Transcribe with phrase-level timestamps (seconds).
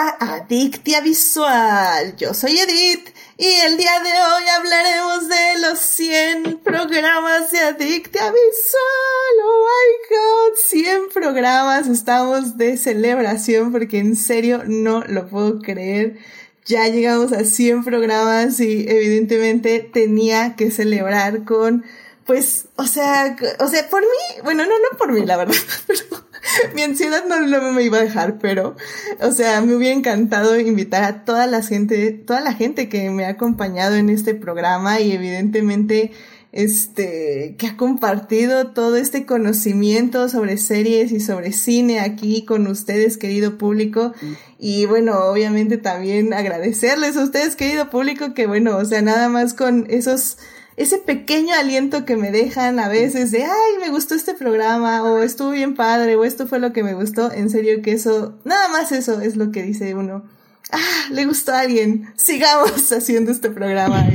[0.00, 2.16] a Adictia Visual.
[2.16, 8.30] Yo soy Edith y el día de hoy hablaremos de los 100 programas de Adictia
[8.30, 9.34] Visual.
[9.44, 11.86] Oh my god, 100 programas.
[11.88, 16.16] Estamos de celebración porque en serio no lo puedo creer.
[16.64, 21.84] Ya llegamos a 100 programas y evidentemente tenía que celebrar con
[22.30, 25.56] pues, o sea, o sea, por mí, bueno, no, no por mí, la verdad,
[25.88, 25.98] pero
[26.76, 28.76] mi ansiedad no, no, me iba a dejar, pero,
[29.20, 33.24] o sea, me hubiera encantado invitar a toda la gente, toda la gente que me
[33.24, 36.12] ha acompañado en este programa y evidentemente,
[36.52, 43.18] este, que ha compartido todo este conocimiento sobre series y sobre cine aquí con ustedes,
[43.18, 44.14] querido público.
[44.56, 49.52] Y bueno, obviamente también agradecerles a ustedes, querido público, que bueno, o sea, nada más
[49.52, 50.38] con esos
[50.80, 55.18] ese pequeño aliento que me dejan a veces de, ay, me gustó este programa, o
[55.18, 58.68] estuvo bien padre, o esto fue lo que me gustó, en serio que eso, nada
[58.68, 60.24] más eso es lo que dice uno.
[60.72, 64.06] Ah, le gustó a alguien, sigamos haciendo este programa.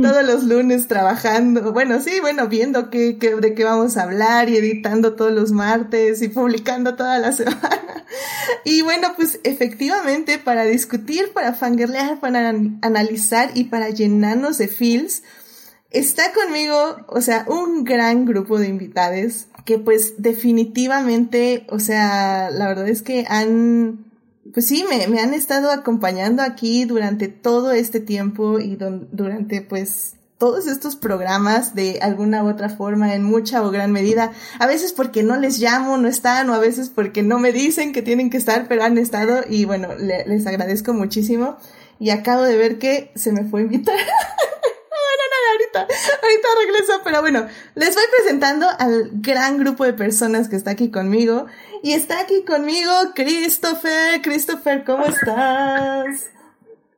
[0.00, 4.48] todos los lunes trabajando, bueno, sí, bueno, viendo qué, qué, de qué vamos a hablar
[4.48, 8.04] y editando todos los martes y publicando toda la semana.
[8.64, 12.50] Y bueno, pues efectivamente para discutir, para fangirlear, para
[12.82, 15.24] analizar y para llenarnos de feels,
[15.92, 22.66] Está conmigo, o sea, un gran grupo de invitados que pues definitivamente, o sea, la
[22.68, 24.06] verdad es que han,
[24.54, 30.66] pues sí, me, han estado acompañando aquí durante todo este tiempo y durante pues todos
[30.66, 35.22] estos programas de alguna u otra forma, en mucha o gran medida, a veces porque
[35.22, 38.38] no les llamo, no están, o a veces porque no me dicen que tienen que
[38.38, 41.58] estar, pero han estado y bueno, les agradezco muchísimo
[42.00, 43.94] y acabo de ver que se me fue invitar.
[45.80, 50.90] ahorita, regreso, pero bueno, les voy presentando al gran grupo de personas que está aquí
[50.90, 51.46] conmigo.
[51.82, 54.20] Y está aquí conmigo Christopher.
[54.22, 56.30] Christopher, ¿cómo estás?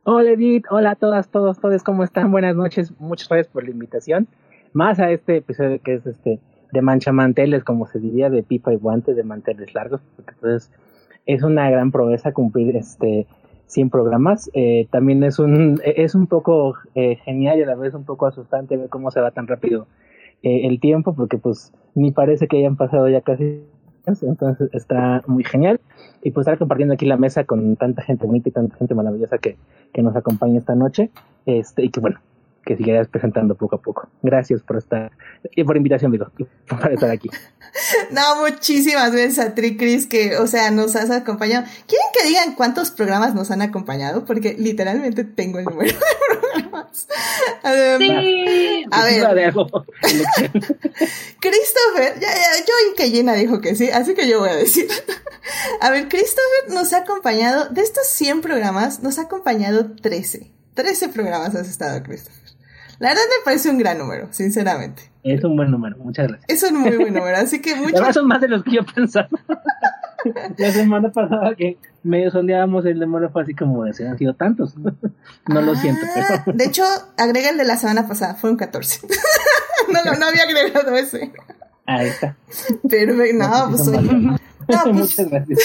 [0.05, 2.31] Hola Edith, hola a todas, todos, todos, ¿cómo están?
[2.31, 4.29] Buenas noches, muchas gracias por la invitación.
[4.75, 6.41] Más a este episodio que es este
[6.73, 10.71] de manchamanteles, como se diría, de pipa y guantes, de manteles largos, porque entonces
[11.25, 13.27] es una gran proeza cumplir este
[13.67, 14.51] 100 programas.
[14.55, 18.27] Eh, también es un, es un poco eh, genial y a la vez un poco
[18.27, 19.87] asustante ver cómo se va tan rápido
[20.43, 23.63] eh, el tiempo, porque pues ni parece que hayan pasado ya casi
[24.07, 25.81] entonces está muy genial
[26.23, 29.39] y pues estar compartiendo aquí la mesa con tanta gente bonita y tanta gente maravillosa
[29.39, 29.57] que,
[29.95, 31.11] que nos acompaña esta noche
[31.47, 32.21] este y que bueno
[32.65, 34.09] que siguieras presentando poco a poco.
[34.23, 35.13] Gracias por estar
[35.55, 36.27] y por invitación, amigo,
[36.69, 37.31] por estar aquí.
[38.13, 41.67] No, muchísimas gracias a Tricris que, o sea, nos has acompañado.
[41.89, 44.25] ¿Quieren que digan cuántos programas nos han acompaño?
[44.25, 45.99] Porque literalmente tengo el número de
[46.53, 47.09] programas.
[47.99, 48.85] sí.
[48.93, 49.55] A ver.
[51.41, 54.57] Christopher, ya, ya, yo y que Llena dijo que sí, así que yo voy a
[54.57, 54.87] decir.
[55.81, 60.51] A ver, Christopher nos ha acompañado, de estos 100 programas, nos ha acompañado 13.
[60.75, 62.44] 13 programas has estado, Christopher.
[63.05, 65.11] La verdad me parece un gran número, sinceramente.
[65.23, 66.47] Es un buen número, muchas gracias.
[66.49, 69.29] Es un muy buen número, así que muchas son más de los que yo pensaba.
[70.57, 74.33] La semana pasada que medio sondeábamos el número fue así como de se han sido
[74.33, 74.73] tantos.
[75.47, 76.01] No lo siento.
[76.17, 76.83] Ah, de hecho,
[77.19, 79.07] agrega el de la semana pasada, fue un 14.
[79.93, 81.31] no, no, no había agregado ese.
[81.85, 82.39] Ahí está.
[82.89, 85.59] Pero no, pues, no, pues, Muchas gracias.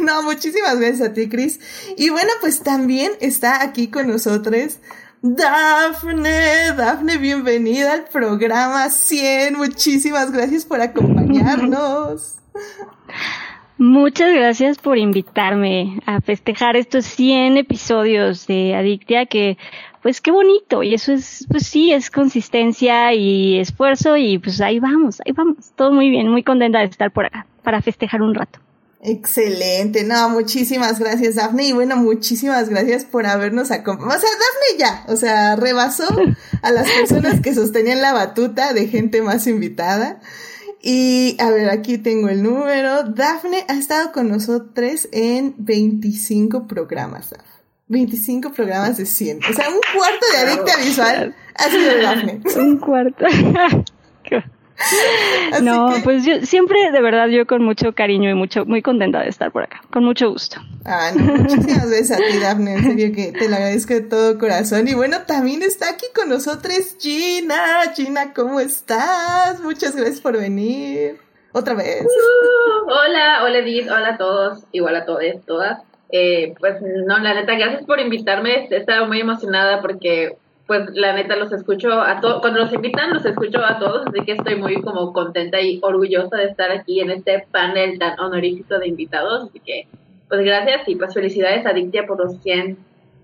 [0.00, 1.60] No, muchísimas gracias a ti, Cris.
[1.98, 4.78] Y bueno, pues también está aquí con nosotros
[5.20, 9.56] Dafne, Dafne, bienvenida al programa 100.
[9.56, 12.36] Muchísimas gracias por acompañarnos.
[13.78, 19.58] Muchas gracias por invitarme a festejar estos 100 episodios de Adictia que
[20.02, 24.78] pues qué bonito y eso es pues sí es consistencia y esfuerzo y pues ahí
[24.78, 25.72] vamos, ahí vamos.
[25.74, 28.60] Todo muy bien, muy contenta de estar por acá para festejar un rato.
[29.00, 34.18] Excelente, no, muchísimas gracias Dafne y bueno, muchísimas gracias por habernos acompañado.
[34.18, 36.08] O sea, Dafne ya, o sea, rebasó
[36.62, 40.20] a las personas que sostenían la batuta de gente más invitada.
[40.80, 43.04] Y a ver, aquí tengo el número.
[43.04, 47.34] Dafne ha estado con nosotros en 25 programas.
[47.88, 49.40] 25 programas de 100.
[49.48, 52.40] O sea, un cuarto de adicta visual ha sido Dafne.
[52.56, 53.24] Un cuarto.
[55.62, 59.28] no, pues yo siempre, de verdad, yo con mucho cariño y mucho, muy contenta de
[59.28, 60.60] estar por acá, con mucho gusto.
[60.84, 64.38] Ah, no, muchísimas gracias a ti, Daphne, en serio que te lo agradezco de todo
[64.38, 64.88] corazón.
[64.88, 67.92] Y bueno, también está aquí con nosotros Gina.
[67.94, 69.60] Gina, ¿cómo estás?
[69.60, 71.18] Muchas gracias por venir.
[71.52, 72.04] Otra vez.
[72.04, 75.82] Uh, hola, hola Edith, hola a todos, igual a todos, todas.
[76.10, 78.68] Eh, pues no, la neta, gracias por invitarme.
[78.70, 80.36] Estaba muy emocionada porque
[80.68, 84.20] pues la neta los escucho a todos, cuando los invitan los escucho a todos, así
[84.26, 88.78] que estoy muy como contenta y orgullosa de estar aquí en este panel tan honorífico
[88.78, 89.88] de invitados, así que
[90.28, 92.76] pues gracias y pues felicidades a Dictia por los 100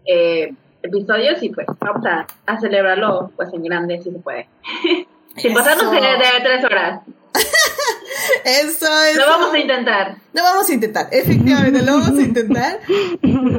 [0.07, 4.49] eh, episodios y pues vamos a, a, celebrarlo pues en grande si se puede.
[5.37, 7.01] Sin pasarnos de, de tres horas.
[8.45, 9.17] Eso es.
[9.17, 10.17] Lo vamos a intentar.
[10.33, 12.81] Lo vamos a intentar, efectivamente, lo vamos a intentar.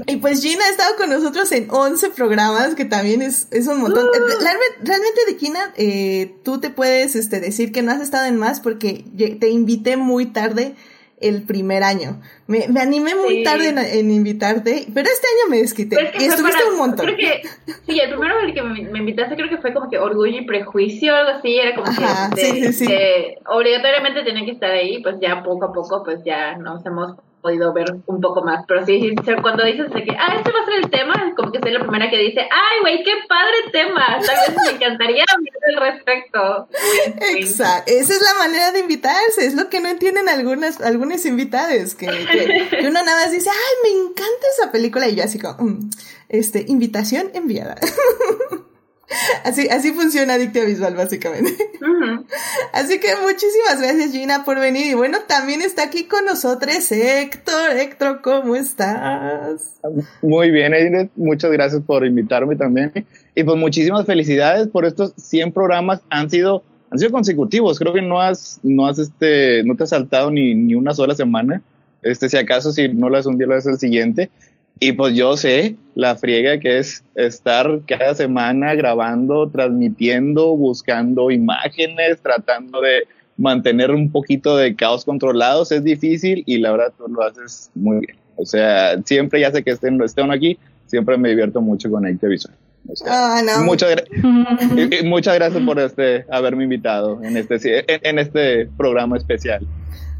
[0.07, 3.81] Y pues Gina ha estado con nosotros en 11 programas, que también es, es un
[3.81, 4.05] montón.
[4.05, 4.43] Uh.
[4.83, 8.59] Realmente, de Gina, eh, tú te puedes este, decir que no has estado en más
[8.59, 9.03] porque
[9.39, 10.75] te invité muy tarde
[11.21, 12.21] el primer año.
[12.47, 16.11] Me, me animé muy tarde en, invitarte, pero este año me desquité.
[16.19, 17.05] y estuviste un montón.
[17.05, 17.41] Creo que,
[17.85, 21.15] sí, el primero el que me, invitaste creo que fue como que Orgullo y Prejuicio,
[21.15, 21.87] algo así, era como
[22.35, 27.15] que, obligatoriamente tenía que estar ahí, pues ya poco a poco, pues ya nos hemos
[27.45, 28.65] podido ver un poco más.
[28.67, 31.59] Pero sí, cuando dices de que, ah, este va a ser el tema, como que
[31.59, 34.17] soy la primera que dice, ay, güey, qué padre tema.
[34.25, 36.67] Tal vez me encantaría hablar al respecto.
[37.37, 37.91] Exacto.
[37.91, 39.45] Esa es la manera de invitarse.
[39.45, 41.93] Es lo que no entienden algunas, algunos invitados.
[41.93, 45.07] Que, que, uno nada más dice, ay, me encanta esa película.
[45.07, 45.89] Y yo así como, mm,
[46.29, 47.75] este, invitación enviada.
[49.43, 51.51] Así, así funciona Adictia Visual, básicamente.
[52.73, 54.87] Así que muchísimas gracias, Gina, por venir.
[54.87, 57.77] Y bueno, también está aquí con nosotros Héctor.
[57.77, 59.75] Héctor, ¿cómo estás?
[60.21, 61.11] Muy bien, Edith.
[61.15, 62.91] Muchas gracias por invitarme también.
[63.35, 66.01] Y pues muchísimas felicidades por estos 100 programas.
[66.09, 67.77] Han sido, han sido consecutivos.
[67.77, 71.13] Creo que no has, no has, este, no te has saltado ni, ni una sola
[71.15, 71.61] semana.
[72.01, 74.29] Este, si acaso, si no lo haces un día, lo haces el siguiente.
[74.79, 82.19] Y pues yo sé la friega que es estar cada semana grabando, transmitiendo, buscando imágenes,
[82.21, 83.07] tratando de
[83.37, 85.71] mantener un poquito de caos controlados.
[85.71, 88.17] Es difícil y la verdad tú lo haces muy bien.
[88.35, 90.57] O sea, siempre ya sé que estén, estén aquí,
[90.87, 92.55] siempre me divierto mucho con Ecte Visual.
[93.07, 93.63] ah, no.
[93.63, 93.95] muchas,
[95.05, 99.65] muchas gracias por este haberme invitado en este, en este programa especial.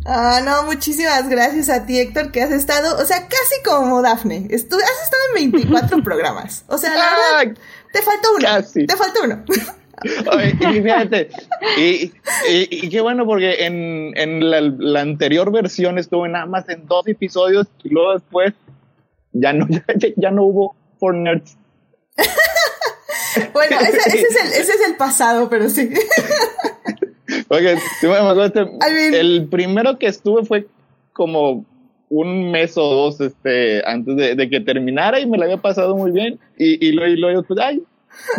[0.07, 4.48] Ah, no, muchísimas gracias a ti, Héctor, que has estado, o sea, casi como Dafne.
[4.52, 6.63] has estado en 24 programas.
[6.68, 7.10] O sea, la
[7.40, 7.57] verdad,
[7.92, 8.46] te faltó uno.
[8.46, 8.86] Casi.
[8.86, 9.44] Te faltó uno.
[10.04, 11.30] y fíjate,
[11.78, 12.12] y,
[12.48, 17.66] y, qué bueno porque en, en la, anterior versión estuve nada más en dos episodios
[17.84, 18.54] y luego después
[19.31, 19.68] ya no,
[20.18, 21.57] ya, no hubo For Nerds.
[23.54, 25.90] bueno, ese, ese, es el, ese es el pasado, pero sí.
[27.56, 30.68] Oye, este, el primero que estuve fue
[31.13, 31.66] como
[32.10, 36.12] un mes o dos este, antes de, que terminara y me lo había pasado muy
[36.12, 36.40] bien.
[36.57, 37.84] Y, y luego, y luego pues, ay,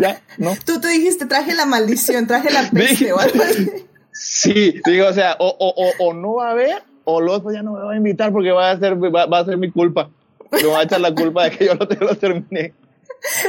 [0.00, 0.52] ya, ¿no?
[0.66, 3.68] Tú te dijiste, traje la maldición, traje la peste o algo así.
[4.12, 7.62] Sí, digo, o sea, o, o, o, no va a haber, o luego pues ya
[7.62, 10.08] no me va a invitar porque va a ser, va, va a ser mi culpa.
[10.50, 12.72] Me va a echar la culpa de que yo no te lo terminé.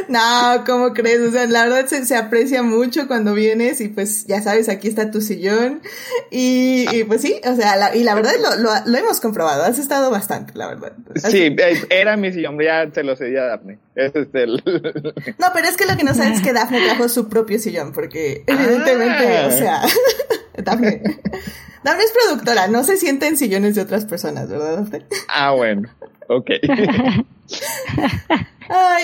[0.08, 1.20] No, ¿cómo crees?
[1.22, 5.12] O sea, la verdad se, aprecia mucho cuando vienes y pues ya sabes, aquí está
[5.12, 5.82] tu sillón.
[6.32, 10.54] Y, pues sí, o sea, y la verdad lo, lo, hemos comprobado, has estado bastante,
[10.56, 10.94] la verdad.
[11.16, 13.80] Sí, eh, era mi sillón, ya se lo cedí a Daphne.
[13.96, 14.48] Es este
[15.38, 17.92] No, pero es que lo que no sabes es que Daphne trajo su propio sillón,
[17.92, 19.82] porque evidentemente, o sea,
[20.58, 21.02] Daphne.
[21.84, 25.06] Daphne es productora, no se siente en sillones de otras personas, ¿verdad, Daphne?
[25.30, 25.90] Ah, bueno,
[26.30, 26.50] ok.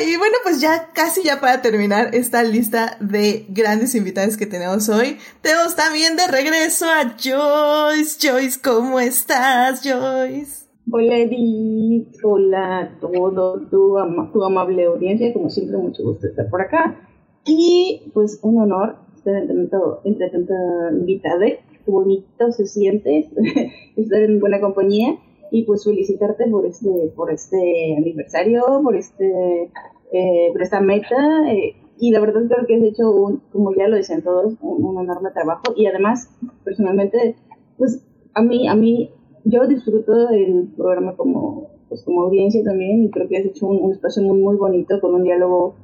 [0.06, 4.90] y bueno, pues ya casi ya para terminar esta lista de grandes invitados que tenemos
[4.90, 8.18] hoy, tenemos también de regreso a Joyce.
[8.22, 10.64] Joyce, ¿cómo estás, Joyce?
[10.92, 13.98] Hola Edith, hola a todos, tu,
[14.44, 17.08] amable audiencia, como siempre mucho gusto estar por acá.
[17.46, 20.54] Y pues un honor estar entre, entre tanta
[20.92, 23.30] invitada, qué bonito se siente
[23.96, 25.18] estar en buena compañía
[25.54, 29.70] y pues felicitarte por este, por este aniversario, por este,
[30.12, 31.16] eh, por esta meta.
[31.52, 34.98] Eh, y la verdad creo que has hecho, un, como ya lo decían todos, un,
[35.00, 35.62] enorme trabajo.
[35.76, 36.28] Y además,
[36.64, 37.36] personalmente,
[37.78, 39.12] pues a mí, a mí,
[39.44, 43.92] yo disfruto el programa como, pues, como audiencia también y creo que has hecho un,
[43.92, 45.76] espacio muy, muy bonito con un diálogo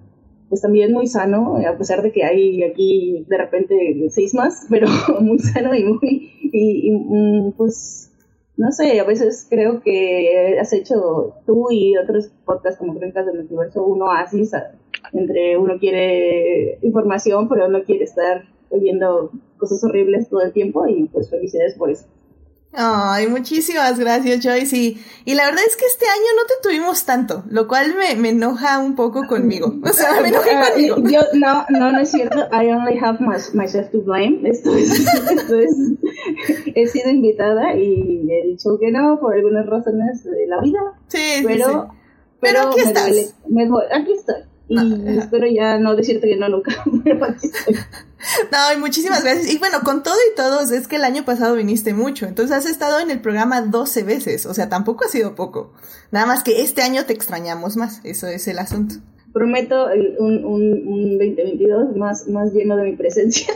[0.50, 4.88] pues también muy sano, a pesar de que hay aquí de repente seis más, pero
[5.22, 8.09] muy sano y muy, y, y mm, pues
[8.60, 13.40] no sé, a veces creo que has hecho tú y otros podcasts como Crónicas del
[13.40, 14.52] Universo un oasis
[15.14, 21.06] entre uno quiere información pero no quiere estar oyendo cosas horribles todo el tiempo y
[21.06, 22.06] pues felicidades por eso.
[22.72, 24.78] Ay, muchísimas gracias, Joyce.
[24.78, 28.16] Y, y, la verdad es que este año no te tuvimos tanto, lo cual me,
[28.16, 29.74] me enoja un poco conmigo.
[29.84, 30.98] O sea, me enoja ah, conmigo.
[31.10, 32.48] Yo, no, no, no es cierto.
[32.52, 33.20] I only have
[33.54, 34.48] myself to blame.
[34.48, 35.00] Esto es,
[35.32, 35.76] esto es,
[36.76, 40.80] he sido invitada y he dicho que no por algunas razones de la vida.
[41.08, 41.72] Sí, pero, sí,
[42.40, 43.36] pero, pero, aquí estás.
[43.92, 44.44] aquí estoy.
[44.70, 46.72] Y espero ya no decirte que no nunca.
[48.52, 49.50] No, y muchísimas gracias.
[49.52, 52.26] Y bueno, con todo y todos, es que el año pasado viniste mucho.
[52.26, 54.46] Entonces has estado en el programa 12 veces.
[54.46, 55.72] O sea, tampoco ha sido poco.
[56.12, 58.02] Nada más que este año te extrañamos más.
[58.04, 58.96] Eso es el asunto.
[59.32, 59.86] Prometo
[60.20, 63.54] un, un, un 2022 más, más lleno de mi presencia.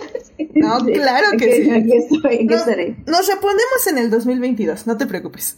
[0.55, 1.69] No, claro que sí.
[1.69, 2.95] Aquí estoy, aquí No- estaré.
[3.05, 5.55] nos reponemos en el 2022, no te preocupes.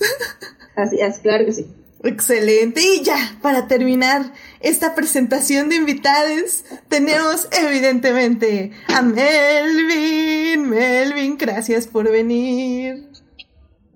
[0.75, 1.67] Así es, claro que sí.
[2.05, 2.81] Excelente.
[2.81, 4.31] Y ya, para terminar
[4.62, 10.69] esta presentación de invitados, tenemos evidentemente a Melvin.
[10.69, 13.07] Melvin, gracias por venir.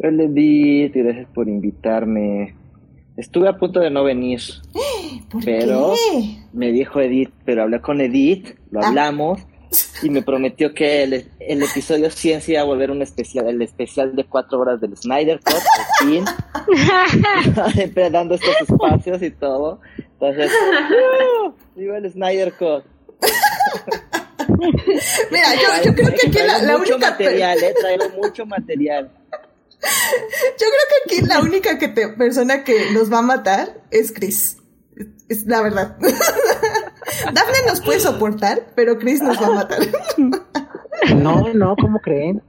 [0.01, 2.55] Hola Edith, y gracias por invitarme.
[3.17, 4.39] Estuve a punto de no venir.
[5.29, 6.37] ¿Por Pero- qué?
[6.53, 8.87] Me dijo Edith, pero hablé con Edith, lo Ah.
[8.87, 9.41] hablamos,
[10.01, 13.61] y me prometió que el, el episodio 100 se iba a volver un especial, el
[13.61, 16.25] especial de cuatro horas del Snyder Cut, por fin.
[17.73, 19.79] Siempre dando estos espacios y todo.
[19.97, 21.51] Entonces, ¡uh!
[21.75, 22.83] ¡Viva el Snyder Cut!
[25.31, 27.11] Mira, yo, yo creo que aquí la, la mucho única...
[27.11, 29.11] material, eh, traigo mucho material.
[29.81, 34.11] Yo creo que aquí la única que te- persona que nos va a matar es
[34.11, 34.57] Chris.
[34.97, 35.97] Es, es la verdad.
[37.25, 39.79] Daphne nos puede soportar, pero Chris nos va a matar.
[41.15, 42.41] No, no, ¿cómo creen?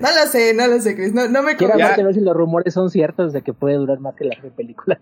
[0.00, 1.12] No lo sé, no lo sé, Chris.
[1.12, 1.84] No, no me Quiero convence.
[1.84, 4.98] aparte ver si los rumores son ciertos de que puede durar más que la película.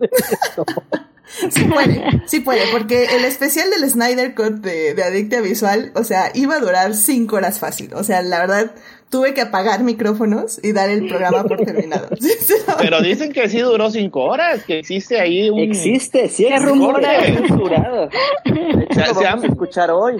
[1.49, 6.02] Sí puede, sí puede, porque el especial del Snyder Cut de, de Adictia Visual, o
[6.02, 7.95] sea, iba a durar cinco horas fácil.
[7.95, 8.73] O sea, la verdad,
[9.11, 12.09] tuve que apagar micrófonos y dar el programa por terminado.
[12.79, 15.59] Pero dicen que sí duró cinco horas, que existe ahí un...
[15.59, 18.09] Existe, sí censurado.
[18.45, 20.17] De hecho, Se- lo se vamos a han- escuchar hoy.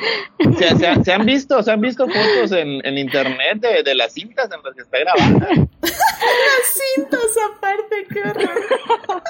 [0.59, 4.12] Se, se- se han visto, se han visto fotos en, en internet de, de las
[4.12, 5.49] cintas en las que está grabada.
[6.73, 9.23] cintas aparte, qué horror.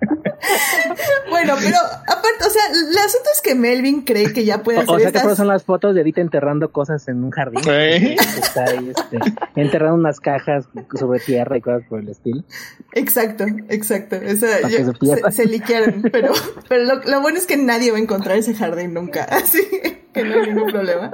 [1.30, 4.90] bueno, pero aparte, o sea, el asunto es que Melvin cree que ya puede hacer
[4.90, 5.22] o sea que estas...
[5.22, 7.60] pero son las fotos de Edith enterrando cosas en un jardín.
[7.68, 9.18] Está ahí, este,
[9.56, 10.66] enterrando unas cajas
[10.98, 12.42] sobre tierra y cosas por el estilo.
[12.92, 14.16] Exacto, exacto.
[14.16, 16.32] Esa, yo- que se se, se liquearon, pero,
[16.68, 19.60] pero lo, lo bueno es que nadie va a encontrar ese jardín nunca, así
[20.14, 21.10] que no hay ningún problema.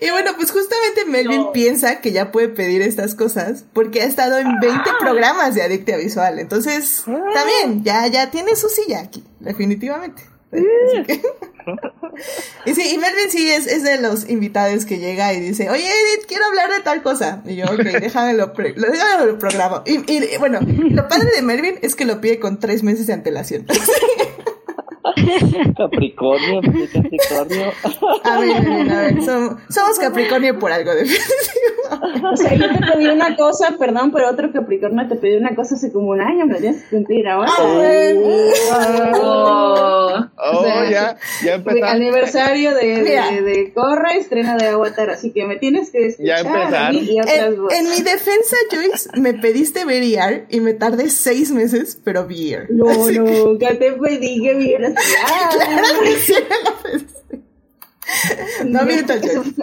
[0.00, 4.38] Y bueno, pues justamente Melvin piensa que ya puede pedir estas cosas porque ha estado
[4.38, 10.22] en 20 programas de Adictia Visual, entonces también ya, ya tiene su silla aquí, definitivamente.
[10.50, 11.22] Que-
[12.66, 15.84] y sí, y Melvin sí es, es de los invitados que llega y dice, oye
[15.84, 17.42] Edith, quiero hablar de tal cosa.
[17.46, 19.82] Y yo, ok, déjame lo, pre- déjame lo programo.
[19.86, 23.12] Y, y, bueno, lo padre de Melvin es que lo pide con tres meses de
[23.12, 23.66] antelación.
[25.76, 27.72] Capricornio, sí, Capricornio.
[28.24, 28.56] A ver,
[28.92, 32.26] a ver, som- somos Capricornio por algo, definitivamente.
[32.32, 35.74] O sea, yo te pedí una cosa, perdón, pero otro Capricornio te pidió una cosa
[35.74, 37.50] hace como un año, me tienes que cumplir ahora.
[39.22, 40.16] Oh.
[40.36, 41.84] Oh, O sea, ya, ya De empezaste.
[41.96, 46.44] aniversario de, de, de Corra, estreno de Avatar, así que me tienes que escuchar.
[46.44, 47.34] Ya Y otras
[47.72, 52.52] En, mi defensa, Joyce, me pediste ver ER y me tardé seis meses, pero vi
[52.54, 52.66] ER.
[52.70, 53.18] No, Así
[53.58, 54.89] que- te pedí que vieras.
[54.94, 55.60] Claro.
[58.66, 59.62] No mientas, Joyce.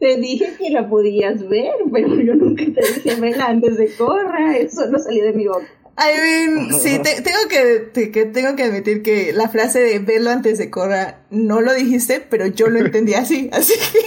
[0.00, 4.56] Te dije que la podías ver, pero yo nunca te dije verla antes de Corra.
[4.56, 5.66] Eso no salió de mi boca.
[5.98, 9.98] I mean, sí, te- tengo que, te- que tengo que admitir que la frase de
[9.98, 13.98] verlo antes de Corra no lo dijiste, pero yo lo entendí así, así que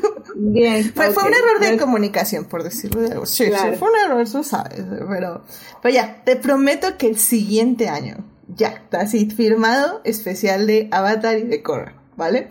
[0.34, 0.92] Bien.
[0.92, 3.26] fue, fue un error de Pues, comunicación, por decirlo de algo.
[3.26, 3.72] Sí, Claro.
[3.72, 5.44] sí, fue un error, tú sabes, pero,
[5.80, 8.16] pero ya, te prometo que el siguiente año,
[8.48, 12.48] ya, así firmado especial de Avatar y de Korra, ¿vale?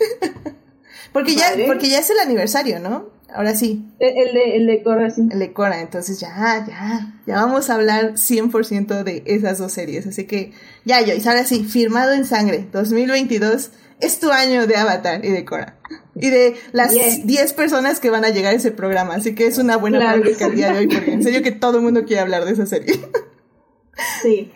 [1.14, 3.16] porque ya, porque ya es el aniversario, ¿no?
[3.30, 5.28] Ahora sí, El, el de, el de Corra, sí.
[5.30, 10.08] el de Korra, entonces ya, ya, ya vamos a hablar 100% de esas dos series,
[10.08, 10.54] así que
[10.86, 15.44] ya, Joyce, ahora sí, firmado en sangre, 2022 es tu año de Avatar y de
[15.44, 15.78] Korra.
[16.16, 17.28] Y de las Bien.
[17.28, 20.22] 10 personas que van a llegar a ese programa, así que es una buena Claro
[20.22, 22.54] práctica el día de hoy, porque en serio que todo el mundo quiere hablar de
[22.54, 23.00] esa serie.
[24.22, 24.52] Sí.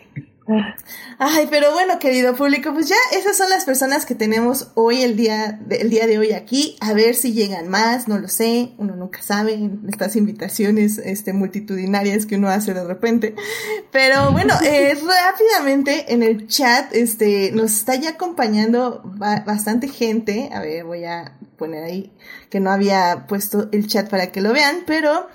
[1.20, 5.16] Ay, pero bueno, querido público, pues ya esas son las personas que tenemos hoy, el
[5.16, 6.78] día de, el día de hoy aquí.
[6.82, 11.34] A ver si llegan más, no lo sé, uno nunca sabe en estas invitaciones este,
[11.34, 13.36] multitudinarias que uno hace de repente.
[13.92, 20.50] Pero bueno, eh, rápidamente en el chat este, nos está ya acompañando ba- bastante gente.
[20.54, 22.12] A ver, voy a poner ahí
[22.50, 25.28] que no había puesto el chat para que lo vean, pero...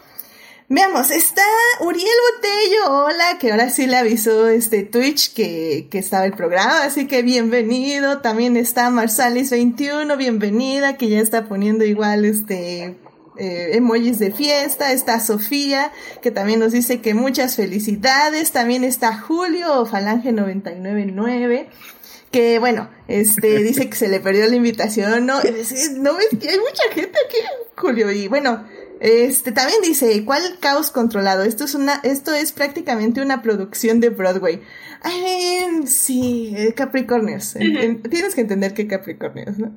[0.68, 1.44] Veamos, está
[1.78, 6.82] Uriel Botello, hola, que ahora sí le avisó este Twitch que, que estaba el programa,
[6.82, 8.18] así que bienvenido.
[8.20, 12.96] También está Marsalis21, bienvenida, que ya está poniendo igual este
[13.38, 19.16] eh, emojis de fiesta, está Sofía, que también nos dice que muchas felicidades, también está
[19.16, 21.68] Julio, Falange 999,
[22.32, 25.42] que bueno, este, dice que se le perdió la invitación, no, no
[26.16, 27.36] ves que hay mucha gente aquí,
[27.76, 28.66] Julio, y bueno,
[29.00, 31.44] este también dice, ¿cuál caos controlado?
[31.44, 34.62] Esto es una, esto es prácticamente una producción de Broadway.
[35.02, 37.54] Ay, sí, eh, Capricornios.
[37.54, 39.72] tienes que entender que Capricornios, ¿no?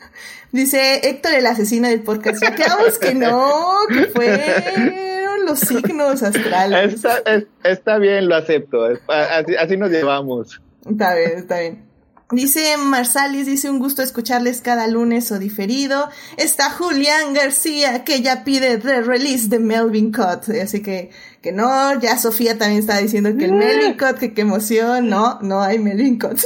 [0.52, 2.42] dice Héctor, el asesino del podcast.
[2.42, 6.94] Ya quedamos que no, que fueron los signos astrales.
[6.94, 7.22] Está,
[7.62, 8.84] está bien, lo acepto.
[9.08, 10.60] Así, así nos llevamos.
[10.88, 11.83] Está bien, está bien.
[12.30, 16.08] Dice Marsalis, dice un gusto escucharles cada lunes o diferido.
[16.38, 20.48] Está Julián García, que ya pide the release de Melvin Cott.
[20.62, 21.10] Así que,
[21.42, 25.08] que no, ya Sofía también está diciendo que el Melvin Cott, que qué emoción.
[25.08, 26.40] No, no hay Melvin Cott.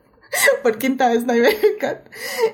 [0.62, 1.98] Por quinta vez no hay Melvin Cott.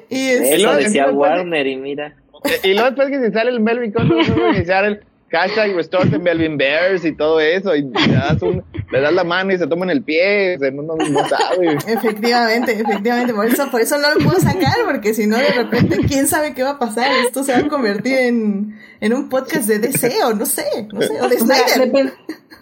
[0.08, 2.14] Y Eso decía Warner y mira.
[2.62, 6.10] Y luego después que se sale el Melvin Cott, no a iniciar el hashtag Restore
[6.10, 9.58] the Melvin Bears y todo eso, y le das, un, le das la mano y
[9.58, 11.78] se toman el pie, no, no, no sabe.
[11.86, 15.98] Efectivamente, efectivamente, por eso, por eso no lo puedo sacar, porque si no, de repente,
[16.06, 19.68] quién sabe qué va a pasar, esto se va a convertir en, en un podcast
[19.68, 22.12] de deseo, no sé, no sé, o de Snyder.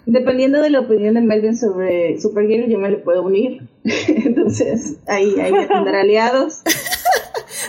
[0.05, 5.39] dependiendo de la opinión de Melvin sobre Supergirl, yo me le puedo unir, entonces ahí,
[5.39, 6.61] ahí tendrá aliados.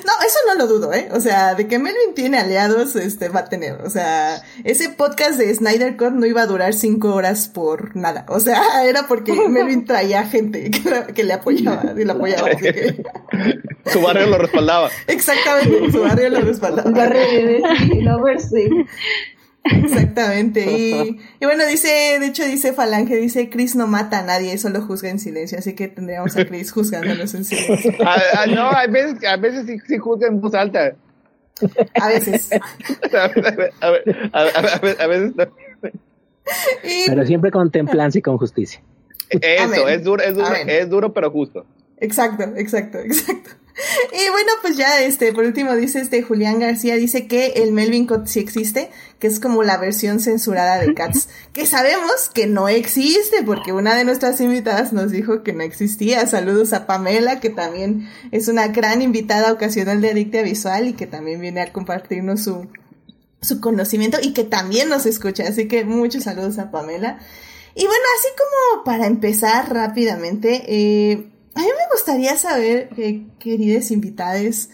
[0.04, 1.08] No, eso no lo dudo, ¿eh?
[1.12, 3.80] O sea, de que Melvin tiene aliados, este, va a tener.
[3.82, 8.24] O sea, ese podcast de Snyder Cut no iba a durar cinco horas por nada.
[8.28, 12.48] O sea, era porque Melvin traía gente que, le apoyaba, y le apoyaba.
[13.86, 14.90] su barrio lo respaldaba.
[15.06, 16.90] Exactamente, su barrio lo respaldaba.
[16.90, 18.86] Barrio de
[19.64, 20.64] Exactamente.
[20.70, 24.80] Y, y, bueno, dice, de hecho dice Falange, dice Chris no mata a nadie, solo
[24.80, 27.92] juzga en silencio, así que tendríamos a Chris juzgándonos en silencio.
[28.04, 30.94] Ah, no, a veces, a veces sí, sí juzga en voz alta.
[32.00, 32.50] A veces.
[33.12, 33.24] a,
[34.32, 35.44] a, veces no.
[37.06, 38.80] Pero siempre con templanza y con justicia.
[39.28, 41.66] Eso, es duro, es duro, es duro, pero justo.
[42.00, 43.50] Exacto, exacto, exacto.
[44.12, 48.06] Y bueno, pues ya este, por último dice este Julián García, dice que el Melvin
[48.06, 52.68] Cut sí existe, que es como la versión censurada de Cats, que sabemos que no
[52.68, 56.26] existe, porque una de nuestras invitadas nos dijo que no existía.
[56.26, 61.06] Saludos a Pamela, que también es una gran invitada ocasional de Adictia Visual y que
[61.06, 62.68] también viene a compartirnos su,
[63.40, 65.44] su conocimiento y que también nos escucha.
[65.44, 67.18] Así que muchos saludos a Pamela.
[67.74, 73.90] Y bueno, así como para empezar rápidamente, eh, a mí me gustaría saber, eh, queridas
[73.90, 74.70] invitadas,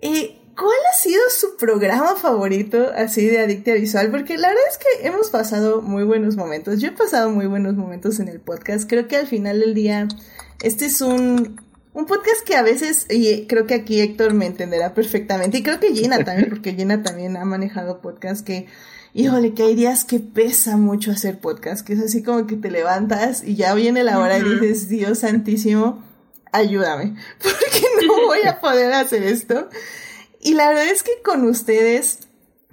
[0.00, 4.10] eh, ¿cuál ha sido su programa favorito así de Adictia Visual?
[4.10, 6.80] Porque la verdad es que hemos pasado muy buenos momentos.
[6.80, 8.88] Yo he pasado muy buenos momentos en el podcast.
[8.88, 10.06] Creo que al final del día,
[10.62, 11.60] este es un,
[11.92, 15.80] un podcast que a veces, y creo que aquí Héctor me entenderá perfectamente, y creo
[15.80, 18.66] que Gina también, porque Gina también ha manejado podcast que
[19.14, 22.70] híjole, que hay días que pesa mucho hacer podcast, que es así como que te
[22.70, 26.02] levantas y ya viene la hora y dices, Dios santísimo,
[26.52, 29.68] ayúdame, porque no voy a poder hacer esto.
[30.40, 32.18] Y la verdad es que con ustedes,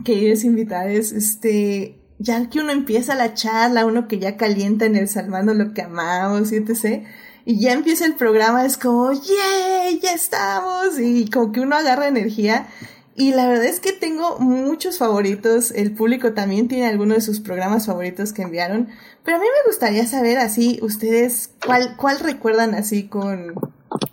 [0.04, 5.08] queridos invitados, este, ya que uno empieza la charla, uno que ya calienta en el
[5.08, 7.06] salvando lo que amamos, y etc.,
[7.44, 10.00] y ya empieza el programa, es como, ¡yay!
[10.00, 12.68] Ya estamos, y como que uno agarra energía
[13.16, 15.72] y la verdad es que tengo muchos favoritos.
[15.72, 18.88] El público también tiene algunos de sus programas favoritos que enviaron.
[19.24, 23.54] Pero a mí me gustaría saber así, ustedes, ¿cuál, cuál recuerdan así con,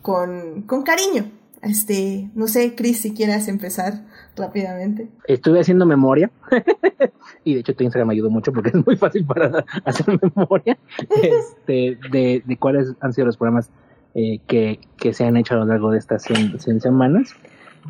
[0.03, 1.31] con, con cariño?
[1.63, 4.05] Este, no sé, Chris, si quieras empezar
[4.37, 5.09] rápidamente.
[5.27, 6.31] Estuve haciendo memoria.
[7.45, 10.79] y de hecho tu Instagram me ayudó mucho porque es muy fácil para hacer memoria.
[11.23, 13.71] Este, de, de cuáles han sido los programas
[14.15, 17.35] eh, que, que se han hecho a lo largo de estas 100, 100 semanas.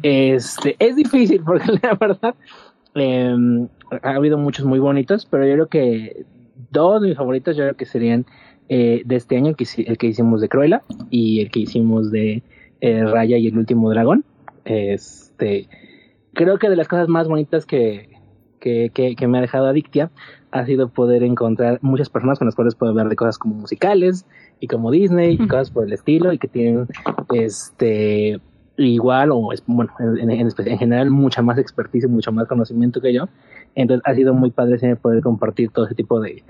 [0.03, 2.35] Este, es difícil porque la verdad
[2.95, 3.69] em,
[4.03, 6.27] ha habido muchos muy bonitos, pero yo creo que
[6.71, 8.27] dos de mis favoritos yo creo que serían
[8.69, 12.43] eh, de este año, el que hicimos de Cruella y el que hicimos de
[12.81, 14.25] eh, Raya y el último dragón.
[14.65, 15.69] Este,
[16.35, 18.11] creo que de las cosas más bonitas que,
[18.61, 20.11] que, que, me ha dejado Adictia
[20.51, 24.27] ha sido poder encontrar muchas personas con las cuales puedo hablar de cosas como musicales
[24.61, 26.87] y como Disney y cosas por el estilo y que tienen
[27.33, 28.41] este
[28.79, 33.29] igual o bueno, en, en, en, general mucha más expertise, mucho más conocimiento que yo.
[33.75, 36.43] Entonces ha sido muy padre poder compartir todo ese tipo de,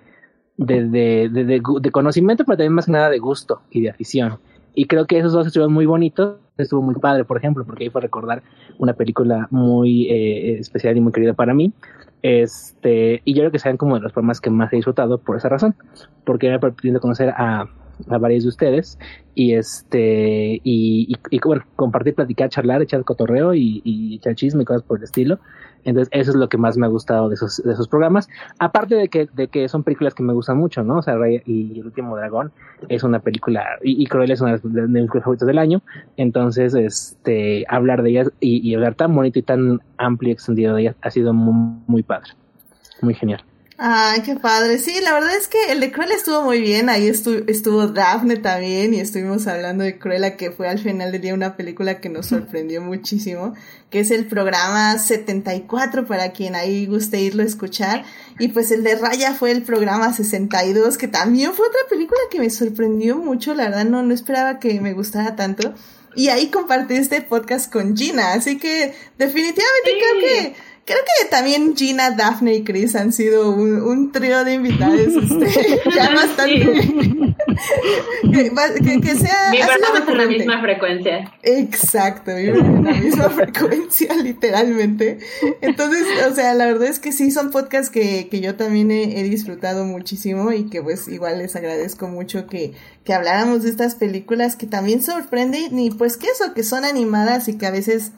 [0.56, 4.38] de, de, de, conocimiento, pero también más que nada de gusto y de afición.
[4.74, 7.90] Y creo que esos dos estuvieron muy bonitos, estuvo muy padre, por ejemplo, porque ahí
[7.90, 8.42] fue recordar
[8.78, 11.72] una película muy eh, especial y muy querida para mí.
[12.22, 15.36] Este, y yo creo que sean como de los programas que más he disfrutado por
[15.36, 15.74] esa razón,
[16.24, 17.68] porque me ha permitido conocer a,
[18.08, 18.98] a varios de ustedes
[19.34, 24.82] y este y, bueno compartir platicar charlar echar cotorreo y, y echar chisme y cosas
[24.82, 25.38] por el estilo
[25.84, 28.28] Entonces, eso es lo que más me ha gustado de esos, de esos programas.
[28.58, 30.98] Aparte de que, de que son películas que me gustan mucho, ¿no?
[30.98, 32.52] O sea, Rey y El último dragón
[32.88, 35.82] es una película, y, y es una de, mis favoritas del año.
[36.16, 40.82] Entonces, este, hablar de ellas y, hablar tan bonito y tan amplio y extendido de
[40.82, 42.32] ellas ha sido muy padre.
[43.00, 43.42] Muy genial.
[43.80, 44.78] Ay, qué padre.
[44.80, 46.88] Sí, la verdad es que el de Cruella estuvo muy bien.
[46.88, 51.20] Ahí estu estuvo Daphne también y estuvimos hablando de Cruella, que fue al final del
[51.20, 53.54] día una película que nos sorprendió muchísimo,
[53.88, 58.04] que es el programa 74 para quien ahí guste irlo a escuchar.
[58.40, 62.40] Y pues el de Raya fue el programa 62, que también fue otra película que
[62.40, 63.54] me sorprendió mucho.
[63.54, 65.72] La verdad no, no esperaba que me gustara tanto.
[66.16, 69.98] Y ahí compartí este podcast con Gina, así que definitivamente sí.
[70.00, 70.54] creo que
[70.88, 75.80] Creo que también Gina, Daphne y Chris han sido un, un trío de invitados este,
[75.94, 76.82] ya bastante.
[76.82, 77.36] Sí.
[78.32, 78.50] que,
[78.82, 79.50] que, que, sea.
[79.50, 81.34] Vibramos en la misma frecuencia.
[81.42, 85.18] Exacto, vivimos en la misma frecuencia, literalmente.
[85.60, 89.20] Entonces, o sea, la verdad es que sí, son podcasts que, que yo también he,
[89.20, 92.72] he, disfrutado muchísimo y que pues igual les agradezco mucho que,
[93.04, 97.46] que habláramos de estas películas que también sorprenden y pues que eso, que son animadas
[97.48, 98.12] y que a veces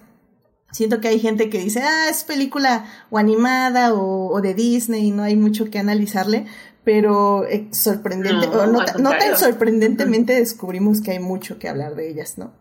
[0.72, 5.08] Siento que hay gente que dice, ah, es película o animada o, o de Disney
[5.08, 6.46] y no hay mucho que analizarle,
[6.84, 11.94] pero eh, sorprendente, no, o no, no, tan sorprendentemente descubrimos que hay mucho que hablar
[11.94, 12.52] de ellas, ¿no?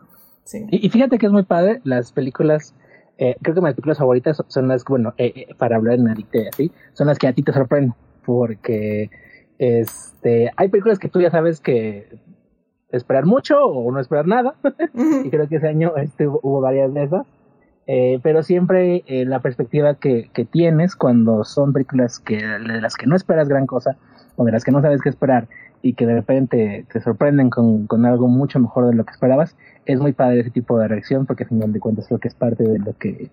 [0.44, 0.66] Sí.
[0.72, 2.74] Y, y fíjate que es muy padre, las películas,
[3.18, 6.50] eh, creo que mis películas favoritas son, las, bueno, eh, eh, para hablar en Adicte
[6.50, 7.94] así, son las que a ti te sorprenden,
[8.26, 9.10] porque
[9.58, 12.20] este, hay películas que tú ya sabes que
[12.90, 14.56] esperar mucho o no esperar nada,
[15.24, 17.26] y creo que ese año este, hubo varias de esas.
[17.92, 22.96] Eh, pero siempre eh, la perspectiva que, que, tienes cuando son películas que, de las
[22.96, 23.98] que no esperas gran cosa
[24.36, 25.48] o de las que no sabes qué esperar
[25.82, 29.58] y que de repente te sorprenden con, con algo mucho mejor de lo que esperabas,
[29.88, 32.28] es muy padre ese tipo de reacción porque al final de cuentas es lo que
[32.28, 33.32] es parte de lo que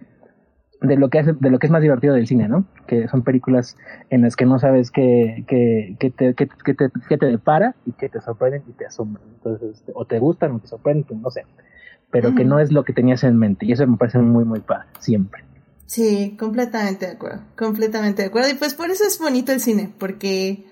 [0.80, 2.64] de lo que hace, de lo que es más divertido del cine, ¿no?
[2.86, 3.76] Que son películas
[4.08, 7.92] en las que no sabes qué, qué, qué, te, qué, te, qué te depara y
[7.92, 9.26] que te sorprenden y te asombran.
[9.34, 11.44] Entonces, o te gustan o te sorprenden, no sé
[12.10, 13.66] pero que no es lo que tenías en mente.
[13.66, 15.44] Y eso me parece muy, muy padre, siempre.
[15.86, 18.50] Sí, completamente de acuerdo, completamente de acuerdo.
[18.50, 20.66] Y pues por eso es bonito el cine, porque,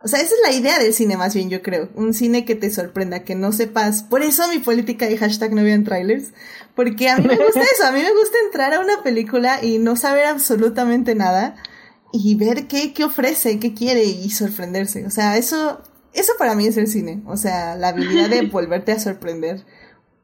[0.00, 1.88] o sea, esa es la idea del cine más bien, yo creo.
[1.94, 4.04] Un cine que te sorprenda, que no sepas.
[4.04, 6.32] Por eso mi política de hashtag no vean trailers,
[6.76, 9.78] porque a mí me gusta eso, a mí me gusta entrar a una película y
[9.78, 11.56] no saber absolutamente nada
[12.12, 15.06] y ver qué, qué ofrece, qué quiere y sorprenderse.
[15.06, 17.22] O sea, eso, eso para mí es el cine.
[17.26, 19.64] O sea, la habilidad de volverte a sorprender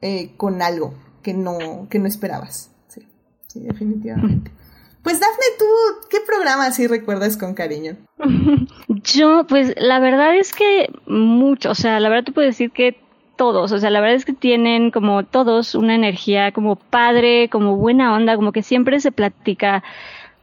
[0.03, 2.71] eh, con algo que no, que no esperabas.
[2.89, 3.07] Sí,
[3.47, 4.51] sí, definitivamente.
[5.03, 5.65] Pues Dafne, ¿tú
[6.11, 7.97] qué programa así recuerdas con cariño?
[8.89, 12.97] Yo, pues la verdad es que mucho, o sea, la verdad te puedo decir que
[13.37, 17.77] todos, o sea, la verdad es que tienen como todos una energía como padre, como
[17.77, 19.83] buena onda, como que siempre se platica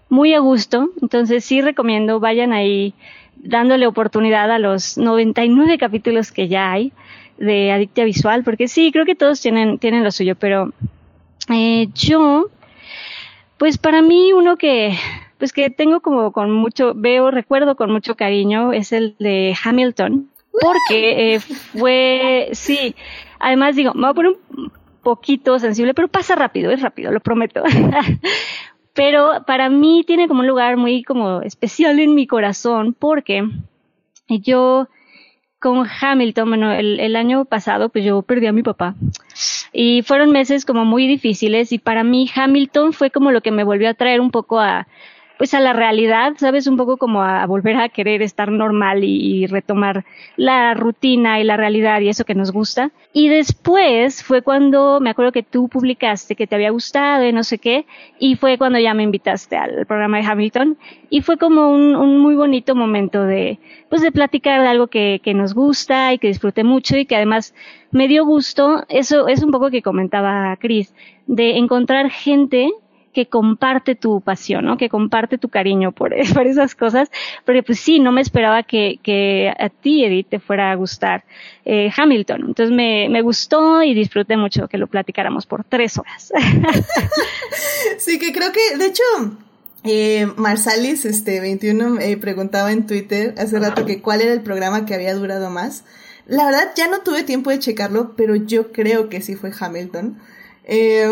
[0.10, 2.94] muy a gusto, entonces sí recomiendo, vayan ahí
[3.38, 6.92] dándole oportunidad a los 99 capítulos que ya hay
[7.40, 10.72] de Adictia Visual, porque sí, creo que todos tienen, tienen lo suyo, pero
[11.50, 12.48] eh, yo,
[13.58, 14.96] pues para mí uno que,
[15.38, 20.30] pues que tengo como con mucho, veo, recuerdo con mucho cariño, es el de Hamilton,
[20.62, 22.96] porque eh, fue, sí,
[23.40, 24.72] además digo, me voy a poner un
[25.02, 27.64] poquito sensible, pero pasa rápido, es rápido, lo prometo.
[28.94, 33.48] pero para mí tiene como un lugar muy como especial en mi corazón, porque
[34.28, 34.88] yo,
[35.60, 38.96] con Hamilton, bueno, el, el, año pasado pues yo perdí a mi papá.
[39.72, 43.64] Y fueron meses como muy difíciles y para mí Hamilton fue como lo que me
[43.64, 44.88] volvió a traer un poco a
[45.40, 49.48] pues a la realidad, sabes, un poco como a, volver a querer estar normal y,
[49.48, 50.04] retomar
[50.36, 52.92] la rutina y la realidad y eso que nos gusta.
[53.14, 57.46] Y después fue cuando me acuerdo que tú publicaste que te había gustado y no
[57.46, 57.86] sé qué,
[58.20, 60.78] y fue cuando ya me invitaste al programa de Hamilton
[61.10, 65.22] y fue como un, un muy bonito momento de, pues de platicar de algo que,
[65.24, 67.56] que nos gusta y que disfruté mucho y que además
[67.92, 70.94] me dio gusto, eso es un poco que comentaba Chris,
[71.28, 72.74] de encontrar gente
[73.14, 74.78] que comparte tu pasión, ¿no?
[74.78, 77.10] Que comparte tu cariño por, por esas cosas,
[77.46, 81.24] porque pues sí, no me esperaba que, que a ti, Edith, te fuera a gustar
[81.66, 82.46] eh, Hamilton.
[82.48, 86.32] Entonces me, me gustó y disfruté mucho que lo platicáramos por tres horas.
[87.98, 89.04] sí, que creo que, de hecho,
[89.84, 94.86] eh, Marsalis, este, 21, eh, preguntaba en Twitter hace rato que cuál era el programa
[94.86, 95.84] que había durado más.
[96.28, 100.20] La verdad, ya no tuve tiempo de checarlo, pero yo creo que sí fue Hamilton.
[100.66, 101.10] Eh,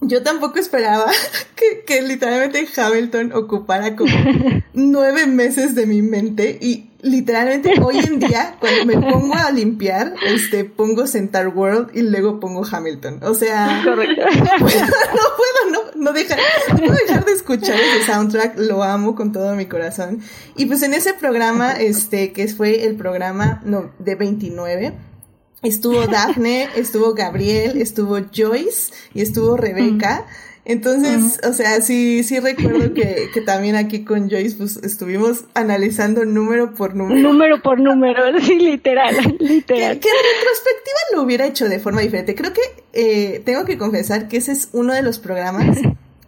[0.00, 1.06] yo tampoco esperaba
[1.56, 4.12] que, que literalmente Hamilton ocupara como
[4.72, 10.14] nueve meses de mi mente y literalmente hoy en día cuando me pongo a limpiar,
[10.26, 13.20] este, pongo Centaur World y luego pongo Hamilton.
[13.22, 14.22] O sea, Correcto.
[14.24, 16.38] no puedo, no puedo, no, no, dejar,
[16.70, 20.20] no puedo dejar de escuchar ese soundtrack, lo amo con todo mi corazón.
[20.56, 24.94] Y pues en ese programa, este, que fue el programa no, de 29,
[25.62, 30.26] estuvo Daphne, estuvo Gabriel, estuvo Joyce y estuvo Rebeca.
[30.64, 36.26] Entonces, o sea, sí, sí recuerdo que, que también aquí con Joyce pues estuvimos analizando
[36.26, 37.20] número por número.
[37.20, 39.94] Número por número, sí, literal, literal.
[39.94, 42.34] Que, que en retrospectiva lo hubiera hecho de forma diferente.
[42.34, 42.60] Creo que
[42.92, 45.78] eh, tengo que confesar que ese es uno de los programas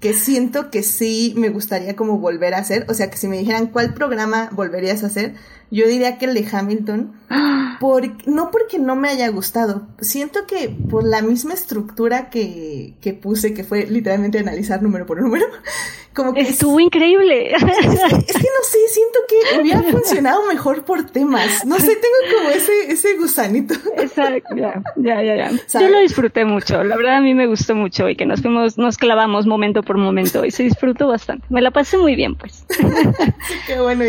[0.01, 2.87] que siento que sí me gustaría como volver a hacer.
[2.89, 5.35] O sea, que si me dijeran cuál programa volverías a hacer,
[5.71, 7.13] yo diría que el de Hamilton.
[7.81, 9.87] Por, no porque no me haya gustado.
[10.03, 15.23] Siento que por la misma estructura que, que puse, que fue literalmente analizar número por
[15.23, 15.47] número,
[16.15, 17.55] como que Estuvo increíble.
[17.55, 21.65] es, es que no sé, siento que hubiera funcionado mejor por temas.
[21.65, 23.73] No sé, tengo como ese, ese gusanito.
[23.97, 25.81] Exacto, ya, ya, ya, ya.
[25.81, 28.77] Yo lo disfruté mucho, la verdad a mí me gustó mucho y que nos fuimos,
[28.77, 31.47] nos clavamos momento por momento y se disfrutó bastante.
[31.49, 32.67] Me la pasé muy bien, pues.
[33.67, 34.05] Qué bueno.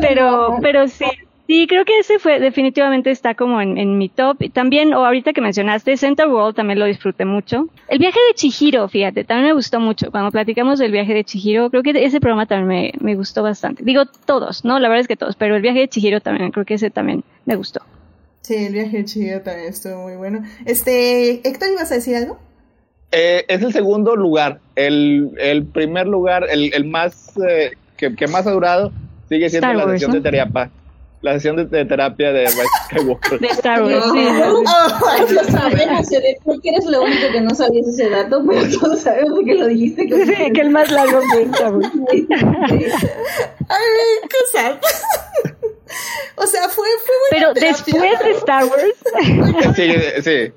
[0.00, 1.04] Pero, pero sí,
[1.46, 4.36] sí, creo que ese fue, definitivamente está como en, en mi top.
[4.40, 7.68] Y también, o ahorita que mencionaste, Center World también lo disfruté mucho.
[7.88, 10.10] El viaje de Chihiro, fíjate, también me gustó mucho.
[10.10, 13.82] Cuando platicamos del viaje de Chihiro, creo que ese programa también me, me gustó bastante.
[13.84, 14.78] Digo todos, ¿no?
[14.78, 17.24] La verdad es que todos, pero el viaje de Chihiro también, creo que ese también
[17.44, 17.80] me gustó.
[18.44, 20.42] Sí, el viaje de Chihiro también estuvo muy bueno.
[20.66, 22.38] Este, Héctor, ¿ibas a decir algo?
[23.12, 24.58] Eh, es el segundo lugar.
[24.76, 28.92] El, el primer lugar, el, el más eh, que, que más ha durado,
[29.28, 30.16] sigue siendo Star la Wars, sesión ¿no?
[30.16, 30.70] de terapia.
[31.22, 33.38] La sesión de, de terapia de Skywalker.
[33.40, 34.24] De Star Wars, sí.
[34.24, 34.58] No.
[34.58, 39.00] Oh, Lo sabemos, creo que eres lo único que no sabías ese dato, pero todos
[39.00, 40.02] sabemos que lo dijiste.
[40.02, 41.90] Sí, que el más largo fue Star Wars.
[43.68, 44.74] Ay, qué sad.
[46.36, 47.84] O sea, fue, fue Pero buena terapia.
[48.02, 50.52] después de Star Wars, Sí, sí.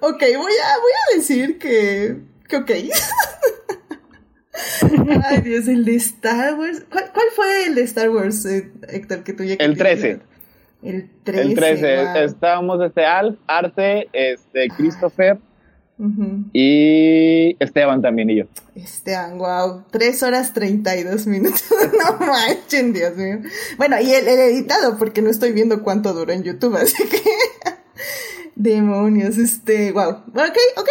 [0.00, 2.70] Ok, voy a, voy a decir que, que ok.
[5.24, 6.84] Ay, Dios, el de Star Wars.
[6.90, 10.20] ¿Cuál, cuál fue el de Star Wars, eh, Héctor, que tú ya El 13.
[10.82, 11.42] El 13.
[11.42, 11.96] El 13.
[11.96, 12.16] wow.
[12.16, 15.38] Estábamos este Alf, Arte, este Christopher
[16.52, 18.44] y Esteban también y yo.
[18.74, 19.84] Esteban, wow.
[19.90, 21.64] 3 horas 32 minutos.
[21.98, 23.38] no manchen, Dios mío.
[23.76, 27.20] Bueno, y el, el editado, porque no estoy viendo cuánto duró en YouTube, así que.
[28.56, 30.10] Demonios, este, wow.
[30.10, 30.34] Ok,
[30.76, 30.88] ok, bueno.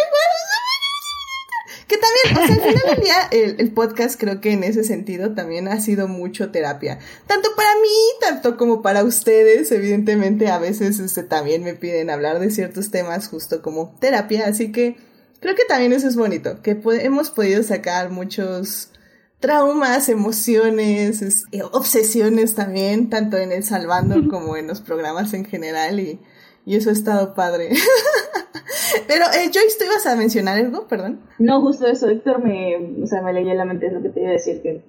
[1.86, 4.84] Que también, o sea, al final del día, el, el podcast creo que en ese
[4.84, 6.98] sentido también ha sido mucho terapia.
[7.26, 7.88] Tanto para mí,
[8.20, 9.70] tanto como para ustedes.
[9.70, 14.46] Evidentemente, a veces este, también me piden hablar de ciertos temas justo como terapia.
[14.46, 14.96] Así que
[15.40, 18.90] creo que también eso es bonito, que po- hemos podido sacar muchos
[19.38, 25.44] traumas, emociones, es- eh, obsesiones también, tanto en el Salvando como en los programas en
[25.44, 26.00] general.
[26.00, 26.18] Y,
[26.66, 27.70] y eso ha estado padre.
[29.06, 30.86] Pero, eh, Joyce, ¿tú ibas a mencionar algo?
[30.86, 31.20] Perdón.
[31.38, 34.20] No, justo eso, Héctor me, o sea, me en la mente, es lo que te
[34.20, 34.82] iba a decir, que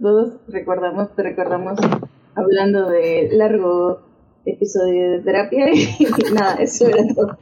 [0.00, 1.78] todos recordamos, te recordamos
[2.34, 4.11] hablando de largo
[4.44, 7.38] episodio de terapia y nada, eso era todo.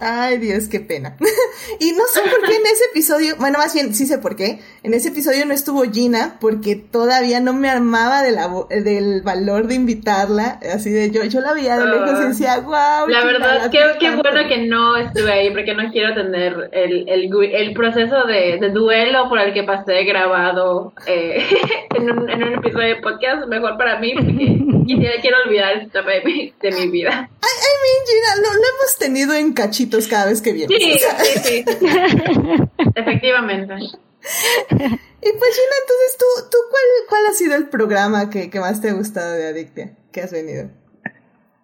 [0.00, 1.16] Ay, Dios, qué pena.
[1.80, 4.60] y no sé por qué en ese episodio, bueno, más bien sí sé por qué.
[4.82, 9.66] En ese episodio no estuvo Gina porque todavía no me armaba de la, del valor
[9.66, 10.60] de invitarla.
[10.74, 13.08] Así de yo, yo la veía de lejos y decía, wow.
[13.08, 17.30] La verdad, qué, qué bueno que no estuve ahí porque no quiero tener el, el,
[17.52, 21.42] el proceso de, de duelo por el que pasé grabado eh,
[21.94, 23.46] en, un, en un episodio de podcast.
[23.48, 27.10] Mejor para mí porque quisiera, quiero olvidar esta etapa de mi, de mi vida.
[27.10, 30.78] I mean, Gina, lo, lo hemos tenido en cachitos cada vez que vienes.
[30.78, 31.64] Sí, o sea, sí, sí.
[32.94, 33.74] Efectivamente.
[33.74, 38.80] Y pues Gina, entonces tú, tú ¿cuál, cuál ha sido el programa que, que más
[38.80, 39.96] te ha gustado de Adictia?
[40.12, 40.70] Que has venido.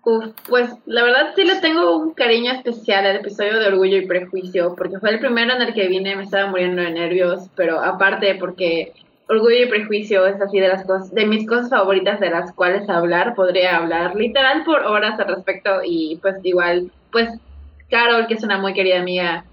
[0.05, 4.07] Uf, pues la verdad sí le tengo un cariño especial al episodio de Orgullo y
[4.07, 7.81] Prejuicio, porque fue el primero en el que vine, me estaba muriendo de nervios, pero
[7.81, 8.93] aparte porque
[9.29, 12.89] Orgullo y Prejuicio es así de las cosas, de mis cosas favoritas de las cuales
[12.89, 17.31] hablar, podría hablar literal por horas al respecto y pues igual, pues
[17.89, 19.45] Carol, que es una muy querida amiga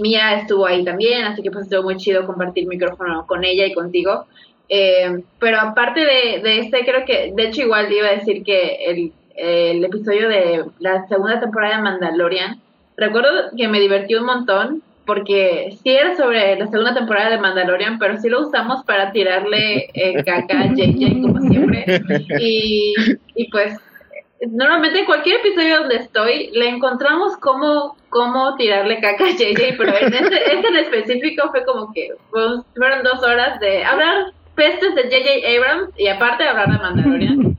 [0.00, 3.74] mía, estuvo ahí también, así que pues estuvo muy chido compartir micrófono con ella y
[3.74, 4.26] contigo.
[4.68, 8.86] Eh, pero aparte de, de este, creo que, de hecho, igual iba a decir que
[8.86, 12.60] el, el episodio de la segunda temporada de Mandalorian,
[12.96, 17.98] recuerdo que me divertí un montón, porque sí era sobre la segunda temporada de Mandalorian,
[17.98, 21.84] pero sí lo usamos para tirarle eh, caca a JJ, como siempre.
[22.40, 22.94] Y,
[23.34, 23.78] y pues
[24.50, 29.96] normalmente en cualquier episodio donde estoy, le encontramos cómo, cómo tirarle caca a JJ, pero
[29.98, 35.04] en este, este en específico fue como que fueron dos horas de hablar pestes de
[35.04, 37.58] JJ Abrams y aparte hablar de Mandalorian.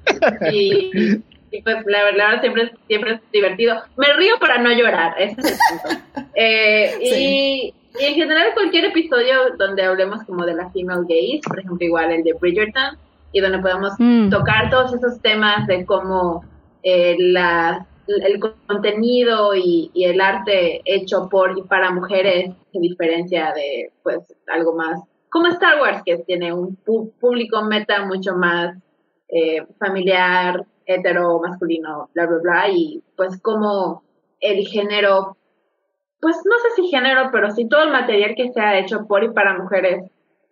[1.55, 3.75] Y, pues la, verdad siempre, siempre es divertido.
[3.97, 5.95] Me río para no llorar, ese es el punto.
[6.37, 11.85] Eh, y, en general cualquier episodio donde hablemos como de la female gaze, por ejemplo
[11.85, 12.97] igual el de Bridgerton,
[13.31, 14.29] y donde podamos mm.
[14.29, 16.43] tocar todos esos temas de cómo
[16.83, 23.91] eh, la, el contenido y, el arte hecho por y para mujeres se diferencia de
[24.03, 24.19] pues
[24.53, 26.75] algo más como Star Wars que tiene un
[27.19, 28.77] público meta mucho más
[29.29, 34.03] eh, familiar hetero masculino bla bla bla y pues como
[34.39, 35.37] el género
[36.19, 39.23] pues no sé si género pero sí todo el material que se ha hecho por
[39.23, 40.09] y para mujeres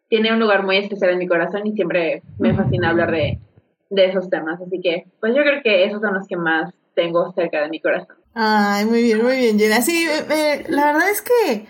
[0.09, 3.39] tiene un lugar muy especial en mi corazón y siempre me fascina hablar de
[3.93, 4.59] de esos temas.
[4.61, 7.79] Así que, pues yo creo que esos son los que más tengo cerca de mi
[7.79, 8.15] corazón.
[8.33, 9.81] Ay, muy bien, muy bien, Jenna.
[9.81, 10.05] Sí,
[10.67, 11.65] la verdad es que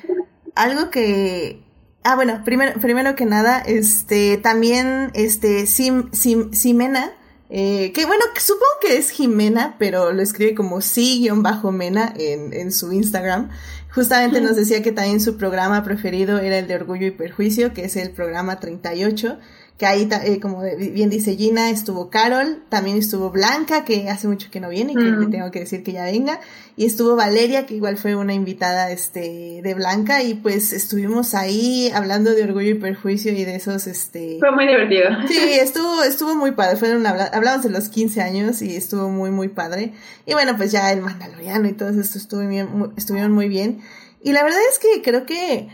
[0.56, 1.62] algo que...
[2.06, 7.14] Ah, bueno, primero, primero que nada, este, también, este, Sim, Sim, Simena,
[7.56, 12.92] eh, que bueno, supongo que es Jimena, pero lo escribe como sí-mena en, en su
[12.92, 13.52] Instagram.
[13.94, 17.86] Justamente nos decía que también su programa preferido era el de Orgullo y Perjuicio, que
[17.86, 19.38] es el programa 38
[19.78, 24.52] que ahí, eh, como bien dice Gina, estuvo Carol, también estuvo Blanca, que hace mucho
[24.52, 25.32] que no viene, que mm.
[25.32, 26.40] tengo que decir que ya venga,
[26.78, 31.92] y estuvo Valeria, que igual fue una invitada este, de Blanca, y pues estuvimos ahí
[31.94, 34.38] hablando de orgullo y perjuicio y de esos, este...
[34.40, 35.10] Fue muy divertido.
[35.28, 39.48] Sí, estuvo, estuvo muy padre, fueron, hablamos de los 15 años y estuvo muy, muy
[39.48, 39.94] padre,
[40.28, 43.82] y bueno, pues ya el Mandaloriano y todo esto estuvo bien, estuvieron muy bien,
[44.22, 45.68] y la verdad es que creo que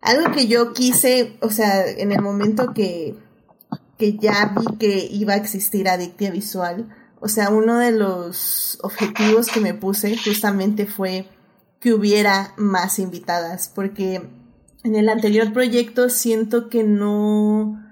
[0.00, 3.16] algo que yo quise, o sea, en el momento que,
[3.96, 6.88] que ya vi que iba a existir Adictia Visual,
[7.20, 11.26] o sea, uno de los objetivos que me puse justamente fue
[11.80, 14.22] que hubiera más invitadas, porque
[14.84, 17.82] en el anterior proyecto siento que no,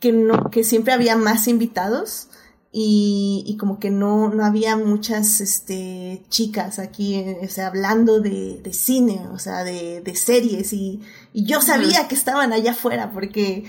[0.00, 2.28] que no, que siempre había más invitados
[2.76, 8.60] y, y como que no, no había muchas, este, chicas aquí, o sea, hablando de,
[8.64, 11.00] de cine, o sea, de, de series y,
[11.32, 13.62] y yo sabía que estaban allá afuera porque,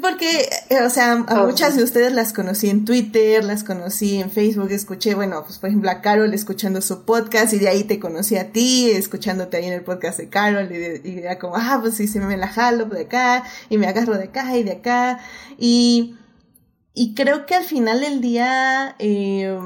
[0.00, 4.30] porque, eh, o sea, a muchas de ustedes las conocí en Twitter, las conocí en
[4.30, 7.98] Facebook, escuché, bueno, pues por ejemplo a Carol escuchando su podcast y de ahí te
[7.98, 11.80] conocí a ti, escuchándote ahí en el podcast de Carol y, y era como, ah,
[11.82, 14.72] pues sí, se me la jalo de acá y me agarro de acá y de
[14.74, 15.18] acá
[15.58, 16.14] y,
[16.94, 19.58] y creo que al final del día, eh,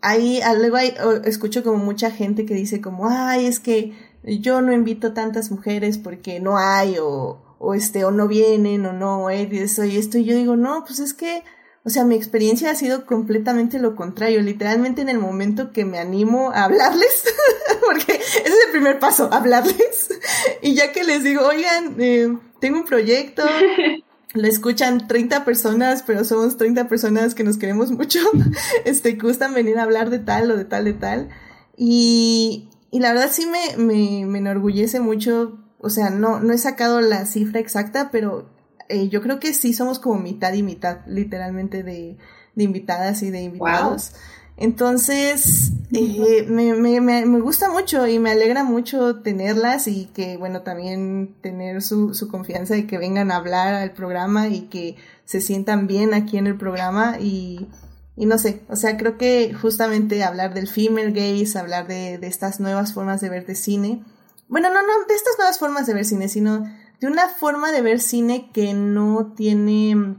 [0.00, 0.78] ahí, luego
[1.24, 5.98] escucho como mucha gente que dice como, ay, es que yo no invito tantas mujeres
[5.98, 10.18] porque no hay o, o este o no vienen o no eh, eso y esto
[10.18, 11.42] y yo digo no pues es que
[11.84, 15.98] o sea mi experiencia ha sido completamente lo contrario literalmente en el momento que me
[15.98, 17.24] animo a hablarles
[17.86, 20.08] porque ese es el primer paso hablarles
[20.62, 23.42] y ya que les digo oigan eh, tengo un proyecto
[24.34, 28.20] lo escuchan 30 personas, pero somos 30 personas que nos queremos mucho,
[28.84, 31.28] este, que gustan venir a hablar de tal o de tal, de tal.
[31.76, 36.58] Y, y la verdad sí me, me, me enorgullece mucho, o sea, no, no he
[36.58, 38.48] sacado la cifra exacta, pero
[38.88, 42.16] eh, yo creo que sí somos como mitad y mitad, literalmente, de,
[42.54, 44.12] de invitadas y de invitados.
[44.60, 50.60] Entonces, eh, me, me, me, gusta mucho y me alegra mucho tenerlas y que, bueno,
[50.60, 55.40] también tener su, su confianza y que vengan a hablar al programa y que se
[55.40, 57.68] sientan bien aquí en el programa y,
[58.16, 62.26] y no sé, o sea, creo que justamente hablar del female gaze, hablar de, de
[62.26, 64.04] estas nuevas formas de ver de cine,
[64.46, 66.64] bueno, no, no, de estas nuevas formas de ver cine, sino
[67.00, 70.16] de una forma de ver cine que no tiene,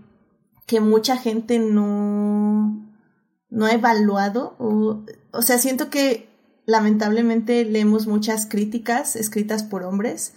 [0.66, 2.41] que mucha gente no,
[3.52, 6.30] no ha evaluado, o, o sea, siento que
[6.66, 10.34] lamentablemente leemos muchas críticas escritas por hombres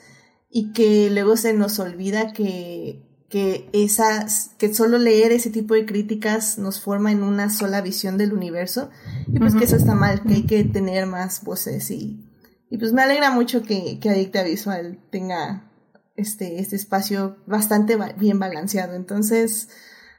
[0.50, 3.02] y que luego se nos olvida que
[3.34, 8.16] que esas, que solo leer ese tipo de críticas nos forma en una sola visión
[8.16, 8.90] del universo
[9.26, 12.24] y pues que eso está mal, que hay que tener más voces y,
[12.70, 15.68] y pues me alegra mucho que, que Adicta Visual tenga
[16.14, 18.94] este, este espacio bastante bien balanceado.
[18.94, 19.68] Entonces,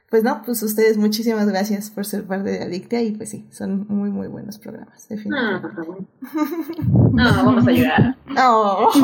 [0.08, 3.86] pues no, pues ustedes muchísimas gracias por ser parte de Adictia y pues sí, son
[3.88, 5.68] muy muy buenos programas, definitivamente.
[7.12, 8.16] No, vamos a llorar.
[8.38, 8.90] Oh.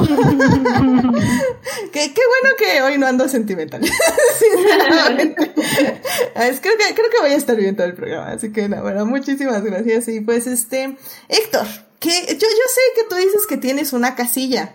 [1.90, 3.80] qué, qué bueno que hoy no ando sentimental.
[4.38, 5.52] Sinceramente.
[5.54, 9.06] creo que, creo que voy a estar bien todo el programa, así que no, bueno,
[9.06, 10.08] muchísimas gracias.
[10.08, 10.98] Y pues este,
[11.28, 11.66] Héctor,
[11.98, 14.74] que yo, yo sé que tú dices que tienes una casilla.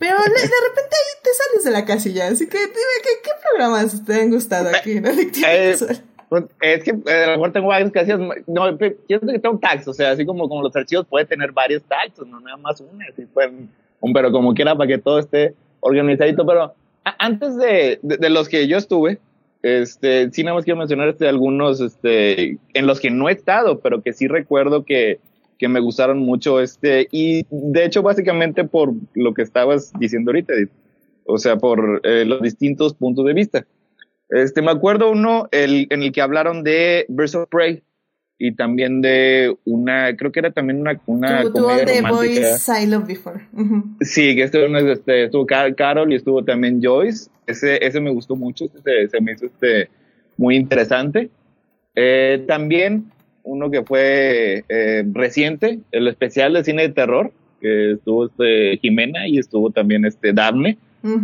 [0.00, 2.70] Pero de repente ahí te sales de la casilla, así que dime,
[3.02, 5.76] ¿qué, qué programas te han gustado aquí en Adictiva eh,
[6.30, 8.18] Pues es que eh, a lo mejor tengo varios que hacías.
[8.46, 11.82] No, pienso que tengo tags, o sea, así como, como los archivos puede tener varios
[11.82, 13.68] tags, no nada más una, así pueden,
[14.00, 16.46] un, pero como quiera para que todo esté organizadito.
[16.46, 16.74] Pero
[17.18, 19.18] antes de, de, los que yo estuve,
[19.62, 23.80] este, sí nada más quiero mencionar este, algunos este, en los que no he estado,
[23.80, 25.20] pero que sí recuerdo que,
[25.60, 26.58] que me gustaron mucho.
[26.58, 30.54] Este, y de hecho, básicamente por lo que estabas diciendo ahorita,
[31.26, 33.66] o sea, por eh, los distintos puntos de vista.
[34.30, 37.82] Este, me acuerdo uno el, en el que hablaron de Birds of Prey
[38.38, 42.86] y también de una, creo que era también una, una tu, comedia The Boys I
[42.86, 43.40] Love Before.
[44.00, 47.28] Sí, que estuvo, este, estuvo Carol y estuvo también Joyce.
[47.46, 49.90] Ese, ese me gustó mucho, ese, se me hizo este,
[50.38, 51.28] muy interesante.
[51.94, 53.10] Eh, también
[53.42, 59.28] uno que fue eh, reciente, el especial de cine de terror, que estuvo este, Jimena
[59.28, 60.78] y estuvo también este Daphne.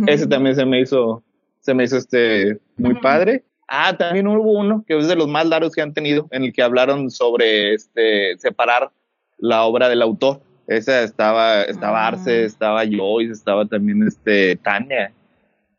[0.07, 1.23] Ese también se me hizo,
[1.59, 3.43] se me hizo este muy padre.
[3.67, 6.53] Ah, también hubo uno que es de los más largos que han tenido, en el
[6.53, 8.89] que hablaron sobre este separar
[9.37, 10.41] la obra del autor.
[10.67, 12.07] Esa estaba, estaba ah.
[12.07, 15.11] Arce, estaba Joyce, estaba también este Tania.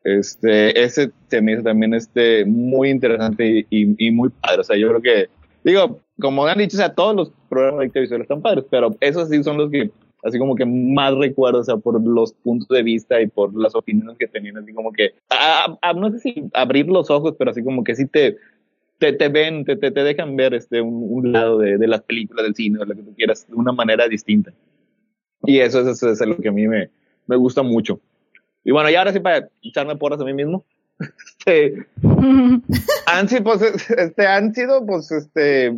[0.05, 4.61] Este, ese se me hizo también este muy interesante y, y, muy padre.
[4.61, 5.29] O sea, yo creo que,
[5.65, 9.29] digo, como han dicho, o sea, todos los programas de televisión están padres, pero esos
[9.29, 9.91] sí son los que
[10.23, 13.75] así como que más recuerdo, o sea, por los puntos de vista y por las
[13.75, 15.15] opiniones que tenían, así como que,
[15.97, 18.37] no sé si abrir los ojos, pero así como que sí te,
[18.99, 22.55] te, te ven, te, te, dejan ver este, un, lado de, de, las películas, del
[22.55, 24.53] cine, o lo que tú quieras, de una manera distinta.
[25.45, 26.91] Y eso, eso, es lo que a mí me,
[27.27, 28.01] me gusta mucho.
[28.65, 30.65] Y bueno, y ahora sí para echarme porras a mí mismo.
[31.39, 31.87] Este,
[33.07, 35.73] han, sido, pues, este, han sido, pues, este,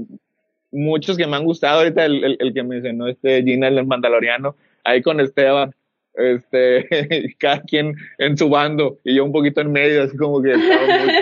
[0.73, 4.57] muchos que me han gustado ahorita, el, el, el que mencionó este Gina, el mandaloriano,
[4.85, 5.75] ahí con Esteban,
[6.15, 10.53] este, cada quien en su bando y yo un poquito en medio, así como que
[10.53, 11.13] estaba muy...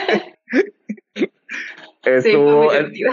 [2.05, 3.05] estuvo, sí,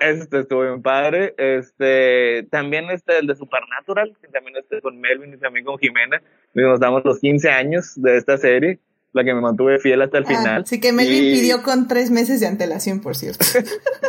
[0.00, 1.34] este estuvo bien padre.
[1.36, 6.22] Este, también este, el de Supernatural, que también este con Melvin y también con Jimena.
[6.54, 8.78] Nos damos los 15 años de esta serie,
[9.14, 10.66] la que me mantuve fiel hasta el ah, final.
[10.66, 13.46] Sí, que Melvin pidió con tres meses de antelación, por cierto.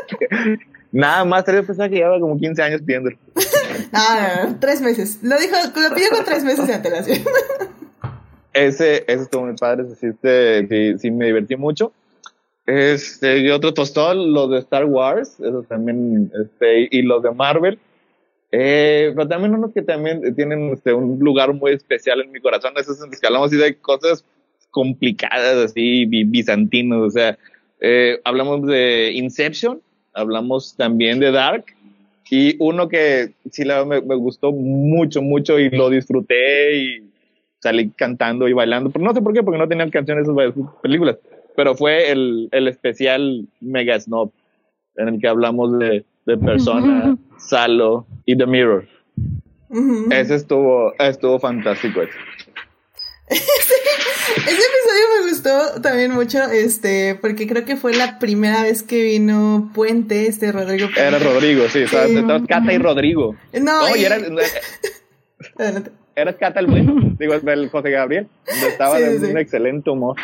[0.91, 3.17] Nada más, tres pensaba que llevaba como 15 años pidiéndolo.
[3.93, 5.19] ah, tres meses.
[5.21, 7.19] Lo dijo, lo pidió con tres meses de antelación.
[8.53, 11.93] ese, ese estuvo muy padre, sí, este, sí, sí me divertí mucho.
[12.65, 17.77] Este, y pues todos los de Star Wars, eso también, este, y los de Marvel.
[18.51, 22.73] Eh, pero también unos que también tienen este, un lugar muy especial en mi corazón,
[22.77, 24.25] esos en los que hablamos así de cosas
[24.75, 27.37] complicadas, así, bizantinos, o sea,
[27.79, 29.79] eh, hablamos de Inception,
[30.13, 31.63] hablamos también de Dark
[32.29, 37.09] y uno que sí me, me gustó mucho, mucho y lo disfruté y
[37.59, 40.53] salí cantando y bailando, pero no sé por qué, porque no tenían canciones esas
[40.83, 41.19] películas,
[41.55, 44.29] pero fue el, el especial Mega Snob
[44.97, 48.85] en el que hablamos de, de Persona, Salo y The Mirror.
[50.11, 52.01] Ese estuvo, estuvo fantástico.
[52.01, 52.11] Ese.
[54.35, 59.01] Ese episodio me gustó también mucho, este, porque creo que fue la primera vez que
[59.01, 60.89] vino Puente, este Rodrigo.
[60.95, 62.09] Era Rodrigo, sí, estabas
[62.47, 63.35] Cata y Rodrigo.
[63.61, 64.03] No, y...
[64.03, 64.17] era,
[66.15, 68.27] era Cata el bueno, digo, el José Gabriel,
[68.67, 70.17] estaba de un excelente humor.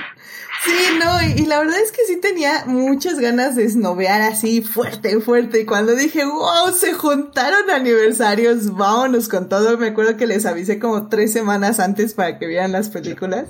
[0.63, 5.19] Sí, no, y, la verdad es que sí tenía muchas ganas de snobear así fuerte,
[5.19, 5.61] fuerte.
[5.61, 9.77] Y cuando dije, wow, se juntaron aniversarios, vámonos con todo.
[9.79, 13.47] Me acuerdo que les avisé como tres semanas antes para que vieran las películas.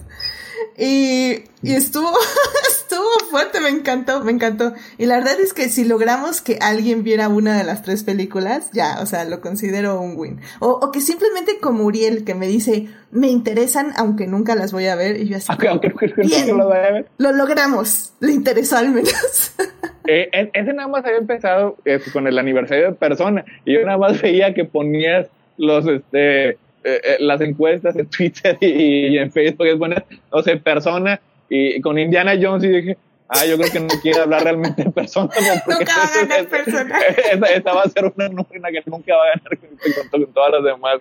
[0.78, 2.12] Y, y estuvo,
[2.70, 4.74] estuvo fuerte, me encantó, me encantó.
[4.98, 8.70] Y la verdad es que si logramos que alguien viera una de las tres películas,
[8.72, 10.40] ya, o sea, lo considero un win.
[10.60, 14.88] O, o que simplemente como Uriel, que me dice, me interesan, aunque nunca las voy
[14.88, 15.48] a ver, y yo así.
[15.50, 17.08] Aunque, bien, lo, a ver.
[17.18, 19.54] lo logramos, le interesó al menos.
[20.08, 24.00] Eh, ese nada más había empezado eh, con el aniversario de persona, y yo nada
[24.00, 29.68] más veía que ponías los, este, eh, eh, las encuestas en Twitter y, en Facebook
[29.68, 31.20] es buena, o sea, persona,
[31.50, 34.92] y con Indiana Jones y dije, ah, yo creo que no quiere hablar realmente de
[34.92, 35.30] persona.
[35.68, 37.00] Nunca va a ganar persona.
[37.54, 40.64] Esa, va a ser una nómina que nunca va a ganar con, con, todas las
[40.64, 41.00] demás.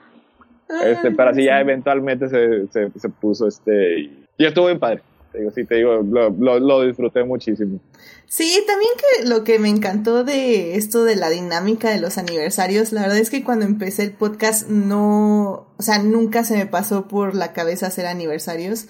[0.85, 5.03] Este, pero así ya eventualmente se, se, se puso este, y, y estuvo bien padre
[5.33, 7.81] te digo, sí, te digo, lo, lo, lo, disfruté muchísimo.
[8.27, 12.93] Sí, también que lo que me encantó de esto de la dinámica de los aniversarios,
[12.93, 17.09] la verdad es que cuando empecé el podcast no, o sea, nunca se me pasó
[17.09, 18.87] por la cabeza hacer aniversarios,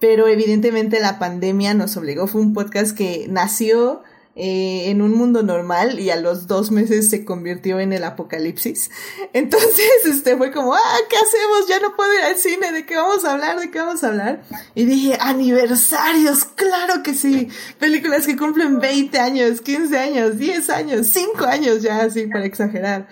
[0.00, 4.02] pero evidentemente la pandemia nos obligó, fue un podcast que nació
[4.36, 8.90] eh, en un mundo normal y a los dos meses se convirtió en el apocalipsis.
[9.32, 11.68] Entonces, este fue como, ah, ¿qué hacemos?
[11.68, 13.60] Ya no puedo ir al cine, ¿de qué vamos a hablar?
[13.60, 14.42] ¿De qué vamos a hablar?
[14.74, 17.48] Y dije, aniversarios, claro que sí.
[17.78, 23.06] Películas que cumplen 20 años, 15 años, 10 años, 5 años ya, así para exagerar.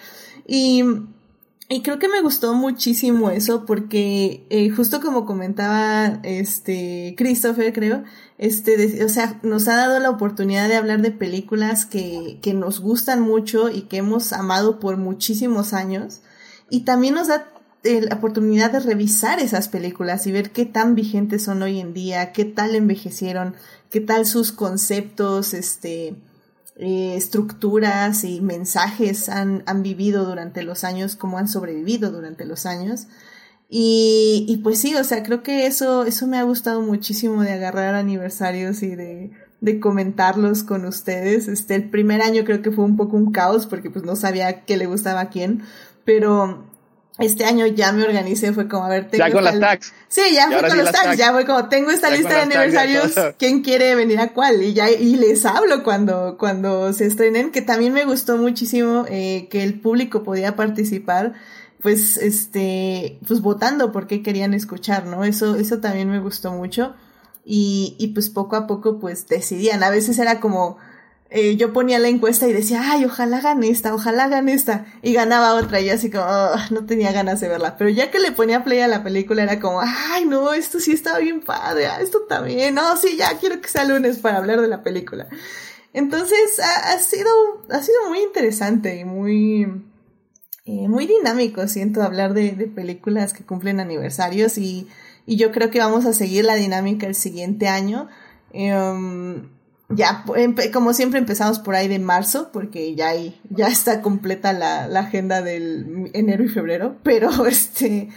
[0.45, 0.83] Y
[1.81, 8.05] creo que me gustó muchísimo eso porque eh, justo como comentaba este Christopher, creo,
[8.43, 12.81] este, o sea, nos ha dado la oportunidad de hablar de películas que, que nos
[12.81, 16.23] gustan mucho y que hemos amado por muchísimos años.
[16.69, 17.47] Y también nos da
[17.85, 21.95] eh, la oportunidad de revisar esas películas y ver qué tan vigentes son hoy en
[21.95, 23.55] día, qué tal envejecieron,
[23.91, 26.17] qué tal sus conceptos, este,
[26.75, 32.67] eh, estructuras y mensajes han, han, vivido durante los años, cómo han sobrevivido durante los
[32.67, 33.07] años.
[33.75, 37.53] Y, y, pues sí, o sea, creo que eso, eso me ha gustado muchísimo de
[37.53, 39.31] agarrar aniversarios y de,
[39.63, 41.49] de comentarlos con ustedes.
[41.49, 44.67] Este, el primer año creo que fue un poco un caos porque pues no sabía
[44.67, 45.63] qué le gustaba a quién,
[46.05, 46.67] pero
[47.19, 49.27] este año ya me organicé, fue como, a ver, tengo...
[49.27, 49.95] Ya con las tags.
[50.07, 53.63] Sí, ya fue con los tags, ya fue como, tengo esta lista de aniversarios, ¿quién
[53.63, 54.63] quiere venir a cuál?
[54.63, 59.49] Y ya, y les hablo cuando, cuando se estrenen, que también me gustó muchísimo, eh,
[59.51, 61.33] que el público podía participar,
[61.83, 65.25] pues, este, pues votando por qué querían escuchar, ¿no?
[65.25, 66.95] Eso, eso también me gustó mucho.
[67.45, 69.83] Y, y pues poco a poco, pues decidían.
[69.83, 70.79] A veces era como,
[71.35, 74.85] eh, yo ponía la encuesta y decía, ay, ojalá gane esta, ojalá gane esta.
[75.01, 76.27] Y ganaba otra y así como,
[76.71, 77.77] no tenía ganas de verla.
[77.79, 80.93] Pero ya que le ponía play a la película era como, ay, no, esto sí
[80.93, 84.61] estaba bien padre, ah, esto también, no, sí, ya quiero que sea lunes para hablar
[84.61, 85.29] de la película.
[85.95, 87.31] Entonces, ha, sido,
[87.71, 89.85] ha sido muy interesante y muy,
[90.65, 94.87] eh, muy dinámico, siento, hablar de, de películas que cumplen aniversarios y,
[95.27, 98.09] y, yo creo que vamos a seguir la dinámica el siguiente año.
[98.55, 99.49] Um,
[99.89, 100.25] ya,
[100.73, 105.01] como siempre empezamos por ahí de marzo, porque ya, hay, ya está completa la, la,
[105.01, 108.09] agenda del enero y febrero, pero este,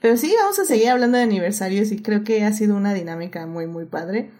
[0.00, 3.46] pero sí, vamos a seguir hablando de aniversarios y creo que ha sido una dinámica
[3.46, 4.30] muy, muy padre.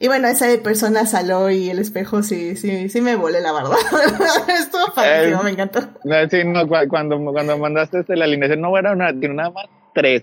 [0.00, 3.52] Y bueno, esa de persona saló y el espejo sí, sí, sí me volé la
[3.52, 3.76] verdad.
[4.60, 5.80] Estuvo padrísimo, me encantó.
[6.30, 10.22] Sí, no, cuando, cuando mandaste este, la alineación no era una, tiene nada más tres.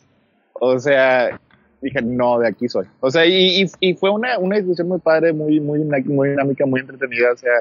[0.53, 1.38] O sea,
[1.82, 2.86] dije, no, de aquí soy.
[3.01, 6.80] O sea, y, y, fue una, una discusión muy padre, muy, muy, muy dinámica, muy
[6.80, 7.53] entretenida, o sea,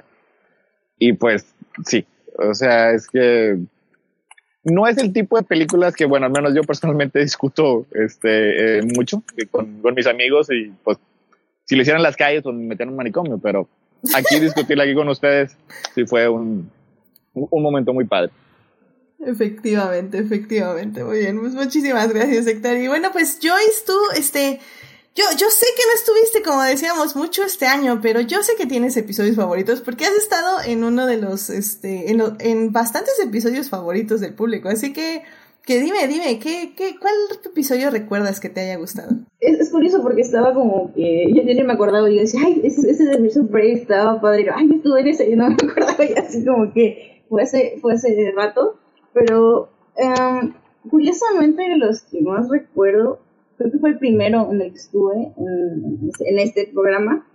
[0.99, 1.45] y pues
[1.85, 2.07] sí,
[2.39, 3.59] o sea, es que
[4.62, 8.83] no es el tipo de películas que, bueno, al menos yo personalmente discuto este, eh,
[8.83, 10.99] mucho con, con, mis amigos y pues
[11.65, 13.69] si lo hicieran las calles, pues me un manicomio, pero
[14.15, 15.57] aquí discutirla aquí con ustedes
[15.95, 16.71] sí fue un,
[17.35, 18.31] un momento muy padre.
[19.21, 21.03] Efectivamente, efectivamente.
[21.03, 22.77] Muy bien, pues muchísimas gracias, Héctor.
[22.77, 24.61] Y bueno, pues Joyce, tú, este,
[25.15, 28.67] yo, yo sé que no estuviste, como decíamos, mucho este año, pero yo sé que
[28.67, 33.71] tienes episodios favoritos porque has estado en uno de los, este, en, en bastantes episodios
[33.71, 34.69] favoritos del público.
[34.69, 35.23] Así que,
[35.67, 39.12] que dime, dime, ¿qué, qué, ¿cuál episodio recuerdas que te haya gustado?
[39.41, 42.41] Es, es curioso porque estaba como que, yo, yo ni me acordaba, y yo decía,
[42.45, 45.49] ay, ese, ese de Mission Brave estaba padre, ay, yo estuve en ese, y no
[45.49, 47.95] me acordaba, y así como que fue ese, fue
[48.35, 48.79] rato
[49.15, 50.53] pero um,
[50.91, 53.21] curiosamente los que más recuerdo,
[53.57, 57.27] creo que fue el primero en el que estuve en, este programa.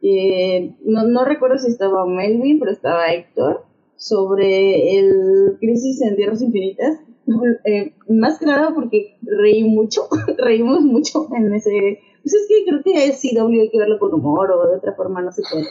[0.00, 3.64] Eh, no, no recuerdo si estaba Melvin, pero estaba Héctor,
[3.96, 7.00] sobre el Crisis en Tierras Infinitas.
[7.64, 10.02] Eh, más que nada porque reí mucho,
[10.38, 12.00] reímos mucho en ese...
[12.22, 14.94] Pues es que creo que es CW hay que verlo con humor o de otra
[14.94, 15.66] forma no se puede.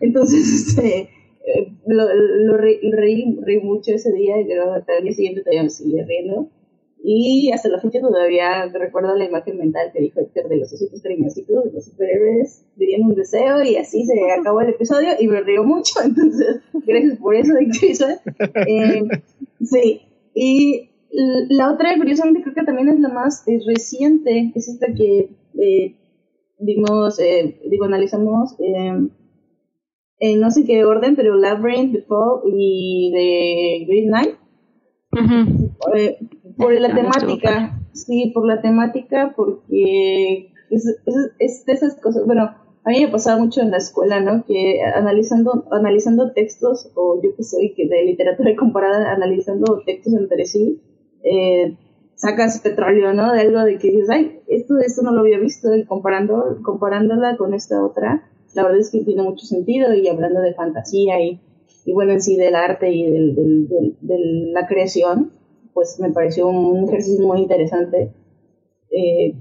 [0.00, 1.10] Entonces, este,
[1.46, 2.78] eh, lo, lo reí,
[3.40, 6.48] reí, mucho ese día y hasta el día siguiente todavía me sigue riendo.
[7.02, 11.00] Y hasta la fecha todavía recuerdo la imagen mental que dijo Héctor de los ositos
[11.00, 15.40] trimesicos, de los superhéroes dirían un deseo y así se acabó el episodio y me
[15.40, 18.18] río mucho, entonces gracias por eso, Héctor.
[18.66, 19.08] Eh,
[19.64, 20.02] sí,
[20.34, 20.90] y
[21.48, 25.96] la otra, curiosamente, creo que también es la más eh, reciente, es esta que eh,
[26.58, 29.10] vimos, eh, digo, analizamos en
[30.40, 34.34] no sé qué orden, pero Labyrinth, The Fall y The Green Knight.
[35.94, 36.18] Eh,
[36.56, 41.00] por la temática, sí, por la temática, porque es,
[41.38, 42.54] es, de esas cosas, bueno,
[42.84, 44.44] a mí me pasaba mucho en la escuela, ¿no?
[44.44, 50.80] Que analizando, analizando textos, o yo que soy de literatura comparada, analizando textos entre sí,
[51.22, 51.76] eh,
[52.14, 53.32] sacas petróleo, ¿no?
[53.32, 57.36] De algo de que dices, ay, esto, esto no lo había visto, y comparando, comparándola
[57.36, 61.40] con esta otra, la verdad es que tiene mucho sentido y hablando de fantasía y,
[61.84, 63.68] y bueno, en sí del arte y del,
[64.00, 64.18] de
[64.52, 65.30] la creación,
[65.74, 68.10] pues me pareció un ejercicio muy interesante.
[68.90, 69.34] Eh,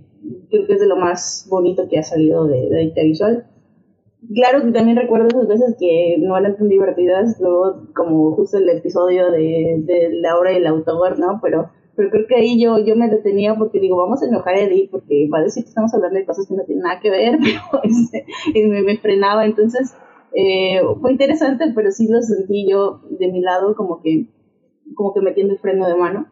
[0.49, 3.47] creo que es de lo más bonito que ha salido de, de visual.
[4.33, 8.69] claro que también recuerdo esas veces que no eran tan divertidas, luego como justo el
[8.69, 11.39] episodio de, de la obra del autor, ¿no?
[11.41, 14.61] Pero, pero creo que ahí yo, yo me detenía porque digo, vamos a enojar a
[14.61, 17.09] Edith porque va a decir que estamos hablando de cosas que no tienen nada que
[17.09, 17.37] ver,
[17.71, 18.25] pero este,
[18.67, 19.95] me, me frenaba, entonces
[20.33, 24.29] eh, fue interesante, pero sí lo sentí yo de mi lado como que,
[24.93, 26.27] como que metiendo el freno de mano.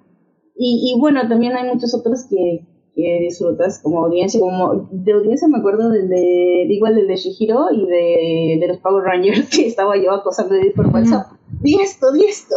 [0.58, 2.66] Y, y bueno, también hay muchos otros que,
[2.96, 4.39] que disfrutas como audiencia.
[4.39, 8.78] Como de audiencia me acuerdo del de, digo, el de Shihiro y de, de los
[8.78, 11.28] Power Rangers que estaba yo acosando de por WhatsApp.
[11.62, 12.56] Di esto, di esto.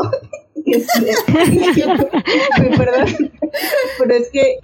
[0.64, 1.12] Este,
[2.76, 3.30] perdón,
[3.98, 4.58] pero es que,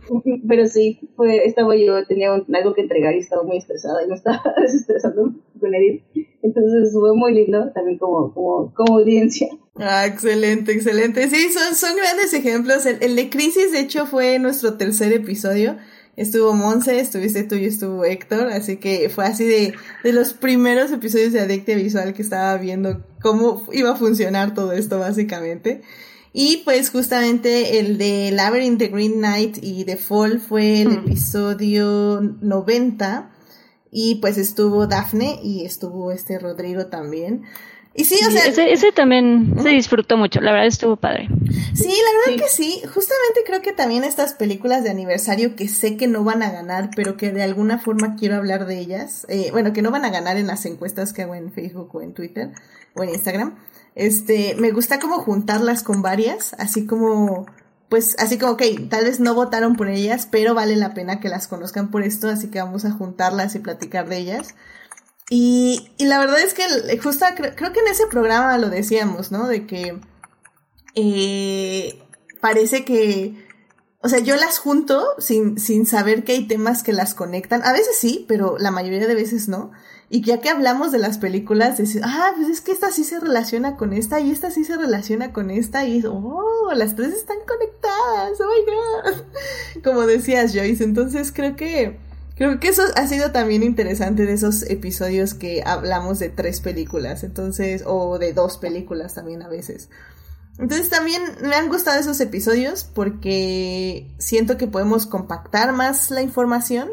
[0.49, 4.15] pero sí, fue, estaba yo, tenía algo que entregar y estaba muy estresada y me
[4.15, 6.03] estaba desestresando con Edith.
[6.43, 9.49] Entonces fue muy lindo también como, como, como audiencia.
[9.77, 11.29] Ah, excelente, excelente.
[11.29, 12.87] Sí, son, son grandes ejemplos.
[12.87, 15.77] El, el de Crisis, de hecho, fue nuestro tercer episodio
[16.17, 20.93] estuvo Monse, estuviste tú y estuvo Héctor, así que fue así de, de los primeros
[20.93, 25.83] episodios de Adictia Visual que estaba viendo cómo iba a funcionar todo esto básicamente.
[26.37, 32.21] Y pues justamente el de Labyrinth, The Green Knight y The Fall fue el episodio
[32.21, 33.31] 90
[33.93, 37.45] y pues estuvo Daphne y estuvo este Rodrigo también.
[37.95, 38.47] Y sí, o sea.
[38.47, 41.29] Ese, ese también se disfrutó mucho, la verdad estuvo padre.
[41.73, 42.83] Sí, la verdad que sí.
[42.83, 46.91] Justamente creo que también estas películas de aniversario que sé que no van a ganar,
[46.97, 49.25] pero que de alguna forma quiero hablar de ellas.
[49.29, 52.03] Eh, bueno, que no van a ganar en las encuestas que hago en Facebook o
[52.03, 52.51] en Twitter
[52.97, 53.55] o en Instagram.
[53.95, 57.47] Este, me gusta como juntarlas con varias, así como,
[57.89, 61.29] pues, así como, ok, tal vez no votaron por ellas, pero vale la pena que
[61.29, 64.55] las conozcan por esto, así que vamos a juntarlas y platicar de ellas.
[65.31, 66.65] Y, y la verdad es que
[66.99, 69.47] justo creo, que en ese programa lo decíamos, ¿no?
[69.47, 69.99] De que
[70.95, 72.03] eh,
[72.41, 73.47] parece que,
[74.01, 77.63] o sea, yo las junto sin, sin saber que hay temas que las conectan.
[77.65, 79.73] A veces sí, pero la mayoría de veces no.
[80.11, 83.21] Y ya que hablamos de las películas, decís, ah, pues es que esta sí se
[83.21, 87.39] relaciona con esta y esta sí se relaciona con esta y, oh, las tres están
[87.47, 89.83] conectadas, oh my god.
[89.83, 90.85] Como decías, Joyce.
[90.85, 91.99] Entonces creo que
[92.37, 97.23] Creo que eso ha sido también interesante de esos episodios que hablamos de tres películas,
[97.23, 99.89] entonces, o de dos películas también a veces.
[100.59, 106.91] Entonces también me han gustado esos episodios porque siento que podemos compactar más la información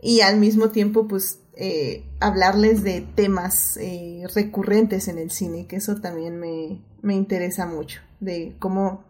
[0.00, 5.76] y al mismo tiempo pues eh, hablarles de temas eh, recurrentes en el cine, que
[5.76, 9.04] eso también me, me interesa mucho, de cómo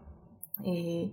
[0.63, 1.11] eh,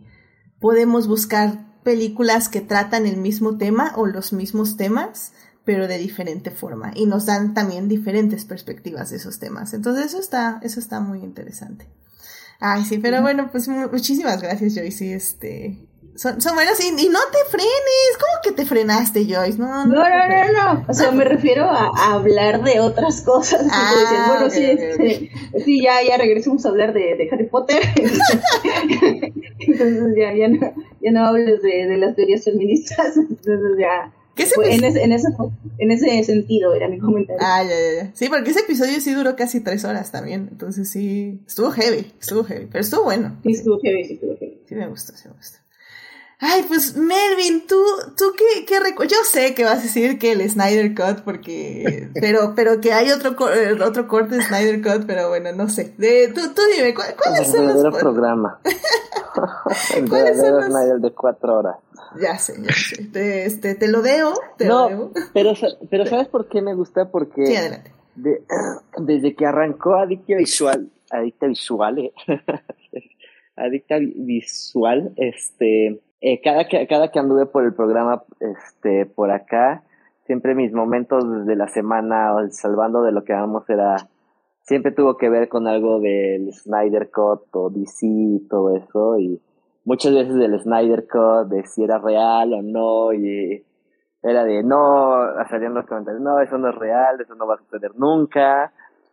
[0.60, 5.32] podemos buscar películas que tratan el mismo tema o los mismos temas,
[5.64, 6.92] pero de diferente forma.
[6.94, 9.74] Y nos dan también diferentes perspectivas de esos temas.
[9.74, 11.88] Entonces eso está, eso está muy interesante.
[12.60, 15.14] Ay, sí, pero bueno, pues muchísimas gracias, Joyce.
[15.14, 18.12] Este, son, son buenos y, no te frenes.
[18.18, 19.58] ¿Cómo que te frenaste, Joyce?
[19.58, 20.74] No, no, no, no.
[20.74, 23.66] no, O sea, me refiero a, hablar de otras cosas.
[23.70, 25.30] Ah, bueno, sí, este,
[25.64, 27.82] sí, ya, ya regresamos a hablar de, de Harry Potter.
[29.58, 33.16] Entonces ya, ya, no, ya no hables de, de las teorías feministas.
[33.16, 34.12] Entonces ya...
[34.34, 35.28] ¿Qué se en, ese, en, ese,
[35.76, 37.38] en ese sentido era mi comentario.
[37.44, 38.10] Ah, ya, ya, ya.
[38.14, 40.48] Sí, porque ese episodio sí duró casi tres horas también.
[40.50, 43.36] Entonces sí, estuvo heavy, estuvo heavy, pero estuvo bueno.
[43.42, 44.62] Sí, estuvo heavy, sí, estuvo heavy.
[44.66, 45.61] Sí me gustó, sí me gustó.
[46.44, 47.80] Ay, pues Melvin, tú,
[48.18, 48.74] tú qué, qué
[49.06, 53.12] Yo sé que vas a decir que el Snyder Cut, porque, pero, pero que hay
[53.12, 53.36] otro,
[53.86, 55.94] otro corte de Snyder Cut, pero bueno, no sé.
[55.98, 57.84] De, tú, tú dime, ¿cuál, ¿cuáles son los?
[57.84, 58.58] El programa.
[59.94, 61.76] el verdadero Snyder de cuatro horas.
[62.20, 63.04] Ya sé, ya sé.
[63.04, 65.12] Te, este, te lo deo, te no, lo deo.
[65.32, 65.52] pero,
[65.90, 67.08] pero ¿sabes por qué me gusta?
[67.08, 67.92] Porque sí, adelante.
[68.16, 68.42] De,
[68.98, 72.12] desde que arrancó Adicta Visual, Adicta Visual, eh,
[73.54, 79.82] Adicta Visual, este eh, cada, que, cada que anduve por el programa, este, por acá,
[80.24, 83.96] siempre mis momentos de la semana, salvando de lo que vamos, era,
[84.60, 89.42] siempre tuvo que ver con algo del Snyder Cut o DC y todo eso, y
[89.84, 93.64] muchas veces del Snyder Cut, de si era real o no, y
[94.22, 97.58] era de no, salían los comentarios, no, eso no es real, eso no va a
[97.58, 98.72] suceder nunca,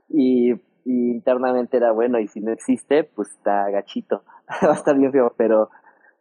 [0.09, 0.51] y,
[0.85, 4.21] y internamente era bueno, y si no existe, pues está gachito,
[4.63, 5.71] va a estar bien feo, pero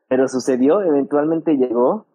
[0.08, 2.06] pero sucedió, eventualmente llegó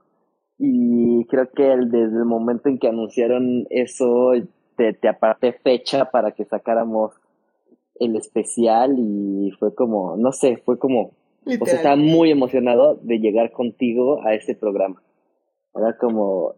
[0.57, 4.31] y creo que el, desde el momento en que anunciaron eso,
[4.75, 7.13] te, te aparté fecha para que sacáramos
[7.95, 11.11] el especial y fue como, no sé, fue como,
[11.45, 15.01] sea, estaba muy emocionado de llegar contigo a este programa.
[15.75, 16.55] Era como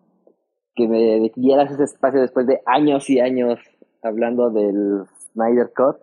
[0.76, 3.60] que me dieras ese espacio después de años y años
[4.02, 5.98] hablando del Snyder Cut,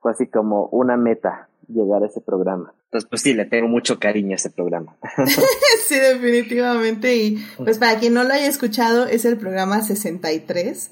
[0.00, 2.74] fue así como una meta llegar a ese programa.
[2.86, 4.96] Entonces, pues sí, le tengo mucho cariño a ese programa.
[5.88, 7.16] sí, definitivamente.
[7.16, 10.90] Y pues para quien no lo haya escuchado, es el programa 63.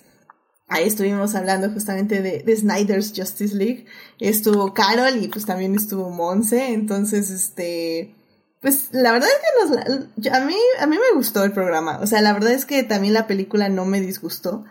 [0.67, 3.87] Ahí estuvimos hablando justamente de, de, Snyder's Justice League.
[4.19, 6.73] Estuvo Carol y pues también estuvo Monse.
[6.73, 8.15] Entonces, este,
[8.61, 11.99] pues la verdad es que nos, a mí, a mí me gustó el programa.
[12.01, 14.65] O sea, la verdad es que también la película no me disgustó.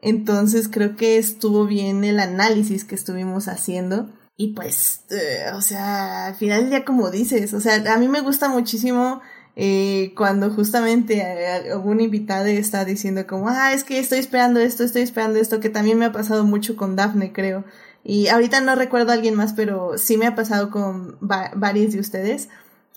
[0.00, 4.10] Entonces creo que estuvo bien el análisis que estuvimos haciendo.
[4.40, 8.20] Y pues, eh, o sea, al final ya como dices, o sea, a mí me
[8.20, 9.20] gusta muchísimo
[9.56, 14.84] eh, cuando justamente eh, un invitado está diciendo como, ah, es que estoy esperando esto,
[14.84, 17.64] estoy esperando esto, que también me ha pasado mucho con Daphne, creo.
[18.04, 21.98] Y ahorita no recuerdo a alguien más, pero sí me ha pasado con varios de
[21.98, 22.48] ustedes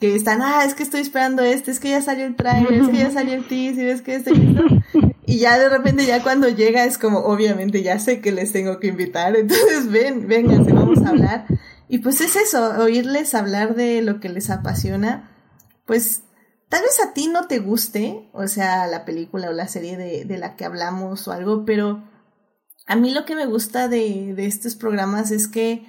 [0.02, 2.90] que están, ah, es que estoy esperando este, es que ya salió el trailer, es
[2.90, 4.58] que ya salió el teaser, es que este y
[5.26, 8.80] Y ya de repente, ya cuando llega, es como, obviamente, ya sé que les tengo
[8.80, 11.46] que invitar, entonces ven, vénganse, vamos a hablar.
[11.88, 15.32] Y pues es eso, oírles hablar de lo que les apasiona,
[15.86, 16.24] pues
[16.72, 20.24] Tal vez a ti no te guste, o sea, la película o la serie de,
[20.24, 22.02] de la que hablamos o algo, pero
[22.88, 25.84] a mí lo que me gusta de, de estos programas es que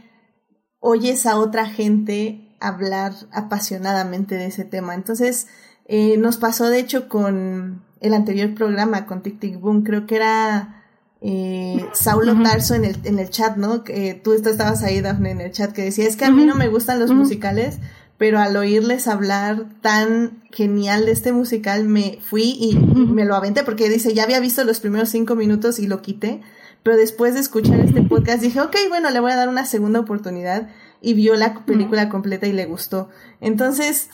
[0.81, 4.95] oyes a otra gente hablar apasionadamente de ese tema.
[4.95, 5.47] Entonces,
[5.87, 10.17] eh, nos pasó de hecho con el anterior programa, con Tic Tic Boom, creo que
[10.17, 10.83] era
[11.21, 13.85] eh, Saulo Tarso en el, en el chat, ¿no?
[13.85, 16.55] Que tú estabas ahí, Daphne, en el chat, que decía, es que a mí no
[16.55, 17.79] me gustan los musicales,
[18.19, 23.65] pero al oírles hablar tan genial de este musical me fui y me lo aventé
[23.65, 26.41] porque dice, ya había visto los primeros cinco minutos y lo quité,
[26.83, 30.01] pero después de escuchar este podcast dije, ok, bueno, le voy a dar una segunda
[30.01, 30.69] oportunidad
[31.03, 33.09] y vio la película completa y le gustó.
[33.41, 34.09] Entonces,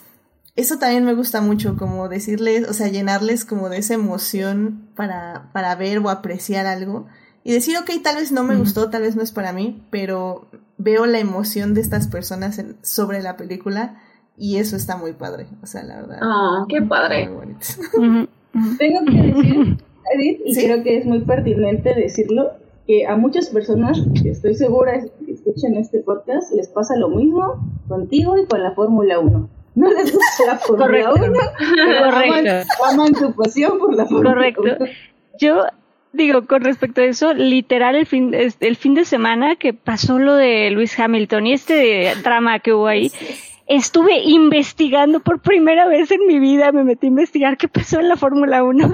[0.57, 5.51] eso también me gusta mucho, como decirles, o sea, llenarles como de esa emoción para,
[5.53, 7.07] para ver o apreciar algo
[7.45, 10.49] y decir, ok, tal vez no me gustó, tal vez no es para mí, pero
[10.77, 14.03] veo la emoción de estas personas sobre la película
[14.37, 16.19] y eso está muy padre, o sea, la verdad.
[16.23, 17.29] Ah, qué padre.
[18.79, 19.79] Tengo que decir,
[20.15, 22.53] Edith, y creo que es muy pertinente decirlo,
[22.87, 25.05] que a muchas personas, estoy segura
[25.39, 29.49] escuchan este podcast, les pasa lo mismo contigo y con la Fórmula 1.
[29.75, 32.47] No les gusta la Fórmula 1, pero aman,
[32.91, 34.55] aman, su pasión por la Fórmula 1.
[34.55, 34.85] Correcto.
[35.39, 35.65] Yo
[36.13, 40.35] digo, con respecto a eso, literal el fin, el fin de semana que pasó lo
[40.35, 43.13] de Luis Hamilton y este drama que hubo ahí,
[43.67, 48.09] estuve investigando por primera vez en mi vida, me metí a investigar qué pasó en
[48.09, 48.93] la Fórmula 1.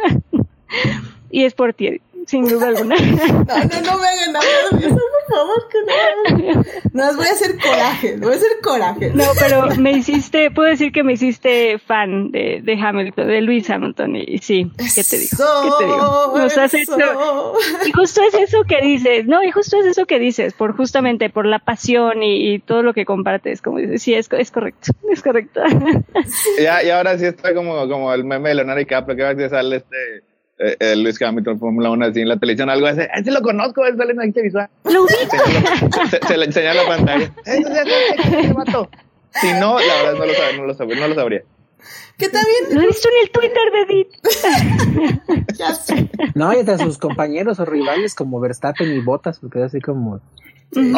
[1.31, 2.97] y es por ti, sin duda alguna.
[2.99, 6.65] no, no, no me hagan nada, por favor, que no.
[6.93, 9.11] No, voy a hacer coraje, voy a hacer coraje.
[9.15, 13.69] No, pero me hiciste, puedo decir que me hiciste fan de, de Hamilton, de Luis
[13.69, 15.37] Hamilton, y, sí, ¿qué te digo?
[15.63, 16.33] ¿Qué te digo?
[16.37, 17.55] Nos has hecho,
[17.87, 21.31] y justo es eso que dices, no, y justo es eso que dices, por justamente
[21.31, 25.23] por la pasión y, todo lo que compartes, como dices, sí, es, es correcto, es
[25.23, 25.61] correcto.
[26.59, 29.49] Ya, y ahora sí está como, como el meme de Leonardo DiCaprio que va a
[29.49, 30.23] sale este
[30.59, 33.01] eh, eh, Luis Hamilton Fórmula 1 así en la televisión, algo así.
[33.15, 34.69] Ese lo conozco, él sale en la visual.
[36.11, 37.33] Se, se, le enseña la pantalla.
[39.41, 41.43] Si no, la verdad no lo, sabe, no lo, sabe, no lo sabría.
[42.17, 42.57] Que también.
[42.71, 45.57] Lo he visto en el Twitter de Edith.
[45.59, 46.09] ya sé.
[46.35, 50.21] No, y hasta sus compañeros o rivales como Verstappen y Botas, porque es así como.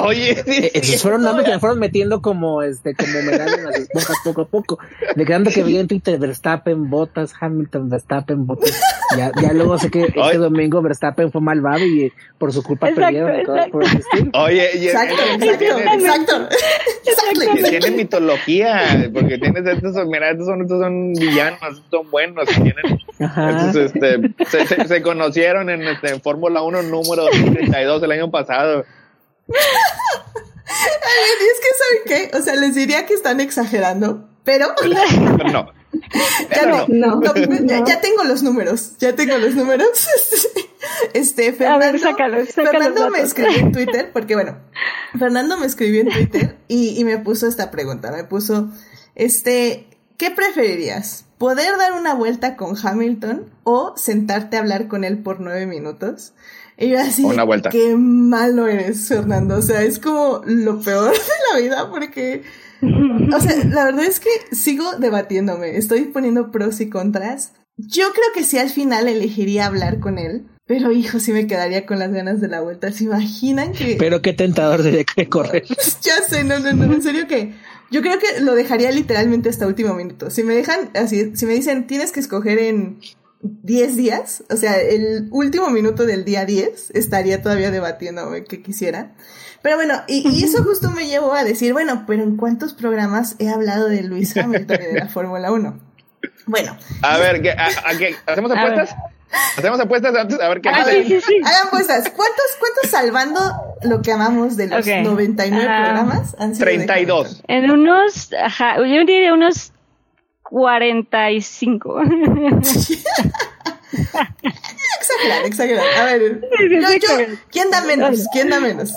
[0.03, 3.77] Oye, eh, esos fueron nombres que me fueron metiendo como este, como medallas en las
[3.77, 4.79] esponjas poco a poco.
[5.15, 8.79] De tanto que veía en Twitter Verstappen, Botas, Hamilton, Verstappen, Botas.
[9.17, 13.71] Ya, ya luego sé que este domingo Verstappen fue malvado y por su culpa perdieron.
[14.35, 16.49] Oye, y exacto, exacto,
[17.05, 17.69] exacto.
[17.69, 22.99] Tiene mitología, porque tienes estos, mira, estos son, estos son villanos, estos son buenos, tienen,
[23.19, 28.85] entonces, este, se, se, conocieron en, este, en Fórmula 1 número 32 el año pasado.
[29.49, 32.37] Ay, es que ¿saben qué?
[32.37, 34.75] O sea, les diría que están exagerando, pero...
[35.53, 35.73] no.
[36.51, 37.23] Ya, no,
[37.87, 39.89] ya, tengo los números, ya tengo los números.
[41.15, 41.99] Este, Fernando,
[42.55, 44.59] Fernando me escribió en Twitter, porque bueno,
[45.19, 48.71] Fernando me escribió en Twitter y, y me puso esta pregunta, me puso,
[49.17, 51.25] este, ¿qué preferirías?
[51.39, 56.33] ¿Poder dar una vuelta con Hamilton o sentarte a hablar con él por nueve minutos?
[56.79, 57.71] Y yo así, Una vuelta.
[57.71, 59.57] qué malo eres, Fernando.
[59.57, 61.19] O sea, es como lo peor de
[61.53, 62.43] la vida porque,
[62.83, 65.77] o sea, la verdad es que sigo debatiéndome.
[65.77, 67.53] Estoy poniendo pros y contras.
[67.77, 70.47] Yo creo que sí al final elegiría hablar con él.
[70.67, 72.91] Pero hijo, sí me quedaría con las ganas de la vuelta.
[72.91, 73.97] ¿Se imaginan que...?
[73.99, 75.65] Pero qué tentador sería que correr.
[76.03, 77.55] ya sé, no, no, no, en serio que...
[77.93, 80.29] Yo creo que lo dejaría literalmente hasta último minuto.
[80.29, 82.99] Si me dejan, así, si me dicen, tienes que escoger en
[83.41, 89.15] 10 días, o sea, el último minuto del día 10 estaría todavía debatiendo que quisiera.
[89.67, 93.49] Pero bueno, y, eso justo me llevó a decir, bueno, pero ¿en cuántos programas he
[93.49, 95.81] hablado de Luis Hamilton y de la Fórmula 1?
[96.47, 96.77] Bueno.
[97.03, 97.51] A ver, ¿qué,
[98.27, 98.95] ¿hacemos apuestas?
[99.59, 101.03] Hacemos apuestas antes a ver qué Ah, hace.
[101.03, 101.41] sí, sí, sí.
[101.45, 102.05] Hagan puestas.
[102.15, 103.41] ¿Cuántos, cuántos salvando
[103.83, 104.93] lo que amamos de los Ok.
[105.03, 105.83] 99 Ah.
[105.85, 106.37] programas?
[106.39, 107.43] Han sido de 32.
[107.49, 109.73] En unos, ajá, yo diría unos
[110.45, 112.03] 45.
[115.01, 115.85] Exagerar, exagerar.
[116.01, 117.35] A ver, yo, yo.
[117.51, 118.27] ¿quién da menos?
[118.33, 118.93] ¿Quién da menos?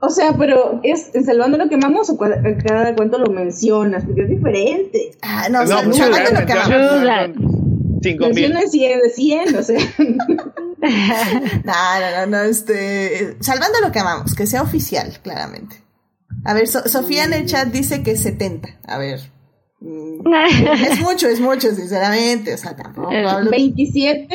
[0.00, 4.04] O sea, pero ¿es en salvando lo que amamos o cua- cada cuánto lo mencionas?
[4.04, 5.10] Porque es diferente.
[5.22, 6.68] Ah, no, No, sal- salvando lo que amamos.
[7.04, 8.54] ya, son Cinco mil.
[8.54, 9.78] Menciona 100 de 100, o sea.
[11.64, 15.82] No, no, no, no, este, salvando lo que amamos, que sea oficial, claramente.
[16.44, 18.68] A ver, So- Sofía en el chat dice que 70.
[18.86, 19.18] A ver.
[19.80, 20.20] Mm,
[20.90, 22.54] Es mucho, es mucho, sinceramente.
[22.54, 23.50] O sea, tampoco Eh, hablo.
[23.50, 24.28] 27.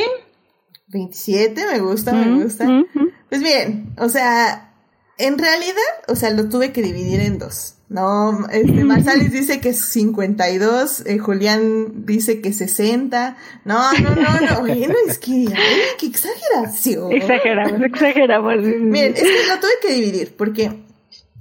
[0.87, 2.65] 27, me gusta, me Mm, gusta.
[2.65, 3.07] mm, mm.
[3.29, 4.73] Pues bien, o sea,
[5.17, 5.73] en realidad,
[6.07, 7.75] o sea, lo tuve que dividir en dos.
[7.89, 13.37] No, este, Marsalis dice que 52, eh, Julián dice que 60.
[13.65, 17.11] No, no, no, no, bueno, es que, ay, qué exageración.
[17.11, 18.55] Exageramos, exageramos.
[18.63, 20.83] Miren, es que lo tuve que dividir porque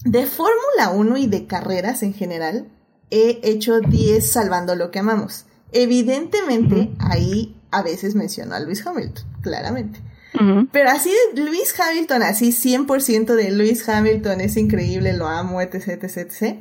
[0.05, 2.69] de Fórmula 1 y de carreras en general
[3.13, 5.45] he hecho 10 salvando lo que amamos.
[5.71, 10.01] Evidentemente, ahí a veces menciono a Luis Hamilton, claramente.
[10.35, 10.67] Ujú.
[10.73, 15.89] Pero así de Luis Hamilton, así 100% de Luis Hamilton es increíble, lo amo, etc,
[16.03, 16.57] etc, etc.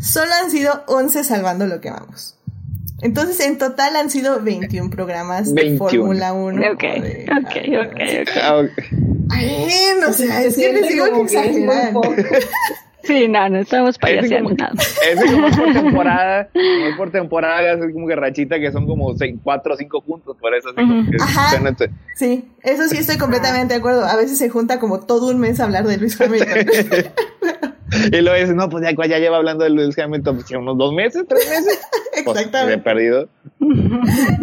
[0.00, 2.36] Solo han sido 11 salvando lo que amamos.
[3.00, 5.78] Entonces, en total han sido 21 programas de 21.
[5.78, 6.72] Fórmula 1.
[6.72, 8.30] Ok, de- ok, ok, ok.
[8.42, 8.70] Ah, ok.
[9.30, 9.66] Ay,
[10.00, 11.92] no sé, es que les digo que que es muy exageran.
[11.94, 12.14] poco.
[13.04, 14.72] Sí, no, no estamos payaseando nada.
[15.10, 18.86] Ese como es por temporada, como es por temporada, es como que rachita que son
[18.86, 21.68] como seis, cuatro o cinco puntos, por eso así que Ajá.
[21.68, 24.04] este- Sí, eso sí estoy completamente de acuerdo.
[24.04, 26.66] A veces se junta como todo un mes a hablar de Luis Hamilton.
[28.10, 30.92] Y luego dices, no, pues ya, ya lleva hablando de Lewis Hamilton, pues, unos dos
[30.92, 31.80] meses, tres meses.
[32.24, 32.78] Pues, he Exactamente.
[32.82, 33.28] perdido.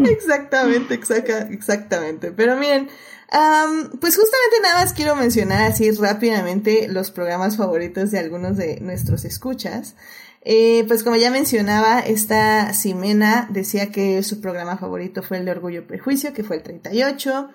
[0.09, 2.31] Exactamente, exacta- exactamente.
[2.31, 2.89] Pero miren,
[3.31, 9.23] pues justamente nada más quiero mencionar así rápidamente los programas favoritos de algunos de nuestros
[9.25, 9.95] escuchas.
[10.43, 15.51] Eh, pues como ya mencionaba, esta Ximena decía que su programa favorito fue el de
[15.51, 17.49] Orgullo y Prejuicio, que fue el 38.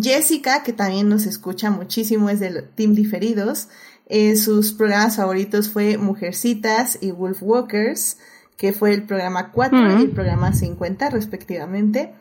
[0.00, 3.68] Jessica, que también nos escucha muchísimo, es del Team Diferidos.
[4.08, 8.16] Eh, sus programas favoritos fue Mujercitas y Wolf Walkers,
[8.56, 10.00] que fue el programa 4 Mm.
[10.00, 12.12] y el programa 50 respectivamente.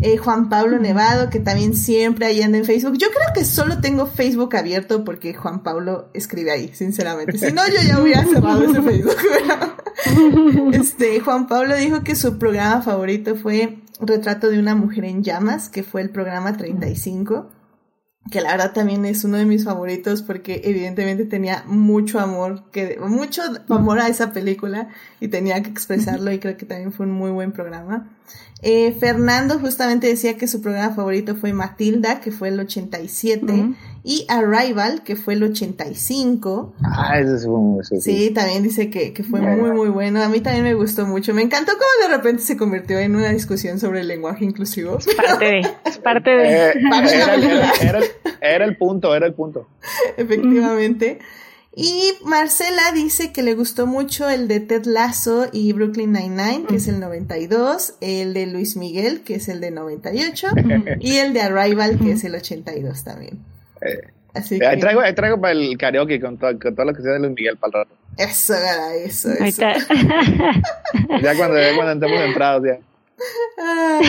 [0.00, 2.98] Eh, Juan Pablo Nevado, que también siempre ahí anda en Facebook.
[2.98, 7.38] Yo creo que solo tengo Facebook abierto porque Juan Pablo escribe ahí, sinceramente.
[7.38, 9.16] Si no, yo ya hubiera cerrado ese Facebook.
[10.04, 15.22] pero- este, Juan Pablo dijo que su programa favorito fue Retrato de una mujer en
[15.22, 17.48] llamas, que fue el programa 35
[18.30, 22.98] que la verdad también es uno de mis favoritos porque evidentemente tenía mucho amor, que
[23.00, 24.88] mucho amor a esa película
[25.20, 28.10] y tenía que expresarlo y creo que también fue un muy buen programa.
[28.62, 33.74] Eh, Fernando justamente decía que su programa favorito fue Matilda, que fue el 87, Ujú.
[34.06, 36.74] Y Arrival, que fue el 85.
[36.82, 37.82] Ah, ese es un...
[37.82, 38.02] sí.
[38.02, 40.22] Sí, también dice que, que fue muy, muy bueno.
[40.22, 41.32] A mí también me gustó mucho.
[41.32, 44.98] Me encantó cómo de repente se convirtió en una discusión sobre el lenguaje inclusivo.
[45.16, 46.68] Parte de, es parte de.
[46.68, 46.72] Eh,
[47.80, 48.00] era,
[48.42, 49.68] era el punto, era el punto.
[50.18, 51.20] Efectivamente.
[51.74, 56.76] Y Marcela dice que le gustó mucho el de Ted Lasso y Brooklyn Nine-Nine, que
[56.76, 60.48] es el 92, el de Luis Miguel, que es el de 98,
[61.00, 63.53] y el de Arrival, que es el 82 también.
[64.34, 64.80] Así Ahí que...
[64.80, 67.32] traigo, ahí traigo para el karaoke con, todo- con todo lo que sea de Luis
[67.36, 67.96] Miguel para el rato.
[68.18, 69.62] Eso, gara, eso, eso.
[71.22, 72.78] Ya cuando, cuando estemos entrados ya.
[73.58, 74.00] Ah,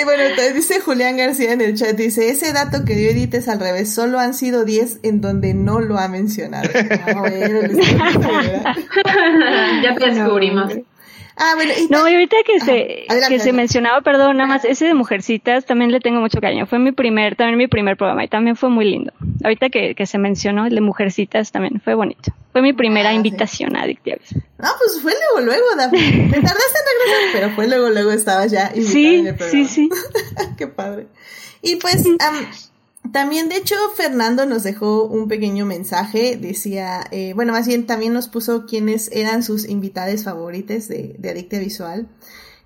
[0.00, 3.34] y bueno, te dice Julián García en el chat, dice, ese dato que dio Edith
[3.34, 6.68] es al revés, solo han sido 10 en donde no lo ha mencionado.
[7.06, 8.74] Ah,
[9.82, 10.72] ya te descubrimos.
[11.40, 12.72] Ah, bueno, y No, y ahorita que se,
[13.06, 16.40] Ajá, adelante, que se mencionaba, perdón, nada más, ese de Mujercitas también le tengo mucho
[16.40, 16.66] cariño.
[16.66, 19.12] Fue mi primer, también mi primer programa y también fue muy lindo.
[19.44, 22.32] Ahorita que, que se mencionó el de Mujercitas también fue bonito.
[22.52, 23.16] Fue mi primera Ah, sí.
[23.16, 24.34] invitación a Adictiavis.
[24.34, 26.00] No, pues fue luego, luego, Daphne.
[26.30, 29.50] Te tardaste en regresar, pero fue luego, luego estabas ya Sí, programa.
[29.50, 29.88] sí, sí.
[30.58, 31.06] Qué padre.
[31.62, 32.04] Y pues,
[33.12, 36.36] también, de hecho, Fernando nos dejó un pequeño mensaje.
[36.36, 41.58] Decía, eh, bueno, más bien también nos puso quiénes eran sus invitados favoritos de, de
[41.58, 42.08] Visual.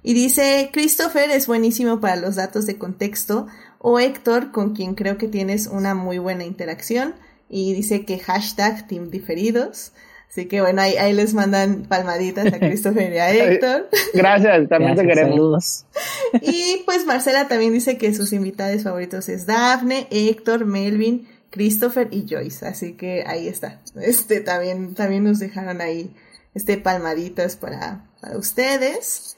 [0.02, 3.46] Y dice, Christopher es buenísimo para los datos de contexto.
[3.78, 7.14] O Héctor, con quien creo que tienes una muy buena interacción.
[7.48, 9.92] Y dice que hashtag Team Diferidos.
[10.32, 13.90] Así que bueno, ahí, ahí les mandan palmaditas a Christopher y a Héctor.
[14.14, 15.30] Gracias, también te queremos.
[15.34, 15.84] saludos.
[16.40, 22.24] Y pues Marcela también dice que sus invitados favoritos es Daphne, Héctor, Melvin, Christopher y
[22.26, 22.66] Joyce.
[22.66, 23.82] Así que ahí está.
[24.00, 26.14] Este también, también nos dejaron ahí
[26.54, 29.36] este palmaditas para, para ustedes.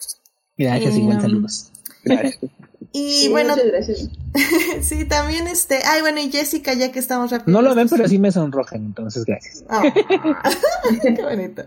[0.56, 1.72] Gracias, Eh, igual saludos.
[2.04, 2.38] Gracias.
[2.96, 4.08] Y Sí, bueno, muchas gracias.
[4.82, 7.50] sí, también este, ay, bueno, y Jessica, ya que estamos rápido.
[7.50, 9.64] No lo ven, pero sí me sonrojan, entonces gracias.
[9.68, 9.82] Ah,
[11.02, 11.64] qué bonito.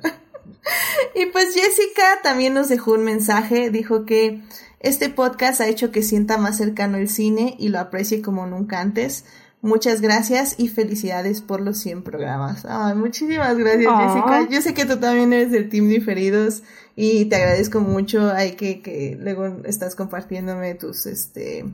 [1.16, 4.42] Y pues Jessica también nos dejó un mensaje, dijo que
[4.80, 8.80] este podcast ha hecho que sienta más cercano el cine y lo aprecie como nunca
[8.80, 9.26] antes.
[9.62, 12.64] Muchas gracias y felicidades por los 100 programas.
[12.68, 13.92] Ay, muchísimas gracias.
[13.92, 14.48] Jessica.
[14.50, 16.64] Yo sé que tú también eres del team diferidos
[16.96, 18.32] y te agradezco mucho.
[18.32, 21.66] Hay que, que luego estás compartiéndome tus, este,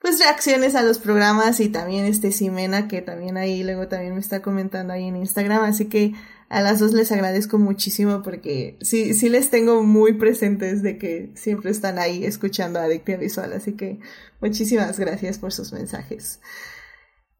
[0.00, 4.20] pues reacciones a los programas y también este Simena que también ahí luego también me
[4.20, 6.12] está comentando ahí en Instagram, así que
[6.48, 11.32] a las dos les agradezco muchísimo porque sí, sí les tengo muy presentes de que
[11.34, 13.98] siempre están ahí escuchando Adictia Visual, así que
[14.40, 16.40] muchísimas gracias por sus mensajes.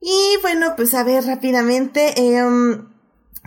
[0.01, 2.89] Y bueno, pues a ver rápidamente, em,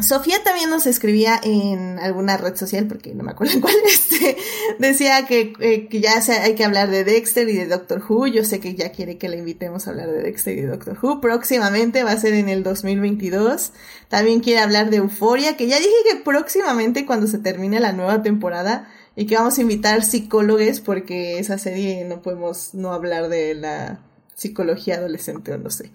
[0.02, 4.38] Sofía también nos escribía en alguna red social, porque no me acuerdo en cuál, este,
[4.80, 8.28] decía que, eh, que ya se- hay que hablar de Dexter y de Doctor Who.
[8.28, 10.97] Yo sé que ya quiere que le invitemos a hablar de Dexter y de Doctor
[11.02, 11.20] Who.
[11.20, 13.74] Próximamente va a ser en el 2022.
[14.08, 18.24] También quiere hablar de Euforia, que ya dije que próximamente cuando se termine la nueva
[18.24, 23.54] temporada y que vamos a invitar psicólogos porque esa serie no podemos no hablar de
[23.54, 24.00] la
[24.34, 25.91] psicología adolescente o no sé.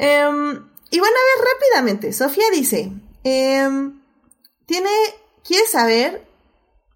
[0.00, 2.12] Em, y bueno, a ver rápidamente.
[2.12, 2.92] Sofía dice,
[3.24, 4.00] em,
[4.64, 4.88] tiene,
[5.44, 6.24] quiere saber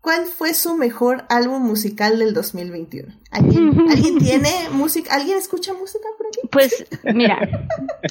[0.01, 3.13] cuál fue su mejor álbum musical del 2021.
[3.33, 5.15] ¿Alguien, ¿alguien tiene música?
[5.15, 6.41] ¿Alguien escucha música por aquí?
[6.51, 7.39] Pues mira,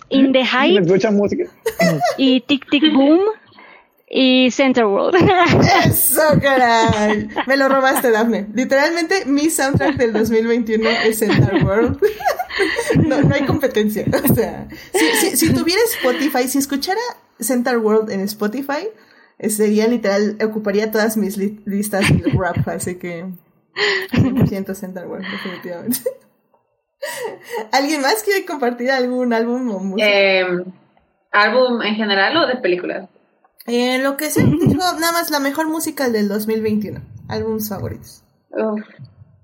[0.10, 1.46] In the ¿Me Heights música?
[2.18, 3.22] y Tic Tic Boom
[4.14, 5.16] y Center World.
[5.86, 7.30] Eso, caray.
[7.48, 8.48] Me lo robaste, Dafne.
[8.54, 12.00] Literalmente, mi soundtrack del 2021 es Center World.
[13.08, 14.06] No, no hay competencia.
[14.30, 17.00] O sea, si, si, si tuviera Spotify, si escuchara
[17.40, 18.90] Center World en Spotify,
[19.40, 23.26] eh, sería literal, ocuparía todas mis li- listas de rap, así que
[24.12, 26.00] 100% Center World, definitivamente.
[27.72, 30.08] ¿Alguien más quiere compartir algún álbum o música?
[30.08, 30.46] Eh,
[31.32, 33.10] ¿Álbum en general o de películas?
[33.68, 37.00] Eh, lo que digo, nada más la mejor música del 2021.
[37.30, 38.24] Álbums favoritos.
[38.52, 38.82] Uf.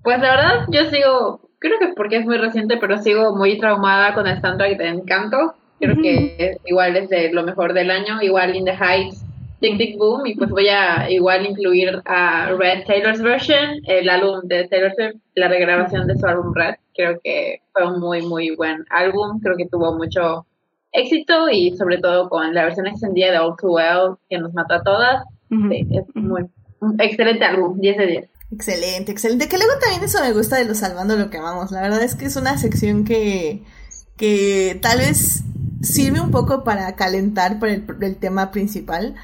[0.02, 4.14] Pues la verdad, yo sigo, creo que porque es muy reciente, pero sigo muy traumada
[4.14, 5.54] con el soundtrack de Encanto.
[5.80, 9.24] Creo que igual es de lo mejor del año, igual In the Heights,
[9.60, 14.40] Tic Tic Boom, y pues voy a igual incluir a Red Taylor's Version, el álbum
[14.44, 16.76] de Taylor Swift, la regrabación de su álbum Red.
[16.94, 20.46] Creo que fue un muy, muy buen álbum, creo que tuvo mucho
[20.92, 24.74] éxito y sobre todo con la versión extendida de All Too Well, que nos mató
[24.74, 25.24] a todas.
[25.48, 26.44] Sí, es muy,
[26.80, 28.30] un excelente álbum, 10 de 10.
[28.52, 29.48] Excelente, excelente.
[29.48, 31.70] Que luego también eso me gusta de los Salvando lo que amamos.
[31.70, 33.62] La verdad es que es una sección que,
[34.16, 35.42] que tal vez
[35.82, 39.14] sirve un poco para calentar el, el tema principal.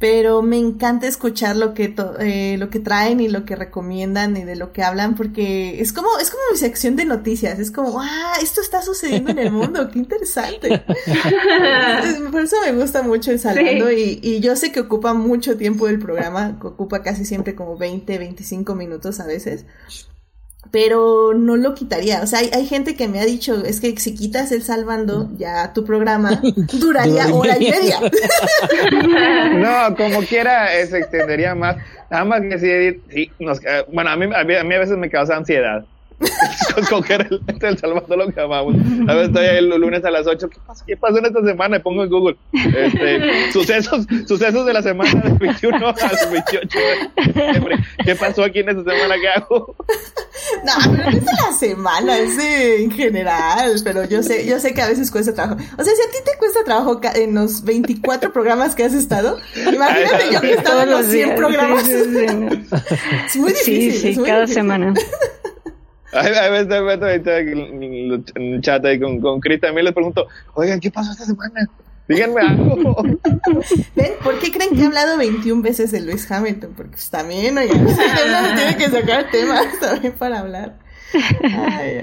[0.00, 4.36] Pero me encanta escuchar lo que to- eh, lo que traen y lo que recomiendan
[4.36, 7.70] y de lo que hablan porque es como es como mi sección de noticias es
[7.70, 10.82] como ah esto está sucediendo en el mundo qué interesante
[12.32, 15.86] por eso me gusta mucho el salvando y, y yo sé que ocupa mucho tiempo
[15.88, 19.64] el programa, que ocupa casi siempre como 20, 25 minutos a veces,
[20.74, 22.20] pero no lo quitaría.
[22.24, 25.30] O sea, hay, hay gente que me ha dicho, es que si quitas el salvando,
[25.38, 28.00] ya tu programa duraría Dura hora y media.
[29.54, 31.76] No, como quiera, eh, se extendería más.
[32.10, 34.96] Nada más que sí, Edith, sí, nos- eh, bueno, a, mí, a mí a veces
[34.96, 35.84] me causa ansiedad.
[36.88, 38.74] Coger el, el Salvador lo que amamos.
[39.08, 40.48] A veces estoy ahí el lunes a las 8.
[40.48, 41.76] ¿Qué pasó, ¿Qué pasó en esta semana?
[41.76, 42.36] Y pongo en Google.
[42.52, 43.20] Este,
[43.52, 46.78] sucesos, sucesos de la semana del 21 al 28
[47.16, 47.76] de septiembre.
[48.04, 49.14] ¿Qué pasó aquí en esta semana?
[49.20, 49.76] ¿Qué hago?
[50.64, 54.58] No, pero no es de la semana, es de- en general, pero yo sé, yo
[54.58, 55.56] sé que a veces cuesta trabajo.
[55.78, 59.38] O sea, si a ti te cuesta trabajo en los 24 programas que has estado,
[59.56, 61.84] imagínate yo que he estado en los 100 programas.
[61.84, 62.76] Sí, sí, sí.
[63.26, 64.00] Es muy Sí, difícil.
[64.00, 64.54] sí, es muy cada difícil.
[64.62, 64.94] semana.
[66.14, 70.90] A veces me meto en chat ahí con, con Chris también les pregunto, oigan, ¿qué
[70.90, 71.68] pasó esta semana?
[72.08, 73.02] Díganme algo.
[73.96, 74.12] ¿Ven?
[74.22, 76.74] ¿Por qué creen que he hablado 21 veces de Luis Hamilton?
[76.76, 77.68] Porque pues, también, oye,
[78.56, 80.83] tiene que sacar temas también para hablar.
[81.14, 82.00] Ay,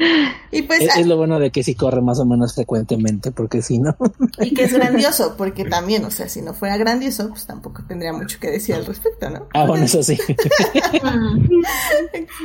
[0.52, 3.62] y pues, Es, es lo bueno de que sí corre más o menos frecuentemente, porque
[3.62, 3.96] si no.
[4.40, 8.14] y que es grandioso, porque también, o sea, si no fuera grandioso, pues tampoco tendría
[8.14, 9.48] mucho que decir al respecto, ¿no?
[9.54, 10.18] Ah, bueno, eso sí.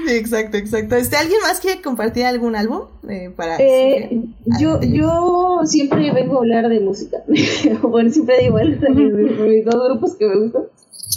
[0.06, 0.96] Sí, exacto, exacto.
[0.96, 2.82] Este, ¿Alguien más quiere compartir algún álbum?
[3.08, 4.22] Eh, para Eh,
[4.60, 7.18] yo, yo siempre vengo a hablar de música.
[7.82, 10.62] bueno, siempre digo igual de mis, de mis dos grupos que me gustan.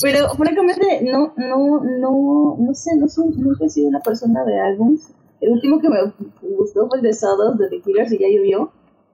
[0.01, 4.59] Pero francamente, no, no, no, no sé, no soy, nunca he sido una persona de
[4.59, 5.01] álbums.
[5.41, 5.97] El último que me
[6.41, 8.71] gustó fue el de Sawdust de The Killers y ya llovió.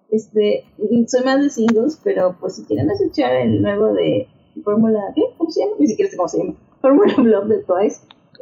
[0.10, 0.66] Este,
[1.08, 4.28] soy más de singles, pero pues si quieren escuchar el nuevo de
[4.64, 5.22] Fórmula, ¿qué?
[5.38, 5.74] ¿Cómo se llama?
[5.80, 6.54] Ni siquiera sé cómo se llama.
[6.82, 8.02] Fórmula Love de Twice.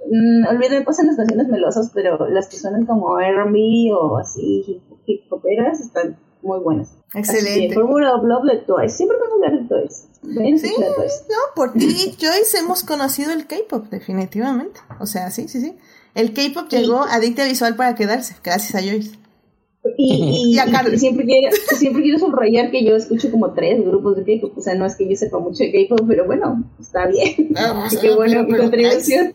[0.10, 5.22] mm, olviden, pasan las canciones melosas, pero las que suenan como R&B o así hip
[5.32, 6.96] hoperas están muy buenas.
[7.16, 7.74] Excelente.
[7.74, 8.90] Fórmula of Love de Twice.
[8.98, 10.08] Siempre me hablar de Twice.
[10.24, 11.26] Ven, Sí, Twice.
[11.30, 14.80] no, por ti, Joyce, hemos conocido el K-pop, definitivamente.
[15.00, 15.76] O sea, sí, sí, sí.
[16.16, 19.12] El K-pop llegó a Dicta Visual para quedarse, gracias a Joyce.
[19.98, 20.14] Y,
[20.52, 20.94] y, Y a Carlos.
[20.96, 24.58] y siempre, quiero, siempre quiero subrayar que yo escucho como tres grupos de K-pop.
[24.58, 27.50] O sea, no es que yo sepa mucho de K-pop, pero bueno, está bien.
[27.56, 29.34] Ah, Así que bueno, pero- mi pero contribución.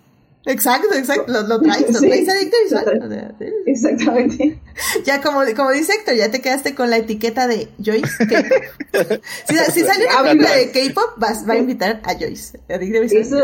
[0.48, 2.84] Exacto, exacto, lo, lo traes, lo Sí, traes a Dicta Visual.
[2.84, 3.02] total.
[3.02, 3.44] O sea, sí.
[3.66, 4.58] Exactamente.
[5.04, 9.20] Ya como, como dice Héctor, ya te quedaste con la etiqueta de Joyce K-pop.
[9.48, 12.58] si, si sale una película de K-pop, vas- va a invitar a Joyce.
[12.70, 13.22] A Dicta Visual.
[13.22, 13.36] Eso,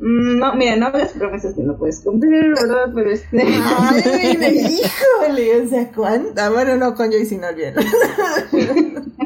[0.00, 2.90] mm, no, mira, no hagas promesas que no puedes cumplir, ¿verdad?
[2.94, 3.42] Pero este.
[3.42, 6.40] Ay, me híjole, o sea, ¿cuánto?
[6.42, 7.74] Ah, bueno, no, con Joyce no olviden.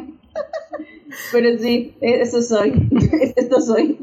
[1.32, 2.88] Pero sí, eso soy.
[3.36, 3.98] Esto soy.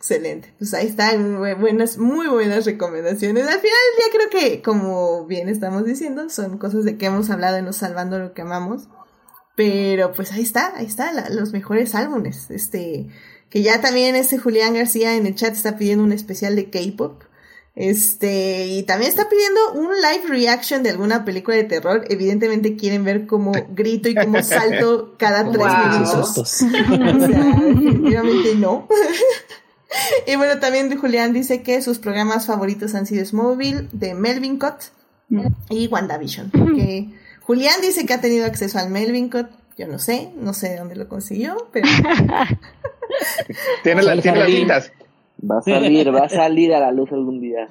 [0.00, 3.44] Excelente, pues ahí están muy buenas, muy buenas recomendaciones.
[3.46, 7.28] Al final del día creo que, como bien estamos diciendo, son cosas de que hemos
[7.28, 8.88] hablado en Nos Salvando lo que amamos.
[9.56, 12.50] Pero pues ahí está, ahí está, la- los mejores álbumes.
[12.50, 13.08] Este,
[13.50, 17.24] que ya también este Julián García en el chat está pidiendo un especial de K-pop.
[17.76, 22.04] Este, y también está pidiendo un live reaction de alguna película de terror.
[22.08, 25.92] Evidentemente quieren ver cómo grito y cómo salto cada tres Wow.
[25.92, 26.36] minutos.
[26.40, 26.66] O sea,
[27.66, 28.88] definitivamente no.
[30.26, 34.92] y bueno, también Julián dice que sus programas favoritos han sido Smallville, de Melvin Cott
[35.68, 36.50] y WandaVision.
[36.50, 37.08] Que
[37.42, 39.48] Julián dice que ha tenido acceso al Melvin Cott.
[39.78, 41.88] Yo no sé, no sé de dónde lo consiguió, pero
[43.82, 44.92] Tiene, la- Al tiene las cintas.
[45.50, 47.68] Va a salir, va a salir a la luz algún día.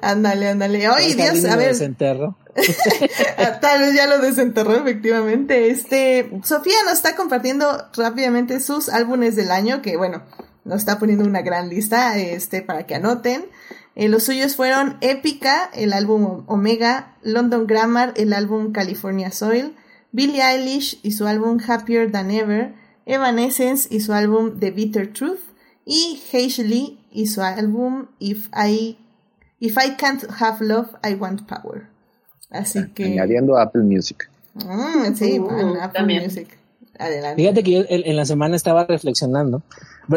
[0.00, 0.86] ándale, ándale.
[0.86, 2.36] Ay, Dios, a ver, desenterro.
[3.36, 5.70] Ah, Tal vez ya lo desenterró efectivamente.
[5.70, 10.22] Este, Sofía nos está compartiendo rápidamente sus álbumes del año, que bueno,
[10.68, 13.46] nos está poniendo una gran lista, este, para que anoten.
[13.96, 19.74] Eh, los suyos fueron Épica, el álbum Omega, London Grammar, el álbum California Soil,
[20.12, 22.74] Billie Eilish y su álbum Happier Than Ever,
[23.06, 25.40] Evanescence y su álbum The Bitter Truth,
[25.84, 26.20] y
[26.58, 28.98] Lee y su álbum If I,
[29.58, 31.88] If I Can't Have Love, I Want Power.
[32.50, 33.04] Así que...
[33.04, 34.30] Añadiendo Apple Music.
[34.54, 36.24] Mm, sí, Uh, Apple también.
[36.24, 36.58] Music.
[36.98, 37.42] Adelante.
[37.42, 39.62] Fíjate que yo en, en la semana estaba reflexionando.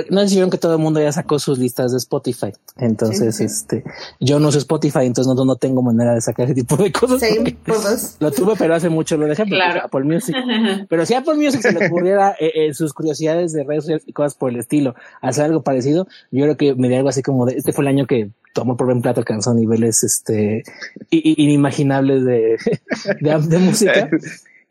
[0.09, 2.53] No sé si vieron que todo el mundo ya sacó sus listas de Spotify.
[2.77, 3.53] Entonces, Sí, sí.
[3.53, 3.83] este,
[4.19, 7.21] yo no uso Spotify, entonces no, no tengo manera de sacar ese tipo de cosas.
[7.65, 8.15] Dos.
[8.19, 9.81] Lo tuve, pero hace mucho lo dejé Claro.
[9.83, 10.35] Apple Music.
[10.89, 14.13] Pero si Apple Music se le ocurriera eh, eh, sus curiosidades de redes sociales y
[14.13, 17.45] cosas por el estilo, hacer algo parecido, yo creo que me daría algo así como
[17.45, 20.63] de, este fue el año que tomó por buen plato alcanzó niveles, este,
[21.09, 22.57] inimaginables de,
[23.21, 24.09] de, de música.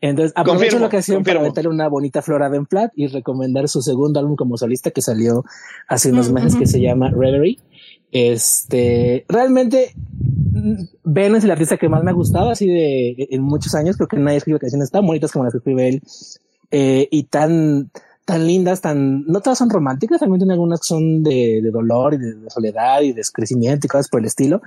[0.01, 1.49] Entonces, aprovecho Confirmo, la ocasión para confirmo.
[1.49, 5.01] meterle una bonita flor a Ben Platt y recomendar su segundo álbum como solista que
[5.01, 5.45] salió
[5.87, 7.59] hace unos meses que se llama Reverie.
[8.11, 13.43] Este, realmente, mm, Ben es el artista que más me ha gustado así de en
[13.43, 13.95] muchos años.
[13.95, 16.01] Creo que nadie escribe canciones tan bonitas como las que escribe él
[16.71, 17.91] eh, y tan,
[18.31, 22.13] tan lindas, tan, no todas son románticas, también tiene algunas que son de, de dolor
[22.13, 24.61] y de, soledad y de crecimiento y cosas por el estilo,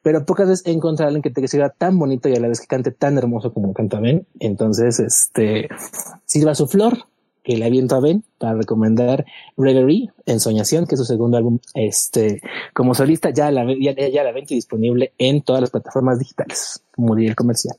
[0.00, 2.48] pero pocas veces he encontrado a alguien que te escriba tan bonito y a la
[2.48, 4.26] vez que cante tan hermoso como canta Ben.
[4.38, 5.68] Entonces, este,
[6.24, 7.08] sirva su flor
[7.44, 11.58] que le aviento a Ben para recomendar Reverie en Soñación, que es su segundo álbum,
[11.74, 12.40] este,
[12.72, 16.82] como solista, ya la, ya, ya la venta y disponible en todas las plataformas digitales,
[16.96, 17.76] como diría el comercial.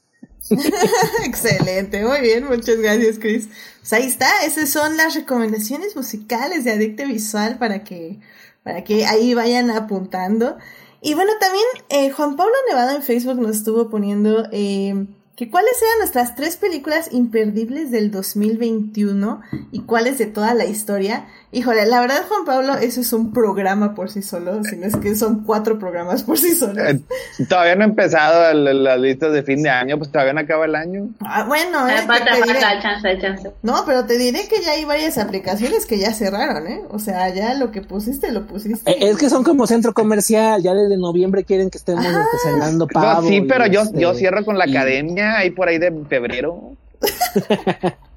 [1.26, 3.48] Excelente, muy bien, muchas gracias, Chris.
[3.80, 8.20] Pues ahí está, esas son las recomendaciones musicales de Adicte Visual para que,
[8.64, 10.58] para que ahí vayan apuntando.
[11.02, 15.82] Y bueno, también eh, Juan Pablo Nevado en Facebook nos estuvo poniendo eh, que cuáles
[15.82, 19.42] eran nuestras tres películas imperdibles del 2021
[19.72, 21.28] y cuáles de toda la historia.
[21.54, 25.16] Híjole, la verdad, Juan Pablo, eso es un programa por sí solo, sino es que
[25.16, 26.78] son cuatro programas por sí solos.
[26.88, 27.02] Eh,
[27.50, 30.64] todavía no he empezado el- las listas de fin de año, pues todavía no acaba
[30.64, 31.10] el año.
[31.20, 33.52] Ah, bueno, eh, Eh, falta, falta, hay chance, hay chance.
[33.64, 36.84] No, pero te diré que ya hay varias aplicaciones que ya cerraron, ¿eh?
[36.90, 38.90] O sea, ya lo que pusiste, lo pusiste.
[38.90, 42.24] Eh, Es que son como centro comercial, ya desde noviembre quieren que estemos Ah.
[42.34, 45.68] este, cenando No, sí, pero yo, este, yo cierro con la y- academia ahí por
[45.68, 46.78] ahí de febrero.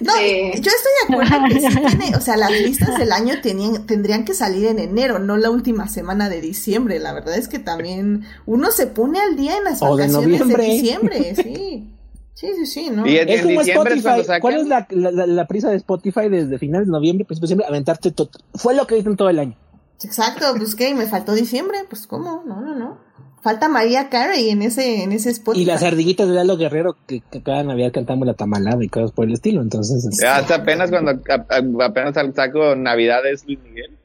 [0.00, 0.70] No, yo estoy
[1.08, 4.66] de acuerdo que sí tiene, o sea, las listas del año tenían, tendrían que salir
[4.66, 6.98] en enero, no la última semana de diciembre.
[6.98, 10.38] La verdad es que también uno se pone al día en las O de vacaciones
[10.38, 10.64] de, noviembre.
[10.64, 11.96] diciembre, sí.
[12.32, 13.06] Sí, sí, sí, ¿no?
[13.06, 14.40] Y en, Es en como es Spotify.
[14.40, 18.12] ¿Cuál es la, la, prisa de Spotify desde finales de noviembre, principio de diciembre, aventarte
[18.12, 18.30] todo?
[18.54, 19.56] Fue lo que dicen todo el año.
[20.02, 22.98] Exacto, pues que me faltó diciembre, pues cómo, no, no, no.
[23.42, 25.62] Falta María Carey en ese, en ese Spotify.
[25.62, 29.12] Y las ardillitas de Lalo Guerrero que, que cada Navidad cantamos la tamalada y cosas
[29.12, 29.62] por el estilo.
[29.62, 33.96] Entonces, este, Hasta apenas cuando a- a- apenas saco Navidades Luis Miguel.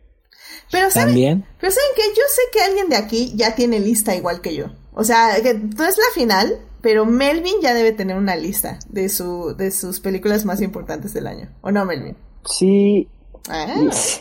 [0.72, 1.45] Pero ¿saben, También.
[1.60, 4.66] pero ¿saben que Yo sé que alguien de aquí ya tiene lista igual que yo.
[4.94, 9.10] O sea, que no es la final, pero Melvin ya debe tener una lista de,
[9.10, 11.49] su, de sus películas más importantes del año.
[11.62, 12.16] ¿O no, Melvin?
[12.45, 13.07] Sí,
[13.48, 13.68] Ah,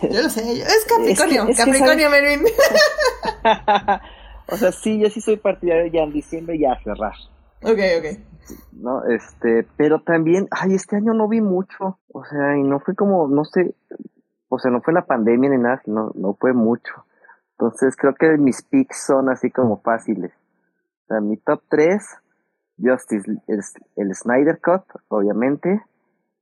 [0.03, 0.59] yo lo sé.
[0.59, 1.43] yo- Es Capricornio.
[1.43, 2.41] Es que- es que Capricornio, Melvin.
[4.49, 7.15] o sea, sí, yo sí soy partidario ya en diciembre ya a cerrar.
[7.63, 8.19] ok, ok.
[8.73, 9.05] ¿no?
[9.05, 13.29] Este, pero también, ay, este año no vi mucho, o sea, y no fue como,
[13.29, 13.75] no sé,
[14.49, 16.93] o sea, no fue la pandemia ni nada, sino, no fue mucho.
[17.53, 20.33] Entonces creo que mis picks son así como fáciles.
[21.05, 22.05] O sea, mi top 3,
[22.79, 23.61] Justice, el,
[23.97, 25.83] el Snyder Cut, obviamente,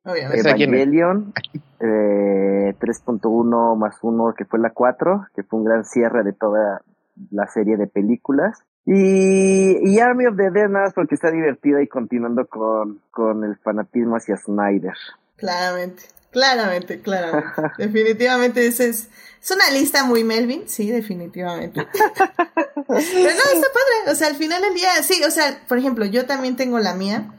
[0.05, 0.41] Obviamente.
[0.41, 1.33] Evangelion,
[1.81, 6.83] eh, 3.1 más 1, que fue la 4, que fue un gran cierre de toda
[7.31, 8.59] la serie de películas.
[8.85, 13.45] Y, y Army of the Dead nada más porque está divertida y continuando con, con
[13.45, 14.95] el fanatismo hacia Snyder.
[15.37, 17.63] Claramente, claramente, claramente.
[17.79, 19.09] definitivamente ese es,
[19.41, 21.87] es una lista muy Melvin, sí, definitivamente.
[21.95, 24.13] Pero no, está padre.
[24.13, 26.95] O sea, al final del día, sí, o sea, por ejemplo, yo también tengo la
[26.95, 27.33] mía,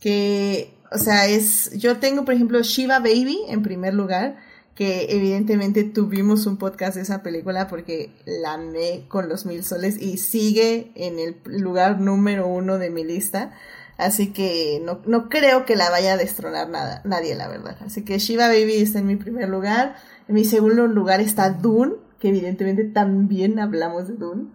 [0.00, 4.36] que, o sea, es, yo tengo, por ejemplo, Shiva Baby en primer lugar,
[4.80, 10.00] que evidentemente tuvimos un podcast de esa película porque la amé con los mil soles
[10.00, 13.52] y sigue en el lugar número uno de mi lista.
[13.98, 17.76] Así que no, no creo que la vaya a destronar nada, nadie, la verdad.
[17.84, 19.96] Así que Shiva Baby está en mi primer lugar.
[20.28, 24.48] En mi segundo lugar está Dune, que evidentemente también hablamos de Dune.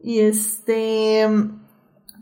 [0.00, 1.28] Y este.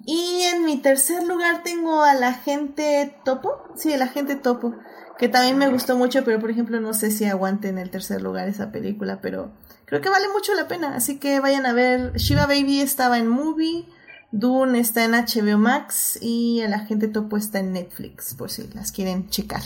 [0.05, 3.55] Y en mi tercer lugar tengo a la gente topo.
[3.75, 4.75] Sí, la gente topo.
[5.19, 8.23] Que también me gustó mucho, pero por ejemplo no sé si aguante en el tercer
[8.23, 9.53] lugar esa película, pero
[9.85, 10.95] creo que vale mucho la pena.
[10.95, 12.13] Así que vayan a ver.
[12.15, 13.87] Shiva Baby estaba en Movie.
[14.31, 18.93] Dune está en HBO Max y el agente topo está en Netflix, por si las
[18.93, 19.63] quieren checar.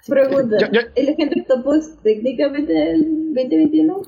[0.00, 0.56] Así Pregunta,
[0.94, 4.02] ¿el agente topo es técnicamente del 2021?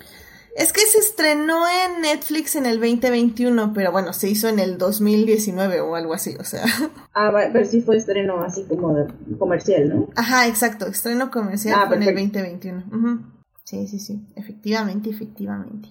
[0.57, 4.77] Es que se estrenó en Netflix en el 2021, pero bueno, se hizo en el
[4.79, 6.65] 2019 o algo así, o sea.
[7.15, 9.07] Ah, va- pero sí fue estreno así como de-
[9.39, 10.09] comercial, ¿no?
[10.17, 12.39] Ajá, exacto, estreno comercial Ah, en el perfecto.
[12.39, 12.85] 2021.
[12.93, 13.23] Ujú.
[13.65, 15.89] Sí, sí, sí, efectivamente, efectivamente.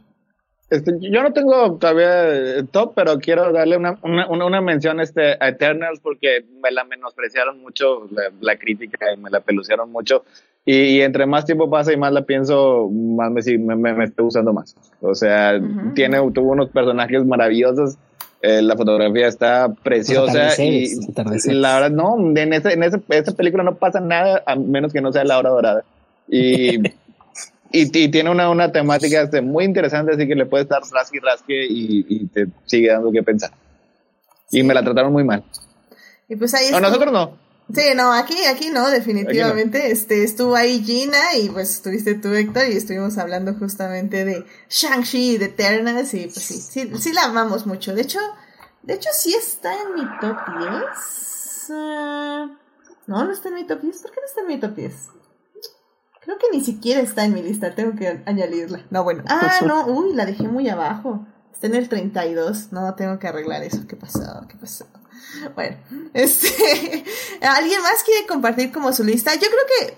[0.70, 5.38] Este, yo no tengo todavía top, pero quiero darle una, una, una, una mención este,
[5.40, 10.26] a Eternals porque me la menospreciaron mucho la, la crítica y me la pelucearon mucho.
[10.70, 13.94] Y, y entre más tiempo pasa y más la pienso, más me, sí- me, me,
[13.94, 14.76] me estoy gustando más.
[15.00, 15.94] O sea, Ujú.
[15.94, 17.96] tiene, tuvo unos personajes maravillosos.
[18.42, 20.90] eh, la fotografía está preciosa y
[21.54, 25.02] la verdad no en esa en esa, esta película no pasa nada a menos que
[25.02, 25.84] no sea la hora dorada
[26.28, 26.78] y
[27.72, 31.18] y, y tiene una, una temática este, muy interesante, así que le puedes dar rasque
[31.18, 33.52] y rasque y, y te sigue dando que pensar.
[34.52, 35.44] Y me la trataron muy mal.
[36.30, 37.32] Y pues ahí No, nosotros no.
[37.74, 39.92] Sí, no, aquí, aquí no, definitivamente.
[39.92, 45.34] Este, estuvo ahí Gina y pues estuviste tú, Héctor, y estuvimos hablando justamente de Shang-Chi
[45.34, 47.94] y de Eternals y pues sí, sí, sí la amamos mucho.
[47.94, 48.20] De hecho,
[48.84, 51.72] de hecho sí está en mi top 10.
[51.72, 52.58] Ah,
[53.06, 54.02] no, no está en mi top 10.
[54.02, 54.94] ¿Por qué no está en mi top 10?
[56.22, 58.86] Creo que ni siquiera está en mi lista, tengo que añadirla.
[58.90, 59.24] No, bueno.
[59.28, 61.26] Ah, no, uy, la dejé muy abajo.
[61.54, 62.72] Está en el 32.
[62.72, 63.88] No, tengo que arreglar eso.
[63.88, 64.46] ¿Qué pasó?
[64.48, 64.86] ¿Qué pasó?
[65.56, 65.78] Bueno,
[66.14, 67.04] este,
[67.42, 69.34] ¿alguien más quiere compartir como su lista?
[69.36, 69.98] Yo creo que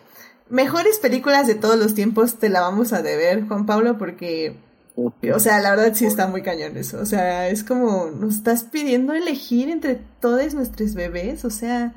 [0.50, 4.56] mejores películas de todos los tiempos te la vamos a deber, Juan Pablo, porque,
[4.96, 7.00] o sea, la verdad sí está muy cañón eso.
[7.00, 11.94] O sea, es como nos estás pidiendo elegir entre todos nuestros bebés, o sea,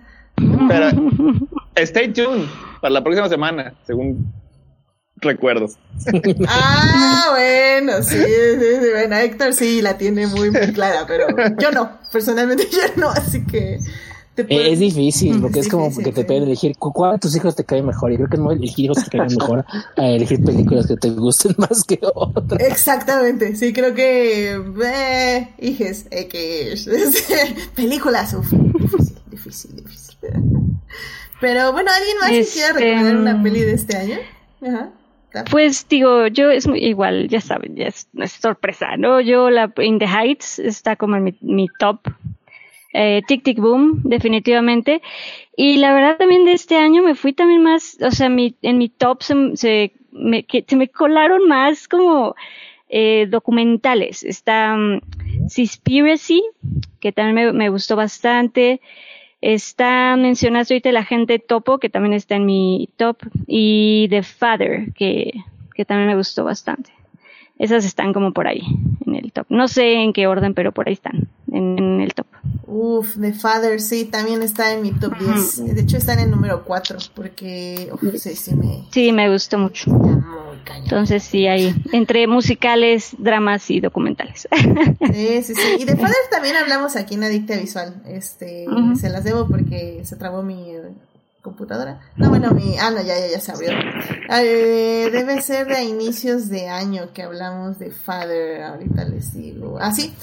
[0.68, 0.90] Pero
[1.76, 2.46] stay tuned
[2.80, 4.32] para la próxima semana, según
[5.23, 5.69] recuerdo.
[6.49, 11.27] ah, bueno, sí, sí, sí, bueno, Héctor sí la tiene muy, muy clara, pero
[11.59, 13.78] yo no, personalmente yo no, así que
[14.35, 16.27] te puedo- Eh, Es difícil, porque Es es como difícil, que te sí.
[16.27, 18.12] pueden elegir cu- cuál de tus hijos te cae mejor.
[18.12, 19.65] Y creo que no elegir hijos que te caen mejor
[19.97, 22.61] a elegir películas que te gusten más que otras.
[22.61, 24.59] Exactamente, sí, creo que.
[24.85, 26.89] Eh, hijes, X.
[27.74, 30.16] Películas, uf, difícil, difícil, difícil.
[31.40, 34.16] Pero bueno, ¿alguien más Este, quiera recomendar una peli de este año?
[34.66, 34.90] Ajá.
[35.50, 39.20] Pues digo, yo es muy- igual, ya saben, ya es, no es sorpresa, ¿no?
[39.20, 42.00] Yo la In the Heights está como en mi, mi top.
[42.94, 45.00] Eh, Tic Tic Boom, definitivamente.
[45.56, 48.78] Y la verdad también de este año me fui también más, o sea, mi, en
[48.78, 52.34] mi top se, se, me, que, se me colaron más como
[52.88, 54.22] eh, documentales.
[54.24, 55.00] Está um,
[55.48, 56.42] Seaspiracy,
[57.00, 58.80] que también me, me gustó bastante.
[59.43, 64.93] Está, mencionaste ahorita la gente Topo, que también está en mi top, y The Father,
[64.94, 65.32] que,
[65.74, 66.93] que también me gustó bastante.
[67.59, 68.62] Esas están como por ahí,
[69.05, 69.47] en el top.
[69.48, 72.27] No sé en qué orden, pero por ahí están, en, en el top.
[72.66, 75.74] Uf, The Father, sí, también está en mi top 10.
[75.74, 77.91] De hecho, está en el número 4, porque.
[77.93, 79.91] Uf, sí, sí, me Sí, me gustó mucho.
[79.91, 80.85] llamó cañón.
[80.85, 84.49] Entonces sí, hay entre musicales, dramas y documentales.
[85.12, 85.61] Sí, sí, sí.
[85.79, 88.03] Y de Father también hablamos aquí en Adicta Visual.
[88.07, 88.97] Este, Ujú.
[88.97, 90.83] se las debo porque se trabó mi eh,
[91.43, 92.01] computadora.
[92.16, 93.70] No, bueno, mi, ah, no, ya, ya, ya se abrió.
[94.40, 98.62] Eh, debe ser de inicios de año que hablamos de Father.
[98.62, 99.78] Ahorita les digo.
[99.80, 100.14] Ah, sí,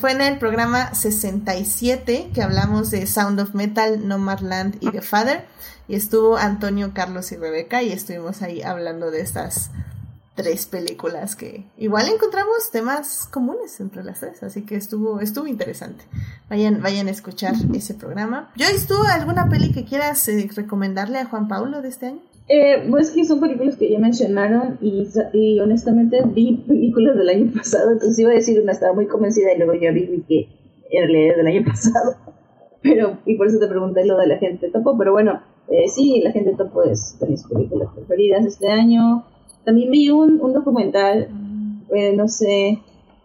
[0.00, 5.44] fue en el programa 67 que hablamos de Sound of Metal, Nomadland y de Father.
[5.86, 9.70] Y estuvo Antonio, Carlos y Rebeca y estuvimos ahí hablando de estas
[10.34, 16.04] tres películas que igual encontramos temas comunes entre las tres, así que estuvo estuvo interesante.
[16.50, 18.50] Vayan vayan a escuchar ese programa.
[18.58, 22.20] Joyce, ¿tú alguna peli que quieras eh, recomendarle a Juan Paulo de este año?
[22.46, 27.52] Eh, pues que son películas que ya mencionaron y, y honestamente vi películas del año
[27.56, 30.48] pasado, entonces iba a decir una, estaba muy convencida y luego ya vi, que
[30.90, 32.16] en realidad es del año pasado,
[32.82, 36.20] pero y por eso te pregunté lo de la gente topo, pero bueno, eh, sí,
[36.22, 39.24] la gente topo es de mis películas preferidas este año.
[39.64, 41.28] También vi un, un documental,
[41.94, 42.80] eh, no sé,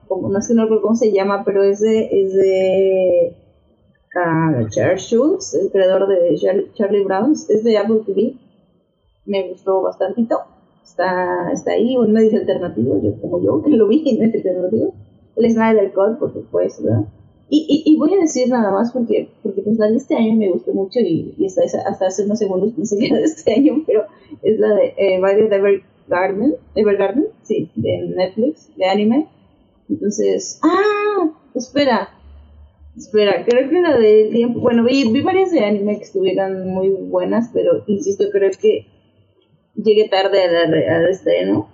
[0.08, 3.36] cómo, no sé no recuerdo cómo se llama, pero es de, es de
[4.16, 8.36] ah, Charles Schultz, el creador de Charlie, Charlie Brown, es de Apple TV
[9.30, 10.40] me gustó bastantito.
[10.84, 14.94] Está, está ahí, un medio alternativo, yo como yo, que lo vi en medio alternativo.
[15.36, 17.06] El Snyder Cut, por supuesto, ¿verdad?
[17.50, 20.36] Y, y, y voy a decir nada más porque, porque pues la de este año
[20.36, 23.54] me gustó mucho y, y hasta, hasta hace unos segundos pensé que era de este
[23.54, 24.06] año, pero
[24.44, 29.28] es la de eh, Violet Evergarden, Evergarden, sí, de Netflix, de anime.
[29.90, 32.10] Entonces, ah, espera,
[33.00, 34.60] Espera, creo que la del tiempo.
[34.60, 38.88] Bueno, vi, vi varias de anime que estuvieron muy buenas, pero insisto, creo que
[39.84, 41.70] llegué tarde al, al estreno.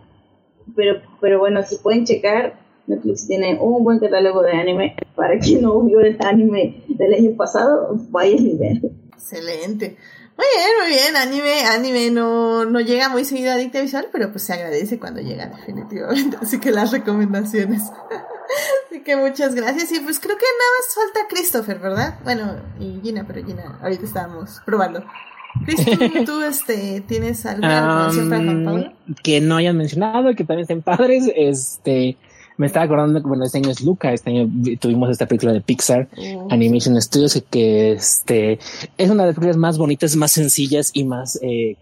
[0.76, 4.95] Pero, pero bueno, si pueden checar, Netflix tiene un buen catálogo de anime.
[5.15, 8.82] Para quien no vio el anime del año pasado, vayan y vean.
[9.14, 9.98] Excelente.
[10.38, 11.15] Muy bien, muy bien.
[11.15, 15.22] Anime, anime no, no llega muy seguido a Adicta Visual, pero pues se agradece cuando
[15.22, 16.38] llega definitivamente.
[16.41, 17.84] Así que las recomendaciones.
[18.90, 19.91] Así que muchas gracias.
[19.94, 22.19] Y pues creo que nada más falta Christopher, ¿verdad?
[22.23, 25.06] Bueno, y Gina, pero Gina, ahorita estábamos probando.
[25.64, 28.73] Christopher, ¿tú este, tienes alguna para?
[28.73, 28.84] Um,
[29.23, 31.32] que no hayan mencionado, que también estén padres.
[31.36, 32.18] Este,
[32.57, 35.53] me estaba acordando que bueno, este año es Luca, este año vi- tuvimos esta película
[35.53, 36.48] de Pixar, Oh.
[36.52, 38.60] Animation Studios, que, que, este
[38.98, 41.76] es una de las películas más bonitas, más sencillas y más eh,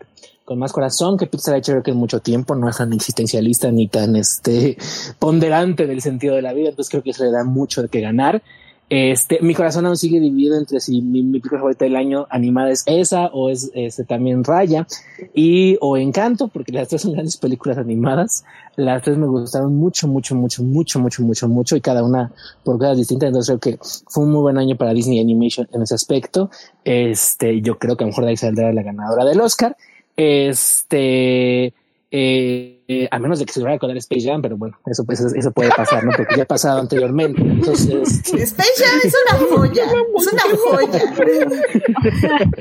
[0.45, 2.91] con más corazón que Pixar ha hecho creo que en mucho tiempo, no es tan
[2.91, 4.77] existencialista ni tan este
[5.19, 8.01] ponderante del sentido de la vida, entonces creo que eso le da mucho de que
[8.01, 8.41] ganar.
[8.89, 12.69] Este, mi corazón aún sigue dividido entre si mi, mi película favorita del año animada
[12.69, 14.85] es esa o es este también Raya
[15.33, 18.43] y o Encanto, porque las tres son grandes películas animadas.
[18.75, 22.31] Las tres me gustaron mucho, mucho, mucho, mucho, mucho, mucho, mucho y cada una
[22.63, 23.27] por cosas distintas.
[23.27, 26.51] Entonces creo que fue un muy buen año para Disney Animation en ese aspecto.
[26.83, 29.75] Este, yo creo que a lo mejor de ahí saldrá la ganadora del Oscar.
[30.15, 31.73] Este,
[32.15, 35.03] eh, eh, a menos de que se lograra con el Space Jam, pero bueno, eso,
[35.03, 36.11] pues, eso puede pasar, ¿no?
[36.15, 37.41] Porque ya ha pasado anteriormente.
[37.41, 37.89] Entonces,
[38.21, 39.85] este, Space Jam es una joya,
[40.15, 41.13] es una joya.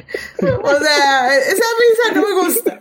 [0.63, 2.81] O sea, esa risa no me gusta.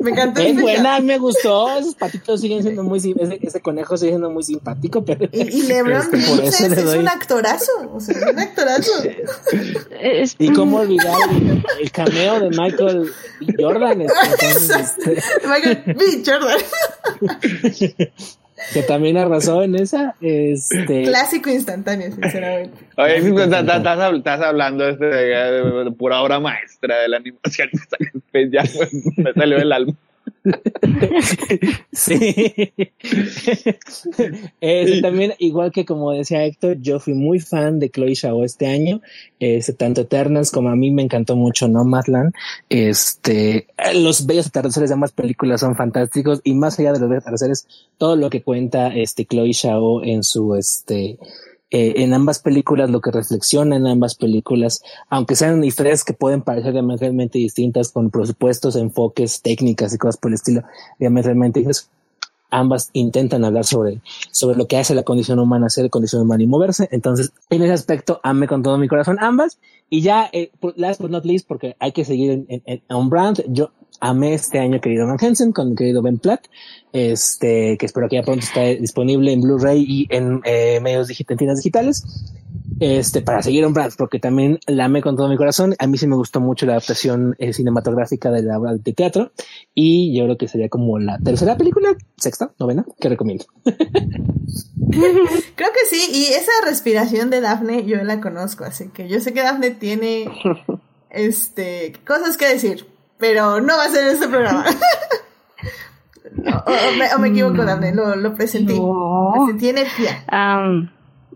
[0.00, 1.72] Me encantó es buena, me gustó.
[1.76, 5.62] Esos patitos siguen siendo muy, ese, ese conejo sigue siendo muy simpático, pero Y, y
[5.62, 6.98] LeBron este, por James eso es, le es doy.
[6.98, 8.92] un actorazo, o sea, es un actorazo.
[10.00, 13.10] Es- Y cómo olvidar el, el cameo de Michael
[13.58, 14.14] Jordan, este,
[14.46, 16.22] entonces, este, Michael B.
[16.24, 16.58] Jordan.
[18.72, 20.14] que también arrasó en esa.
[20.20, 22.76] Este, Clásico instantáneo, sinceramente.
[22.96, 27.08] Oye, pues, estás, estás habl- estás hablando este de, de- de pura obra maestra de
[27.08, 27.68] la animación.
[28.32, 29.92] Pues ya pues, me salió el alma.
[31.92, 32.72] Sí.
[34.60, 38.66] Este, también, igual que como decía Héctor, yo fui muy fan de Chloe Zhao este
[38.66, 39.00] año.
[39.38, 42.32] Este, tanto Eternals como a mí me encantó mucho Nomadland.
[42.68, 47.22] Este, los bellos atardeceres de ambas películas son fantásticos y más allá de los bellos
[47.22, 47.66] atardeceres,
[47.98, 51.18] todo lo que cuenta este Chloe Zhao en su este
[51.72, 56.42] eh, en ambas películas, lo que reflexiona en ambas películas, aunque sean historias que pueden
[56.42, 60.62] parecer diametralmente distintas con presupuestos, enfoques, técnicas y cosas por el estilo,
[60.98, 61.88] diametralmente distintas,
[62.52, 64.00] ambas intentan hablar sobre,
[64.30, 66.88] sobre lo que hace la condición humana ser condición humana y moverse.
[66.92, 69.58] Entonces, en ese aspecto, amé con todo mi corazón ambas.
[69.90, 73.42] Y ya, eh, last but not least, porque hay que seguir en, en, on brand,
[73.48, 76.46] yo amé este año querido Van Hensen con querido Ben Platt,
[76.92, 81.56] este, que espero que ya pronto esté disponible en Blu-ray y en eh, medios digitales,
[81.58, 82.04] digitales
[82.80, 85.74] este, para seguir on brand, porque también la amé con todo mi corazón.
[85.78, 89.30] A mí sí me gustó mucho la adaptación eh, cinematográfica de la obra de teatro
[89.72, 93.46] y yo creo que sería como la tercera película, sexta, novena, que recomiendo.
[94.92, 99.32] Creo que sí, y esa respiración de Daphne yo la conozco, así que yo sé
[99.32, 100.28] que Daphne tiene
[101.10, 102.86] este cosas que decir.
[103.18, 104.66] pero no va a ser este programa.
[106.66, 108.74] o, me, o, me, equivoco, Dame, lo, lo presenté.
[108.74, 109.32] No.
[109.34, 110.24] Presenté energía.
[110.30, 110.88] Um,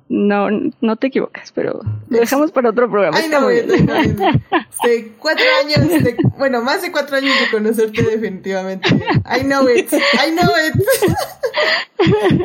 [0.08, 0.48] no,
[0.80, 3.18] no te equivocas, pero lo dejamos para otro programa.
[3.18, 8.88] Ay, no, este, cuatro años, de, bueno, más de cuatro años de conocerte definitivamente.
[8.88, 10.74] I know it, I know it.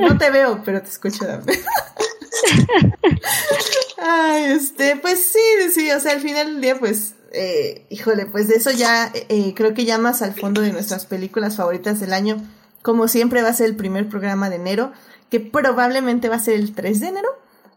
[0.01, 1.25] No te veo, pero te escucho.
[3.97, 5.39] Ay, este, pues sí,
[5.71, 9.53] sí, o sea, al final del día, pues, eh, híjole, pues de eso ya, eh,
[9.55, 12.41] creo que ya más al fondo de nuestras películas favoritas del año,
[12.81, 14.91] como siempre va a ser el primer programa de enero,
[15.29, 17.29] que probablemente va a ser el 3 de enero.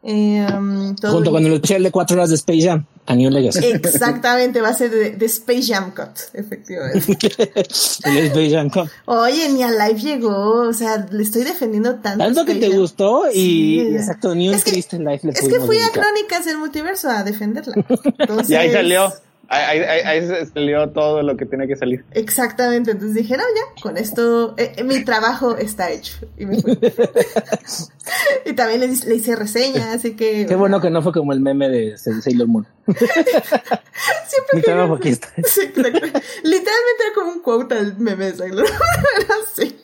[0.07, 3.31] Eh, um, todo Junto con el especial de cuatro horas de Space Jam, a New
[3.31, 3.65] Legacy.
[3.65, 7.01] Exactamente, va a ser de, de Space Jam Cut, efectivamente.
[8.05, 8.91] el Space Jam Cut.
[9.07, 12.23] Oye, ni a Live llegó, o sea, le estoy defendiendo tanto.
[12.23, 12.81] Tanto que te Jam.
[12.81, 13.81] gustó y sí.
[13.97, 15.89] exacto, ni un es que, Life le Es que fui dedicar.
[15.89, 17.75] a Crónicas del Multiverso a defenderla.
[18.19, 19.11] Entonces, y ahí salió.
[19.55, 22.05] Ahí, ahí, ahí, salió todo lo que tenía que salir.
[22.11, 26.27] Exactamente, entonces dije, no, ya, con esto, eh, mi trabajo está hecho.
[26.37, 26.77] Y, me fui.
[28.47, 30.47] y también le, le, hice reseña, así que...
[30.47, 32.67] Qué bueno que no fue como el meme de Sailor Moon.
[32.87, 35.29] Siempre mi trabajo aquí está.
[35.45, 35.61] Sí.
[35.69, 38.81] Literalmente era como un quote al meme de Sailor Moon.
[39.19, 39.77] pero sí.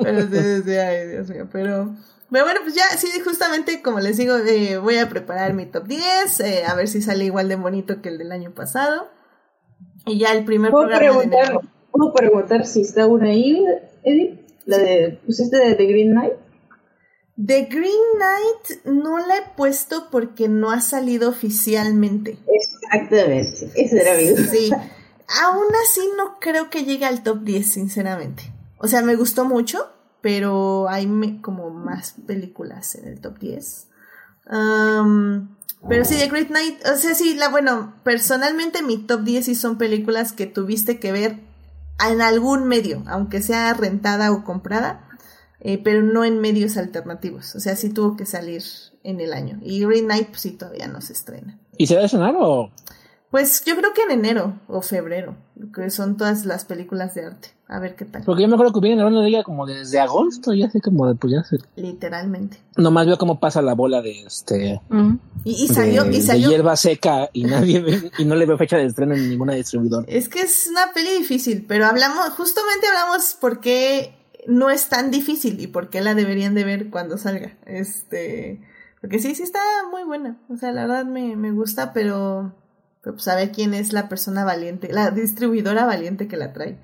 [0.00, 1.92] Pero sí, sí, ay, Dios mío, pero...
[2.30, 5.86] Pero bueno, pues ya, sí, justamente como les digo, eh, voy a preparar mi top
[5.86, 9.08] 10, eh, a ver si sale igual de bonito que el del año pasado.
[10.06, 13.64] Y ya el primer ¿Puedo programa preguntar, de ¿Puedo preguntar si está una ahí,
[14.02, 14.40] Edith?
[14.64, 16.32] La de, pues este de The Green Knight.
[17.44, 22.38] The Green Knight no la he puesto porque no ha salido oficialmente.
[22.48, 24.70] Exactamente, eso era mi Sí,
[25.42, 28.52] aún así no creo que llegue al top 10, sinceramente.
[28.78, 29.86] O sea, me gustó mucho,
[30.26, 33.86] pero hay me, como más películas en el top 10.
[34.50, 35.54] Um,
[35.88, 39.54] pero sí, The Great Night, o sea, sí, la, bueno, personalmente mi top 10 sí
[39.54, 41.38] son películas que tuviste que ver
[42.10, 45.08] en algún medio, aunque sea rentada o comprada,
[45.60, 47.54] eh, pero no en medios alternativos.
[47.54, 48.64] O sea, sí tuvo que salir
[49.04, 49.60] en el año.
[49.62, 51.60] Y Green Knight, pues sí, todavía no se estrena.
[51.78, 52.72] ¿Y se va a estrenar o...?
[53.30, 55.36] Pues yo creo que en enero o febrero,
[55.72, 57.55] que son todas las películas de arte.
[57.68, 58.22] A ver qué tal.
[58.24, 61.08] Porque yo me acuerdo que vienen hablando de ella como desde agosto, ya sé como
[61.08, 61.58] de pues ya sé.
[61.74, 62.58] Literalmente.
[62.76, 65.18] Nomás veo cómo pasa la bola de este mm.
[65.42, 68.46] y, y, salió, de, y salió de hierba seca y nadie ve, y no le
[68.46, 70.06] veo fecha de estreno en ninguna distribuidora.
[70.08, 74.14] Es que es una peli difícil, pero hablamos, justamente hablamos por qué
[74.46, 77.56] no es tan difícil y por qué la deberían de ver cuando salga.
[77.66, 78.60] Este,
[79.00, 79.60] porque sí, sí está
[79.90, 80.38] muy buena.
[80.48, 82.54] O sea, la verdad me, me gusta, pero,
[83.02, 86.78] pero pues a ver quién es la persona valiente, la distribuidora valiente que la trae.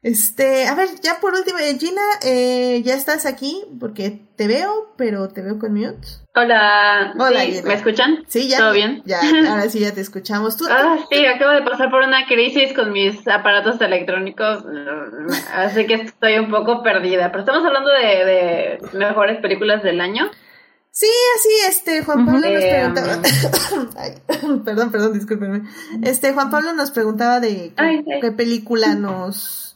[0.00, 5.28] Este, a ver, ya por último, Gina, eh, ya estás aquí porque te veo, pero
[5.28, 6.06] te veo con mute.
[6.36, 7.62] Hola, Hola sí.
[7.64, 8.24] ¿me escuchan?
[8.28, 8.58] Sí, ya.
[8.58, 9.02] ¿Todo bien?
[9.06, 9.18] Ya,
[9.50, 10.56] ahora sí ya te escuchamos.
[10.56, 10.66] ¿Tú?
[10.70, 14.64] Ah, sí, acabo de pasar por una crisis con mis aparatos electrónicos,
[15.52, 17.32] así que estoy un poco perdida.
[17.32, 20.30] Pero estamos hablando de, de mejores películas del año.
[20.92, 21.06] Sí,
[21.36, 23.22] así, este, Juan Pablo nos eh, preguntaba.
[23.96, 24.14] Ay,
[24.64, 25.62] perdón, perdón, discúlpenme.
[26.02, 29.67] Este, Juan Pablo nos preguntaba de qué, Ay, qué película nos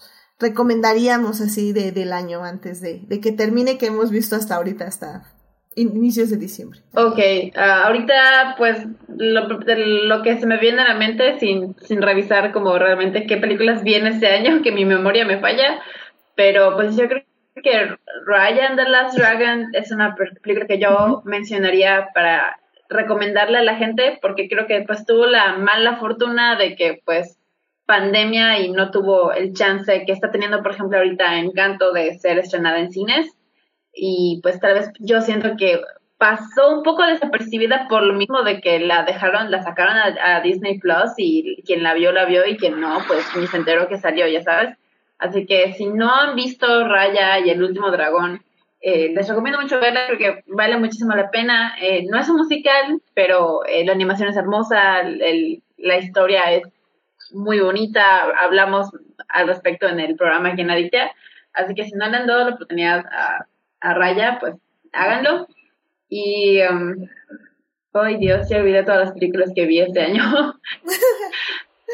[0.43, 4.85] recomendaríamos así de, del año antes de, de que termine que hemos visto hasta ahorita,
[4.85, 5.23] hasta
[5.75, 6.81] inicios de diciembre.
[6.95, 7.19] Ok,
[7.57, 12.53] uh, ahorita pues lo, lo, que se me viene a la mente sin, sin revisar
[12.53, 15.81] como realmente qué películas viene este año, que mi memoria me falla,
[16.35, 17.23] pero pues yo creo
[17.63, 17.97] que
[18.27, 22.59] Ryan the Last Dragon es una película que yo mencionaría para
[22.89, 27.39] recomendarle a la gente porque creo que pues tuvo la mala fortuna de que pues
[27.93, 32.39] pandemia y no tuvo el chance que está teniendo por ejemplo ahorita Encanto de ser
[32.39, 33.37] estrenada en cines
[33.93, 35.79] y pues tal vez yo siento que
[36.17, 40.41] pasó un poco desapercibida por lo mismo de que la dejaron, la sacaron a, a
[40.41, 43.89] Disney Plus y quien la vio la vio y quien no pues ni se enteró
[43.89, 44.79] que salió, ya sabes.
[45.19, 48.43] Así que si no han visto Raya y el último dragón,
[48.81, 51.75] eh, les recomiendo mucho verla porque vale muchísimo la pena.
[51.81, 56.63] Eh, no es un musical, pero eh, la animación es hermosa, el, la historia es
[57.33, 58.25] muy bonita.
[58.41, 58.91] Hablamos
[59.29, 61.13] al respecto en el programa aquí en Adictia.
[61.53, 63.47] Así que si no le han dado la oportunidad a,
[63.81, 64.55] a Raya, pues
[64.93, 65.47] háganlo.
[66.09, 67.09] Y, um,
[67.95, 70.23] ay Dios, ya olvidé todas las películas que vi este año.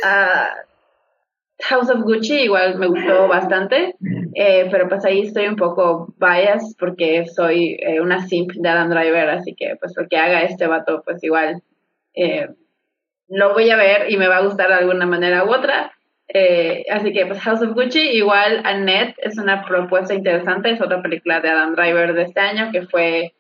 [0.05, 0.49] uh,
[1.61, 3.97] House of Gucci igual me gustó bastante,
[4.35, 8.89] eh, pero pues ahí estoy un poco bias porque soy eh, una simp de Adam
[8.89, 11.63] Driver, así que pues lo que haga este vato pues igual
[12.15, 12.49] eh,
[13.29, 15.93] lo voy a ver y me va a gustar de alguna manera u otra.
[16.29, 21.01] Eh, así que pues House of Gucci, igual Annette es una propuesta interesante, es otra
[21.01, 23.33] película de Adam Driver de este año que fue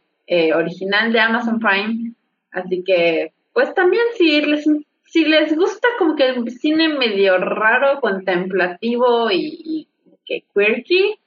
[0.55, 2.13] original de Amazon Prime,
[2.53, 4.67] así que pues también si les
[5.05, 9.89] si les gusta como que el cine medio raro, contemplativo y, y
[10.27, 11.19] que quirky,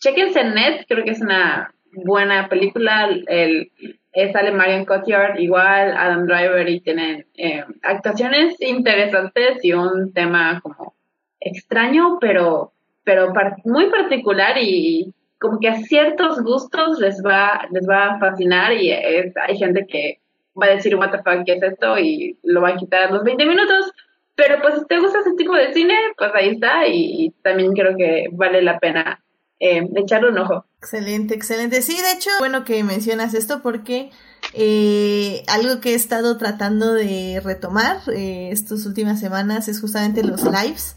[0.00, 3.08] chequense Net, creo que es una buena película.
[3.26, 3.70] El,
[4.16, 10.58] eh, sale Marion Cotillard, igual Adam Driver, y tienen eh, actuaciones interesantes y un tema
[10.62, 10.94] como
[11.38, 12.72] extraño, pero,
[13.04, 13.30] pero
[13.66, 18.90] muy particular y como que a ciertos gustos les va, les va a fascinar y
[18.90, 20.18] hay gente que
[20.58, 21.98] va a decir, what the fuck, ¿qué es esto?
[21.98, 23.92] Y lo va a quitar los 20 minutos.
[24.34, 27.94] Pero pues si te gusta ese tipo de cine, pues ahí está y, también creo
[27.98, 29.22] que vale la pena
[29.60, 30.66] eh, echarle un ojo.
[30.78, 31.82] Excelente, excelente.
[31.82, 34.10] Sí, de hecho, bueno que mencionas esto porque
[34.52, 40.42] eh, algo que he estado tratando de retomar eh, estas últimas semanas es justamente los
[40.44, 40.96] lives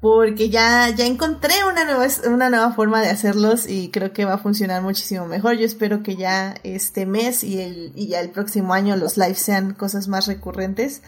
[0.00, 4.34] porque ya, ya encontré una nueva, una nueva forma de hacerlos y creo que va
[4.34, 5.56] a funcionar muchísimo mejor.
[5.56, 9.40] Yo espero que ya este mes y, el, y ya el próximo año los lives
[9.40, 11.02] sean cosas más recurrentes.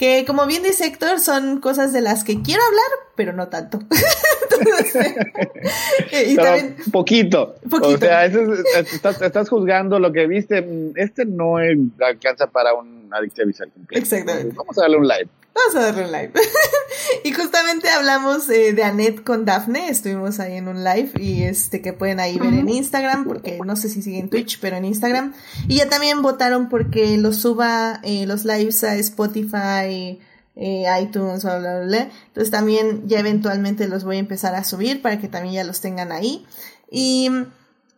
[0.00, 3.80] Que como bien dice Héctor, son cosas de las que quiero hablar, pero no tanto.
[6.26, 7.56] y también, poquito.
[7.70, 10.66] O sea, estás, estás, juzgando lo que viste.
[10.96, 11.56] Este no
[12.00, 14.00] alcanza para un adicción visual completo.
[14.00, 14.54] Exactamente.
[14.56, 15.28] Vamos a darle un live.
[15.54, 16.32] Vamos a darle un live.
[17.24, 21.82] y justamente hablamos eh, de Annette con Daphne, estuvimos ahí en un live y este
[21.82, 25.34] que pueden ahí ver en Instagram, porque no sé si siguen Twitch, pero en Instagram.
[25.66, 30.20] Y ya también votaron porque los suba eh, los lives a Spotify,
[30.54, 32.08] eh, iTunes, bla, bla, bla.
[32.28, 35.80] Entonces también ya eventualmente los voy a empezar a subir para que también ya los
[35.80, 36.46] tengan ahí.
[36.92, 37.28] Y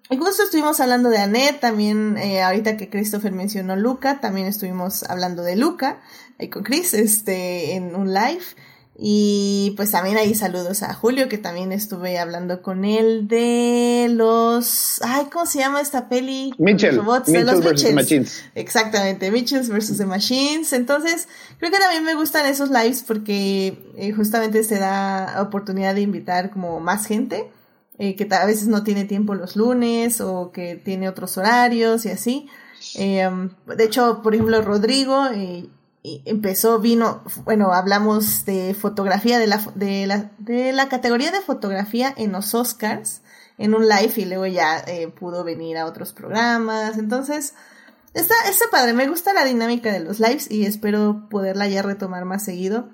[0.08, 5.56] justo estuvimos hablando de Annette, también ahorita que Christopher mencionó Luca, también estuvimos hablando de
[5.56, 6.00] Luca
[6.48, 8.44] con Chris, este, en un live.
[9.04, 15.00] Y pues también ahí saludos a Julio, que también estuve hablando con él de los...
[15.02, 16.52] Ay, ¿cómo se llama esta peli?
[16.58, 17.00] Mitchell.
[17.02, 17.82] Mitchell vs.
[17.82, 18.44] The Machines.
[18.54, 19.96] Exactamente, Mitchell vs.
[19.96, 20.72] The Machines.
[20.74, 21.26] Entonces,
[21.58, 26.50] creo que también me gustan esos lives porque eh, justamente se da oportunidad de invitar
[26.50, 27.50] como más gente.
[27.98, 32.10] Eh, que a veces no tiene tiempo los lunes o que tiene otros horarios y
[32.10, 32.46] así.
[32.96, 33.28] Eh,
[33.66, 35.28] de hecho, por ejemplo, Rodrigo
[36.02, 42.12] empezó, vino, bueno, hablamos de fotografía, de la, de la, de la categoría de fotografía
[42.16, 43.22] en los Oscars,
[43.56, 46.98] en un live y luego ya eh, pudo venir a otros programas.
[46.98, 47.54] Entonces,
[48.14, 52.24] está, está padre, me gusta la dinámica de los lives y espero poderla ya retomar
[52.24, 52.88] más seguido.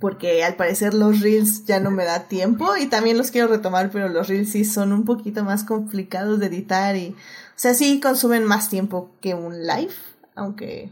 [0.00, 3.90] Porque al parecer los reels ya no me da tiempo y también los quiero retomar,
[3.92, 8.00] pero los reels sí son un poquito más complicados de editar y, o sea, sí
[8.00, 9.94] consumen más tiempo que un live,
[10.34, 10.90] aunque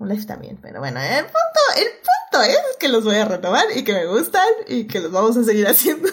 [0.00, 3.84] live también, pero bueno, el punto, el punto es que los voy a retomar y
[3.84, 6.08] que me gustan y que los vamos a seguir haciendo.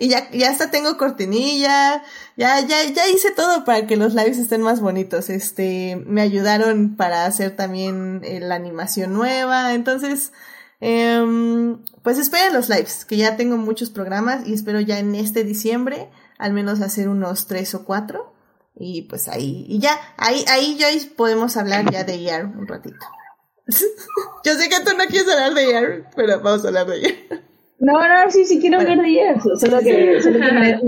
[0.00, 2.02] y ya, ya hasta tengo cortinilla,
[2.36, 5.30] ya, ya, ya hice todo para que los lives estén más bonitos.
[5.30, 10.32] Este, me ayudaron para hacer también eh, la animación nueva, entonces,
[10.80, 15.42] eh, pues esperen los lives, que ya tengo muchos programas y espero ya en este
[15.42, 18.32] diciembre al menos hacer unos tres o cuatro
[18.78, 23.06] y pues ahí, y ya, ahí, ahí Joyce podemos hablar ya de EAR un ratito.
[24.44, 27.42] Yo sé que tú no quieres hablar de EAR, pero vamos a hablar de EAR.
[27.78, 30.80] No, no, sí, sí quiero hablar de EAR, solo que, solo que me,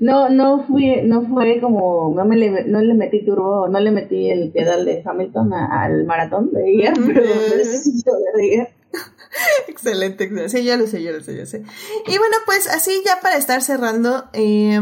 [0.00, 3.90] no, no fui, no fue como, no me le, no le metí turbo, no le
[3.90, 7.22] metí el pedal de Hamilton al maratón de EAR, pero
[7.56, 8.68] necesito hablar de.
[9.68, 10.48] Excelente, excelente.
[10.48, 11.62] Sí, ya lo sé, ya lo sé, ya sé.
[12.06, 14.80] Y bueno, pues así ya para estar cerrando, eh,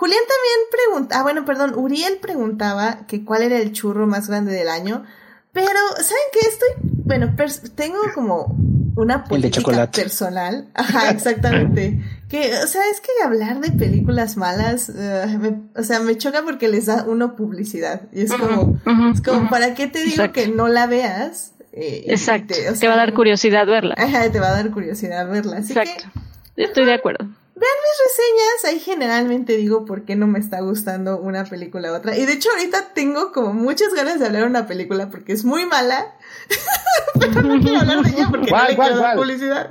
[0.00, 4.50] Julián también pregunta, ah, bueno, perdón, Uriel preguntaba que cuál era el churro más grande
[4.50, 5.04] del año,
[5.52, 6.38] pero ¿saben qué?
[6.48, 6.68] Estoy,
[7.04, 7.36] bueno,
[7.74, 8.56] tengo como
[8.96, 12.00] una política personal, ajá, exactamente,
[12.30, 16.68] que, o sea, es que hablar de películas malas, uh, o sea, me choca porque
[16.68, 18.80] les da uno publicidad, y es como,
[19.12, 21.52] es como, ¿para qué te digo que no la veas?
[21.74, 23.96] Eh, Exacto, te, va a dar curiosidad verla.
[23.98, 26.08] Ajá, te va a dar curiosidad verla, así Exacto.
[26.56, 27.28] Estoy de acuerdo
[27.66, 32.16] mis reseñas, ahí generalmente digo por qué no me está gustando una película u otra.
[32.16, 35.44] Y de hecho ahorita tengo como muchas ganas de hablar de una película porque es
[35.44, 36.14] muy mala,
[37.20, 39.70] pero no quiero hablar de ella porque no le quiero dar publicidad.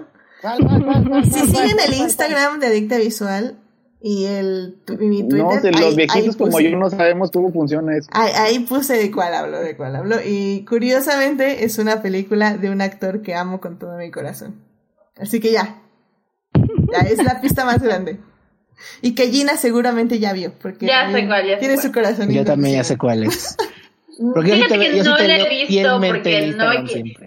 [1.23, 3.59] si siguen el Instagram de Adicta Visual
[4.01, 8.07] y el mi Twitter, no, de los viejitos como yo no sabemos cómo funciona eso.
[8.13, 10.17] Ahí, ahí, puse de cuál hablo, de cuál hablo.
[10.23, 14.63] Y curiosamente es una película de un actor que amo con todo mi corazón.
[15.17, 15.81] Así que ya,
[16.91, 18.19] ya es la pista más grande.
[19.01, 22.29] Y que Gina seguramente ya vio, porque ya sé cuál, tiene su corazón.
[22.31, 23.57] Yo también ya sé cuál es.
[24.33, 26.65] Porque Fíjate que no le he visto porque no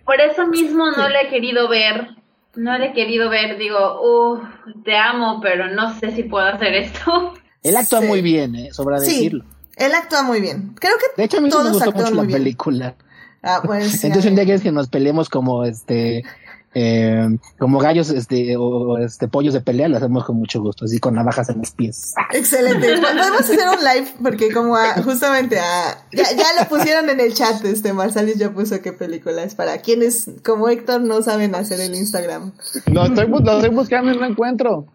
[0.04, 2.08] por eso mismo no le he querido ver.
[2.54, 4.42] No le he querido ver, digo, uff,
[4.84, 7.32] te amo, pero no sé si puedo hacer esto.
[7.62, 8.68] Él actúa muy bien, ¿eh?
[8.72, 9.44] sobra sí, decirlo.
[9.76, 10.74] Él actúa muy bien.
[10.78, 12.94] Creo que de hecho, a mí todos me gustó mucho la película.
[13.42, 13.86] Ah, pues.
[14.04, 14.30] Entonces ya.
[14.30, 16.24] un día quieres que nos peleemos como este
[16.74, 17.28] eh,
[17.58, 21.14] como gallos este o este pollos de pelea, lo hacemos con mucho gusto, así con
[21.14, 22.14] navajas en los pies.
[22.32, 22.96] Excelente.
[23.00, 27.34] Podemos hacer un live porque como a- justamente a, ya, ya lo pusieron en el
[27.34, 31.80] chat, este Marsalis ya puso qué película es para quienes como Héctor no saben hacer
[31.80, 32.52] el Instagram.
[32.86, 34.86] Lo estoy, lo estoy buscando y no encuentro.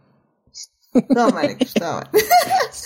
[1.09, 1.99] No, Marek, no.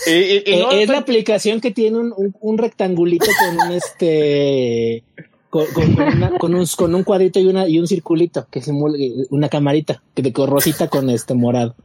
[0.06, 3.68] Y, y- y Eh, no, es la aplicación que tiene un, un, un rectangulito con
[3.68, 5.04] un este
[5.52, 8.62] con, con- con una- con un, con un cuadrito y una y un circulito que
[8.62, 8.96] simula
[9.28, 11.76] una camarita que de rosita con este morado.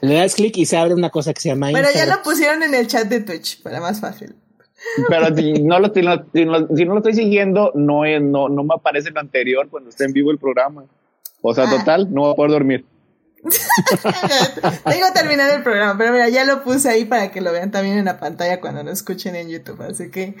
[0.00, 2.64] Le das clic y se abre una cosa que se llama Bueno, ya lo pusieron
[2.64, 4.34] en el chat de Twitch para más fácil.
[5.08, 8.20] pero si no, lo, si, no, si no- si no lo estoy siguiendo, no, es-
[8.20, 10.84] no, no me aparece lo anterior cuando esté en vivo el programa.
[11.40, 11.78] O sea, Ah.
[11.78, 12.84] total, no voy a poder dormir.
[13.42, 17.70] Tengo que terminar el programa, pero mira, ya lo puse ahí para que lo vean
[17.70, 19.80] también en la pantalla cuando nos escuchen en YouTube.
[19.82, 20.34] Así que.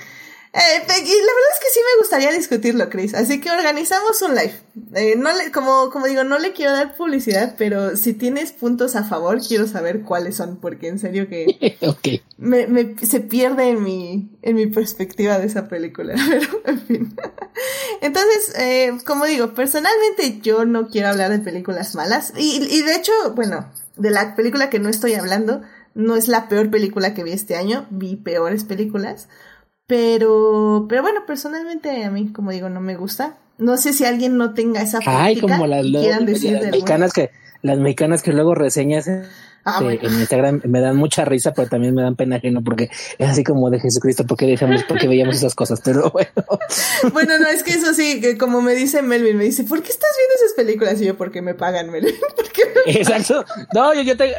[0.54, 3.14] Eh, y la verdad es que sí me gustaría discutirlo, Chris.
[3.14, 4.52] Así que organizamos un live.
[4.94, 8.94] Eh, no le, como, como digo, no le quiero dar publicidad, pero si tienes puntos
[8.94, 12.22] a favor, quiero saber cuáles son, porque en serio que ok.
[12.36, 17.16] me, me- se pierde en mi, en mi perspectiva de esa película, pero en fin.
[18.02, 22.32] Entonces, eh, como digo, personalmente yo no quiero hablar de películas malas.
[22.36, 25.62] Y, y de hecho, bueno, de la película que no estoy hablando,
[25.94, 29.28] no es la peor película que vi este año, vi peores películas.
[29.86, 33.38] Pero, pero bueno, personalmente a mí, como digo, no me gusta.
[33.58, 36.70] No sé si alguien no tenga esa Ay, práctica como las, quieran decir las de
[36.70, 37.30] mexicanas que
[37.62, 39.08] las mexicanas que luego reseñas
[39.64, 40.00] Ah, bueno.
[40.02, 43.44] en Instagram me dan mucha risa, pero también me dan pena ajeno porque es así
[43.44, 46.30] como de Jesucristo, porque dejamos, porque veíamos esas cosas, pero bueno.
[47.12, 49.90] Bueno, no, es que eso sí, que como me dice Melvin, me dice, ¿por qué
[49.90, 51.00] estás viendo esas películas?
[51.00, 52.14] Y yo, porque me pagan, Melvin.
[52.36, 52.62] Porque
[52.98, 53.44] Exacto.
[53.74, 54.34] No, yo, yo, te-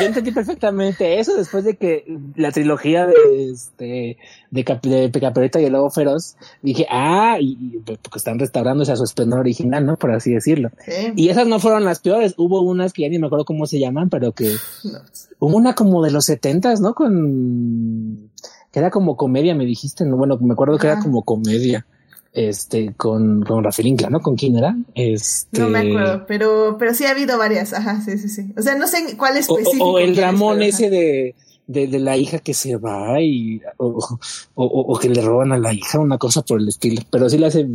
[0.00, 2.04] yo entendí perfectamente eso después de que
[2.36, 4.16] la trilogía de este
[4.50, 8.92] de, Cap- de Caperita y el Lobo Feroz, dije, ah, y, y porque están restaurándose
[8.92, 9.96] a su esplendor original, ¿no?
[9.96, 10.70] Por así decirlo.
[10.86, 13.66] Sí, Y esas no fueron las peores, hubo unas que ya ni me acuerdo cómo
[13.66, 14.98] se llaman, pero que no.
[15.38, 16.94] hubo una como de los setentas, ¿no?
[16.94, 18.30] Con
[18.70, 21.86] que era como comedia, me dijiste, no, bueno, me acuerdo que era como comedia.
[22.34, 24.20] Este, con, con Rafael Inclán, ¿no?
[24.20, 24.74] ¿Con quién era?
[24.94, 25.60] Este.
[25.60, 28.54] No me acuerdo, pero, pero sí ha habido varias, ajá, sí, sí, sí.
[28.56, 29.84] O sea, no sé cuál específico.
[29.84, 31.34] o- o el pero, ese de,
[31.66, 34.18] de, de la hija que se va y o, o,
[34.64, 37.00] o- o que le roban a la hija, una cosa por el estilo.
[37.10, 37.66] Pero sí le hace,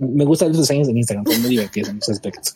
[0.00, 2.50] me gustan esos años en Instagram, son muy divertidos en ese aspecto.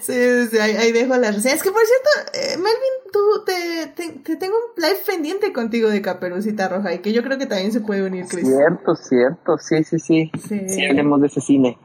[0.00, 1.54] Sí, sí, sí, ahí, ahí dejo la reseña.
[1.54, 5.90] Es que por cierto, eh, Melvin, tú te, te, te tengo un live pendiente contigo
[5.90, 8.46] de Caperucita Roja y que yo creo que también se puede unir, Chris.
[8.46, 10.30] Cierto, cierto, sí, sí, sí.
[10.48, 10.60] Sí.
[10.68, 11.76] Sí, hablemos de ese cine.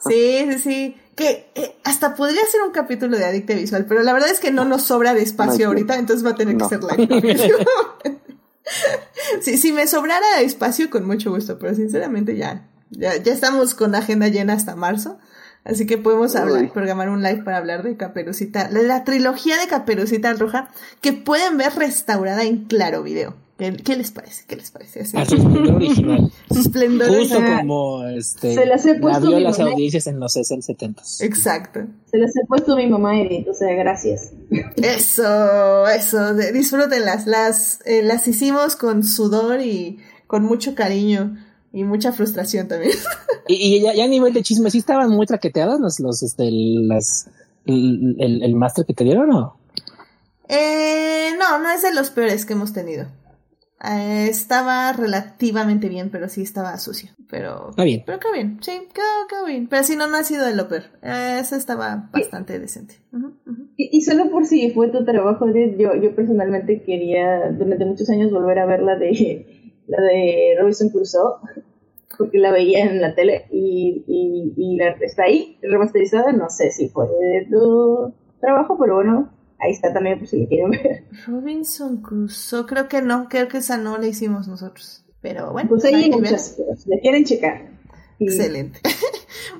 [0.00, 0.96] Sí, sí, sí.
[1.18, 4.52] Que eh, hasta podría ser un capítulo de Adicte Visual, pero la verdad es que
[4.52, 6.68] no nos sobra de espacio No, ahorita, entonces va a tener no.
[6.68, 7.50] que ser live.
[9.42, 13.96] sí, si me sobrara espacio, con mucho gusto, pero sinceramente ya, ya, ya estamos con
[13.96, 15.18] agenda llena hasta marzo.
[15.64, 19.66] Así que podemos hablar, programar un live para habar de Caperucita, la, la trilogía de
[19.66, 20.70] Caperucita Roja,
[21.00, 23.34] que pueden ver restaurada en Claro Video.
[23.58, 24.44] ¿Qué, qué les parece?
[24.46, 25.00] ¿Qué les parece?
[25.00, 26.32] Así, A su esplendor original.
[26.50, 27.08] su esplendor.
[27.08, 30.62] Justo como este Se las he la puesto vio mi las audiencias en los 60
[30.64, 31.80] 70 Exacto.
[32.10, 34.30] Se las he puesto mi mamá, Edith, o sea, gracias.
[34.76, 37.26] Eso, eso, de- disfrútenlas.
[37.26, 39.98] Las, eh, las hicimos con sudor y
[40.28, 41.36] con mucho cariño
[41.72, 42.92] y mucha frustración también.
[43.50, 46.50] Y, y ya, ya a nivel de chisme, ¿sí estaban muy traqueteadas los, los, este,
[46.52, 47.28] las,
[47.64, 49.56] el, el, el máster que te dieron o?
[50.48, 53.06] eh, no, no es de los peores que hemos tenido.
[53.84, 57.10] Eh, estaba relativamente bien, pero sí estaba sucio.
[57.30, 58.02] Pero, Está bien.
[58.04, 59.68] pero quedó bien, sí, quedó, quedó bien.
[59.68, 60.84] Pero si no, no ha sido de lo peor.
[61.02, 62.96] Eh, ese estaba bastante decente.
[63.12, 63.68] Ujú, ujú.
[63.76, 68.32] Y, y solo por si fue tu trabajo, yo, yo personalmente quería durante muchos años
[68.32, 71.36] volver a ver la de, la de Robinson Crusoe,
[72.16, 76.72] porque la veía en la tele y, y, y la, está ahí, remasterizada, no sé
[76.72, 81.04] si fue de tu trabajo, pero bueno, ahí está también por si le quieren ver.
[81.26, 85.04] Robinson Crusoe, creo que no, creo que esa no la hicimos nosotros.
[85.20, 87.68] Pero bueno, Pues ahí hay muchas, si la quieren checar.
[88.20, 88.80] Y- Excelente.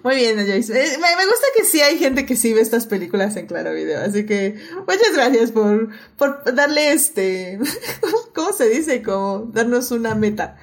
[0.02, 0.72] Muy bien, Joyce.
[0.72, 3.72] Eh, me, me gusta que sí hay gente que sí ve estas películas en Claro
[3.72, 7.58] Video, así que muchas gracias por, por darle este,
[8.34, 9.02] ¿cómo se dice?
[9.02, 10.56] Como darnos una meta.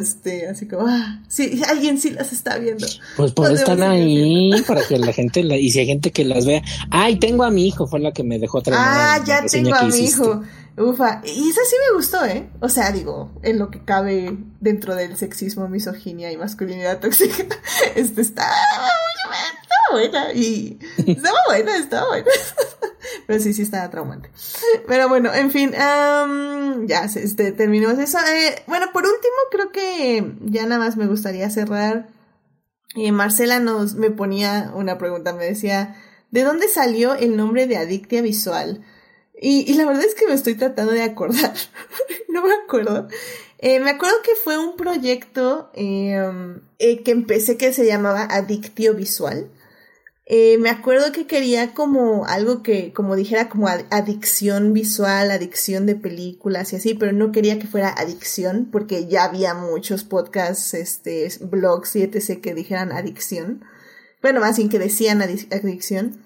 [0.00, 2.86] Este, así como, ah, sí, alguien sí las está viendo.
[3.16, 6.24] Pues por Podemos están ahí para que la gente, la, y si hay gente que
[6.24, 6.62] las vea.
[6.90, 8.80] Ay, tengo a mi hijo, fue la que me dejó traer.
[8.82, 10.42] Ah, ya tengo a mi hijo.
[10.76, 12.50] Ufa, y esa sí me gustó, ¿eh?
[12.60, 17.44] O sea, digo, en lo que cabe dentro del sexismo, misoginia y masculinidad tóxica,
[17.94, 18.50] este está,
[19.62, 22.26] está buena y estaba buena, estaba buena.
[23.26, 24.30] Pero sí, sí estaba traumante.
[24.88, 28.18] Pero bueno, en fin, am, ya este, terminamos eso.
[28.18, 32.08] Eh, bueno, por último, creo que ya nada más me gustaría cerrar
[32.94, 35.96] eh, Marcela nos me ponía una pregunta, me decía,
[36.30, 38.84] ¿de dónde salió el nombre de Adictia Visual?
[39.44, 41.52] Y, y la verdad es que me estoy tratando de acordar,
[42.30, 43.08] no me acuerdo.
[43.58, 46.16] Eh, me acuerdo que fue un proyecto eh,
[46.78, 49.50] eh, que empecé que se llamaba Adictio Visual.
[50.26, 55.84] Eh, me acuerdo que quería como algo que, como dijera, como ad- adicción visual, adicción
[55.84, 60.72] de películas y así, pero no quería que fuera adicción, porque ya había muchos podcasts,
[60.72, 62.40] este, blogs y etc.
[62.40, 63.64] que dijeran adicción.
[64.22, 66.23] Bueno, más bien que decían adic- adicción.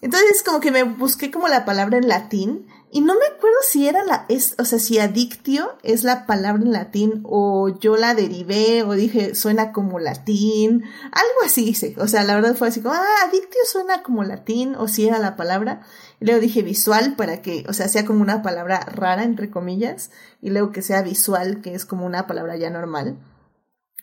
[0.00, 3.88] Entonces como que me busqué como la palabra en latín y no me acuerdo si
[3.88, 8.14] era la, es, o sea, si adictio es la palabra en latín o yo la
[8.14, 11.96] derivé o dije suena como latín, algo así hice.
[11.98, 15.18] O sea, la verdad fue así como, ah, adictio suena como latín o si era
[15.18, 15.80] la palabra.
[16.20, 20.12] Y luego dije visual para que, o sea, sea como una palabra rara entre comillas
[20.40, 23.18] y luego que sea visual que es como una palabra ya normal.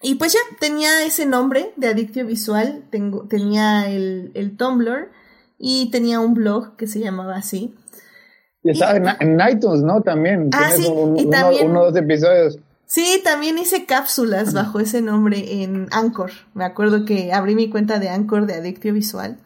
[0.01, 5.11] Y pues ya tenía ese nombre de adictio visual, tengo, tenía el, el Tumblr
[5.61, 7.75] y tenía un blog que se llamaba así.
[8.63, 10.01] Y estaba en, en iTunes, ¿no?
[10.01, 10.49] También.
[10.53, 12.59] Ah, sí, un- y uno, también- uno o dos episodios.
[12.85, 16.31] Sí, también hice cápsulas bajo ese nombre en Anchor.
[16.53, 19.38] Me acuerdo que abrí mi cuenta de Anchor de Adictio Visual.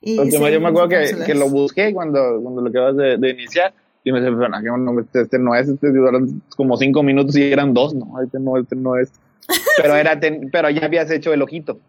[0.00, 3.74] Y yo me acuerdo que, que lo busqué cuando, cuando lo acabas de, de iniciar.
[4.04, 7.02] Y me decía, pero no, que no, este, este no es, este duraron como cinco
[7.02, 7.94] minutos y eran dos.
[7.94, 9.10] No, este no, este no es.
[9.76, 11.80] Pero, era ten- pero ya habías hecho el ojito.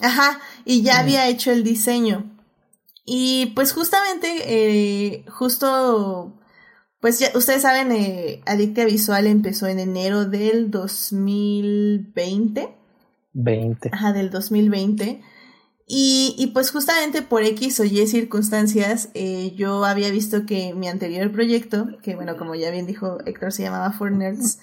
[0.00, 2.24] Ajá, y ya había hecho el diseño.
[3.04, 6.38] Y pues justamente, eh, justo,
[7.00, 12.76] pues ya, ustedes saben, eh, Adictia Visual empezó en enero del 2020.
[13.32, 13.90] 20.
[13.92, 15.20] Ajá, del 2020.
[15.94, 20.88] Y, y pues justamente por X o Y circunstancias, eh, yo había visto que mi
[20.88, 24.58] anterior proyecto, que bueno, como ya bien dijo Héctor, se llamaba For Nerds,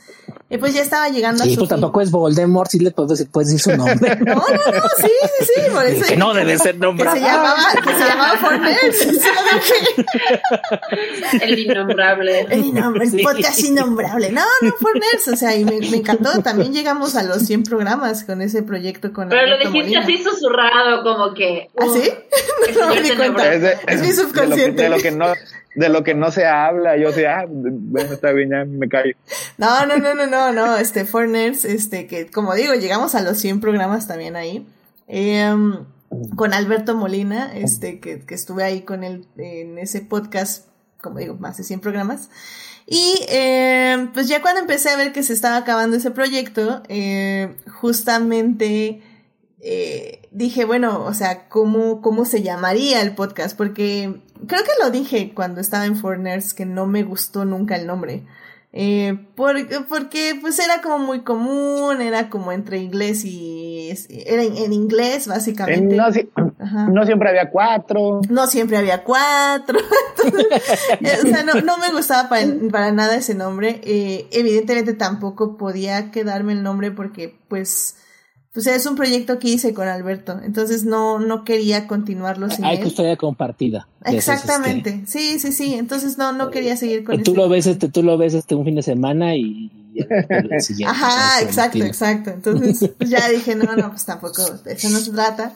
[0.50, 1.76] eh, pues ya estaba llegando a Sí, su pues fin.
[1.76, 4.18] tampoco es Voldemort, sí le puedo decir, puedes decir su nombre.
[4.26, 5.08] No, no, no, sí,
[5.40, 7.16] sí, sí, por eso que no debe ser que nombrado.
[7.16, 9.12] se llamaba, que se llamaba For Nerds, se lo
[9.54, 10.42] dije.
[11.46, 12.42] El innombrable.
[12.50, 13.24] El, innom- el Sí.
[13.24, 14.32] podcast innombrable.
[14.32, 16.42] No, no, For Nerds, o sea, y me, me encantó.
[16.42, 20.00] También llegamos a los 100 programas con ese proyecto con Pero lo dijiste Molina.
[20.02, 21.70] así susurrado, como que.
[21.78, 22.10] ¿Ah, uh, sí?
[22.66, 23.54] que No me di cuenta.
[23.54, 24.84] Es, de- Es mi de lo que- subconsciente.
[24.84, 25.28] De lo, que, no,
[25.76, 26.98] de lo que no se habla.
[26.98, 29.14] Yo decía, ah, bueno, está bien, ya me callo.
[29.58, 33.22] No, no, no, no, no, no, este, For Nerds, este, que como digo, llegamos a
[33.22, 34.66] los 100 programas también ahí.
[35.08, 35.86] Em,
[36.36, 40.68] con Alberto Molina, este, que, que estuve ahí con él en ese podcast,
[41.02, 42.30] como digo, más de 100 programas.
[42.91, 47.56] Y em, pues ya cuando empecé a ver que se estaba acabando ese proyecto, eh,
[47.72, 49.02] justamente
[49.62, 53.58] eh, dije, bueno, o sea, ¿cómo, ¿cómo se llamaría el podcast?
[53.58, 57.88] Porque creo que lo dije cuando estaba en Foreigners que no me gustó nunca el
[57.88, 58.24] nombre.
[58.72, 59.56] Eh, por-
[59.88, 63.90] porque pues era como muy común, era como entre inglés y...
[64.10, 65.96] Era en, en inglés, básicamente.
[65.96, 66.30] no, si-
[66.60, 66.88] Ajá.
[66.88, 68.22] no siempre había cuatro.
[68.30, 69.80] No siempre había cuatro.
[70.22, 73.82] O sea, no, no me gustaba para, para nada ese nombre.
[73.84, 77.96] Eh, evidentemente tampoco podía quedarme el nombre porque, pues,
[78.64, 80.40] pues es un proyecto que hice con Alberto.
[80.44, 82.81] Entonces no, no quería continuarlo sin Hay él.
[82.84, 83.88] tu historia compartida.
[84.03, 85.03] esos, Exactamente.
[85.07, 85.73] Sí, sí, sí.
[85.76, 88.56] Entonces no, no quería seguir con este, tú lo ves este, tú lo ves este
[88.56, 90.94] un fin de semana y, y el siguiente.
[90.95, 91.48] Ajá, ¿sabes?
[91.48, 92.30] exacto, exacto.
[92.31, 95.53] Entonces pues ya dije, no, no, pues tampoco, de eso no se trata.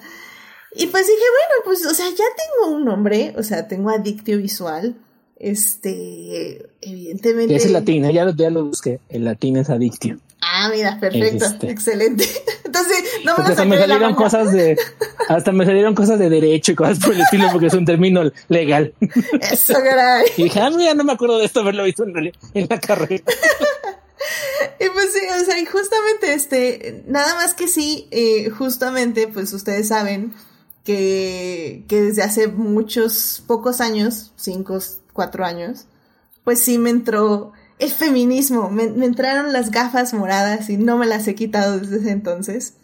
[0.76, 4.38] Y pues dije, bueno, pues, o sea, ya tengo un nombre, o sea, tengo adictio
[4.38, 4.96] visual.
[5.38, 7.56] Este, evidentemente.
[7.56, 8.14] Es el latín, ¿eh?
[8.14, 9.00] ya, lo- ya lo busqué.
[9.10, 10.20] El latín es adictio.
[10.46, 11.72] Ah, mira, perfecto, Es este.
[11.72, 12.26] excelente.
[12.66, 14.78] Entonces, no me hasta me salieron cosas de,
[15.30, 18.24] hasta me salieron cosas de derecho y cosas por el estilo porque es un término
[18.50, 18.94] legal.
[19.40, 20.26] Eso, caray.
[20.38, 22.80] Y dije, ah, mira, no me acuerdo de esto haberlo visto en, la- en la
[22.80, 23.24] carrera.
[24.80, 29.52] Y pues sí, o sea, y justamente este, nada más que sí, eh, justamente, pues
[29.54, 30.34] ustedes saben
[30.84, 34.80] que, que desde hace muchos, pocos años, cinco,
[35.14, 35.86] cuatro años,
[36.44, 41.28] pues sí me entró el feminismo, me, entraron las gafas moradas y no me las
[41.28, 42.76] he quitado desde ese entonces.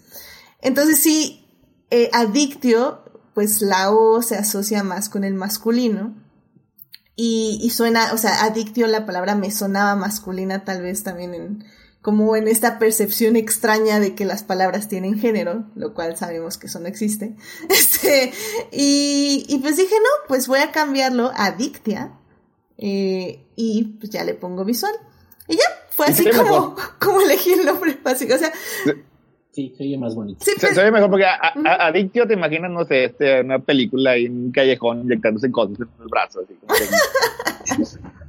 [0.61, 1.47] Entonces sí,
[1.89, 3.03] eh, adictio,
[3.33, 6.15] pues la O se asocia más con el masculino.
[7.15, 11.65] Y, y suena, o sea, adictio, la palabra me sonaba masculina tal vez también en,
[12.01, 16.67] como en esta percepción extraña de que las palabras tienen género, lo cual sabemos que
[16.67, 17.35] eso no existe.
[17.69, 18.31] Este,
[18.71, 22.18] y, y pues dije, no, pues voy a cambiarlo a adictia,
[22.81, 24.93] eh, y pues ya le pongo visual.
[25.47, 28.33] Y ya, fue ¿Y así como, como elegí el nombre básico.
[28.35, 28.51] O sea,
[29.51, 30.45] Sí, se oye más bonito.
[30.45, 31.33] sí, Se, pues, se oye mejor porque a,
[31.65, 35.79] a- Adictio te imaginas, no sé, este, una película ahí en un callejón inyectándose cosas
[35.79, 36.45] en los brazos.
[36.45, 37.99] Así, como que-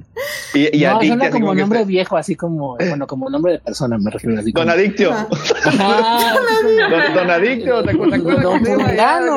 [0.53, 3.53] Y, y no, Adictia, suena así como como nombre viejo, así como, bueno, como nombre
[3.53, 4.69] de persona, me refiero así Don.
[4.69, 5.11] Adictio.
[5.11, 6.35] Ajá.
[6.89, 8.19] Don, don Adictio, ¿te acuerdas?
[8.19, 9.35] ¿te acuerdas Don Fulano,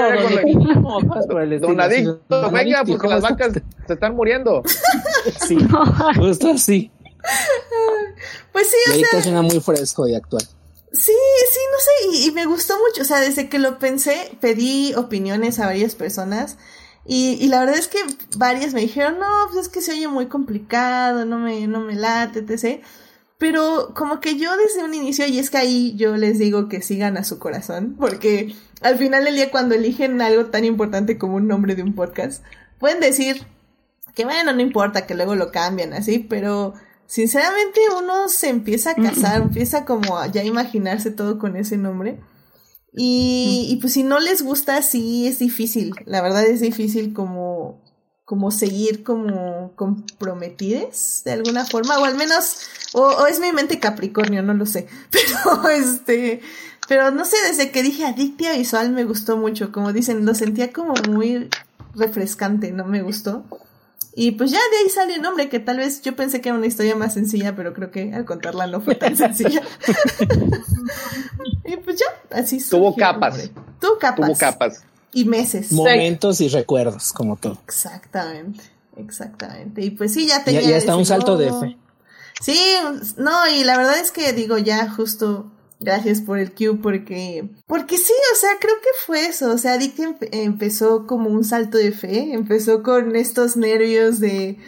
[1.60, 1.76] Don
[2.28, 3.52] Don venga, Adictio, porque ¿cómo las vacas
[3.86, 4.62] se están muriendo.
[5.46, 5.58] Sí,
[6.16, 6.90] justo así.
[8.52, 10.42] Pues sí, o ahorita sea, suena muy fresco y actual.
[10.92, 11.12] sí,
[11.52, 14.94] sí, no sé, y, y me gustó mucho, o sea, desde que lo pensé, pedí
[14.94, 16.58] opiniones a varias personas
[17.06, 17.98] y, y la verdad es que
[18.36, 21.94] varias me dijeron, no, pues es que se oye muy complicado, no me, no me
[21.94, 22.82] late, etc.
[23.36, 26.80] Pero como que yo desde un inicio, y es que ahí yo les digo que
[26.80, 31.36] sigan a su corazón, porque al final del día cuando eligen algo tan importante como
[31.36, 32.42] un nombre de un podcast,
[32.78, 33.46] pueden decir
[34.14, 36.74] que bueno, no importa, que luego lo cambian así, pero
[37.06, 42.20] sinceramente uno se empieza a casar, empieza como a ya imaginarse todo con ese nombre.
[42.96, 47.82] Y, y pues si no les gusta, sí es difícil, la verdad es difícil como,
[48.24, 52.58] como seguir como comprometides de alguna forma, o al menos,
[52.92, 56.40] o, o es mi mente Capricornio, no lo sé, pero este,
[56.86, 60.72] pero no sé, desde que dije Adictia Visual me gustó mucho, como dicen, lo sentía
[60.72, 61.48] como muy
[61.94, 63.44] refrescante, no me gustó.
[64.16, 66.58] Y pues ya de ahí sale el nombre, que tal vez yo pensé que era
[66.58, 69.62] una historia más sencilla, pero creo que al contarla no fue tan sencilla.
[71.64, 73.50] y pues ya, así Tuvo capas.
[73.80, 74.26] Tuvo capas.
[74.26, 74.84] Tuvo capas.
[75.12, 75.72] Y meses.
[75.72, 77.58] Momentos y recuerdos, como todo.
[77.64, 78.62] Exactamente,
[78.96, 79.82] exactamente.
[79.82, 81.76] Y pues sí, ya tenía y hasta un ese salto de fe.
[82.40, 82.60] Sí,
[83.16, 85.50] no, y la verdad es que digo ya justo
[85.80, 89.76] gracias por el cue porque porque sí, o sea, creo que fue eso, o sea,
[89.78, 94.58] Dick empe- empezó como un salto de fe, empezó con estos nervios de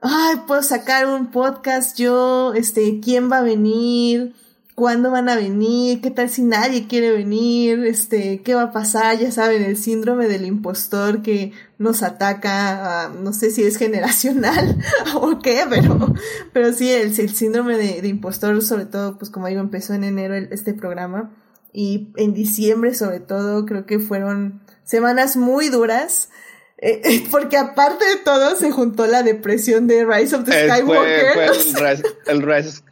[0.00, 4.34] ay, puedo sacar un podcast yo, este, ¿quién va a venir?
[4.80, 6.00] ¿Cuándo van a venir?
[6.00, 7.84] ¿Qué tal si nadie quiere venir?
[7.84, 9.18] Este, ¿qué va a pasar?
[9.18, 14.78] Ya saben, el síndrome del impostor que nos ataca, ah, no sé si es generacional
[15.16, 16.14] o qué, pero,
[16.54, 20.02] pero sí, el, el síndrome de, de impostor, sobre todo, pues como digo, empezó en
[20.02, 21.30] enero el- este programa
[21.74, 26.30] y en diciembre, sobre todo, creo que fueron semanas muy duras.
[26.78, 30.70] eh, eh, porque aparte de todo se juntó la depresión de Rise of the fue,
[30.70, 31.32] Skywalker.
[31.34, 32.82] fue el, res- el res-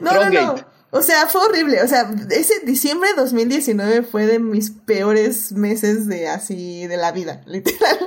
[0.00, 0.71] no, no, no.
[0.94, 1.82] O sea, fue horrible.
[1.82, 7.12] O sea, ese diciembre de 2019 fue de mis peores meses de así, de la
[7.12, 7.98] vida, literal.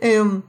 [0.00, 0.42] Em,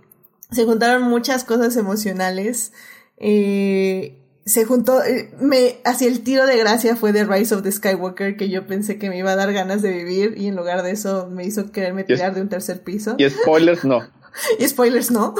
[0.52, 2.74] se juntaron muchas cosas emocionales.
[3.18, 7.72] Eh, se juntó, eh, me, así el tiro de gracia fue de Rise of the
[7.72, 10.82] Skywalker, que yo pensé que me iba a dar ganas de vivir y en lugar
[10.82, 13.16] de eso me hizo quererme tirar de un tercer piso.
[13.20, 14.02] Y spoilers, no.
[14.60, 15.34] Y spoilers, no.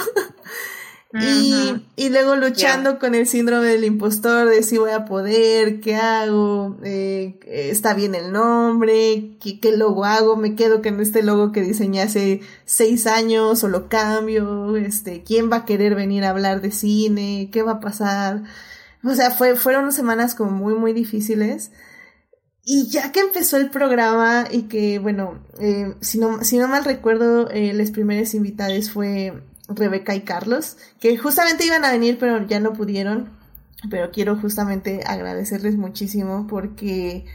[1.22, 5.96] Y, y luego luchando con el síndrome del impostor, de si voy a poder, qué
[5.96, 11.54] hago, eh, está bien el nombre, ¿Qué, qué logo hago, me quedo con este logo
[11.54, 16.32] que diseñé hace seis años o lo cambio, este, quién va a querer venir a
[16.32, 18.44] hablar de cine, qué va a pasar.
[19.04, 21.72] O sea, fue, fueron semanas como muy, muy difíciles.
[22.64, 26.84] Y ya que empezó el programa y que, bueno, eh, si, no, si no mal
[26.84, 29.34] recuerdo, eh, las primeras invitadas fue
[29.68, 33.30] Rebeca y Carlos, que justamente iban a venir, pero ya no pudieron.
[33.90, 37.26] Pero quiero justamente agradecerles muchísimo porque,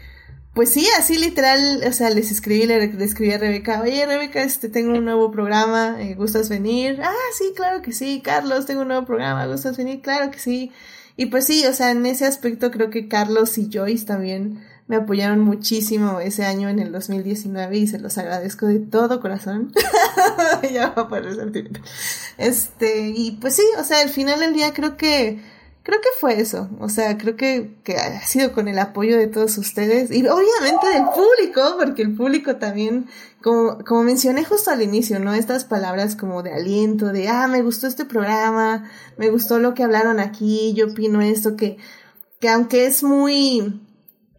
[0.54, 4.42] pues sí, así literal, o sea, les escribí, le, le escribí a Rebeca, oye Rebeca,
[4.42, 7.00] este, tengo un nuevo programa, eh, ¿gustas venir?
[7.02, 10.00] Ah, sí, claro que sí, Carlos, tengo un nuevo programa, ¿gustas venir?
[10.00, 10.72] Claro que sí.
[11.16, 14.96] Y pues sí, o sea, en ese aspecto creo que Carlos y Joyce también me
[14.96, 19.72] apoyaron muchísimo ese año en el 2019 y se los agradezco de todo corazón.
[20.72, 21.78] ya va a sentimiento.
[22.38, 25.40] Este, y pues sí, o sea, al final del día creo que,
[25.84, 26.68] creo que fue eso.
[26.80, 30.88] O sea, creo que, que ha sido con el apoyo de todos ustedes y obviamente
[30.92, 33.06] del público, porque el público también,
[33.44, 35.34] como, como mencioné justo al inicio, ¿no?
[35.34, 39.84] Estas palabras como de aliento, de, ah, me gustó este programa, me gustó lo que
[39.84, 41.76] hablaron aquí, yo opino esto, que,
[42.40, 43.86] que aunque es muy,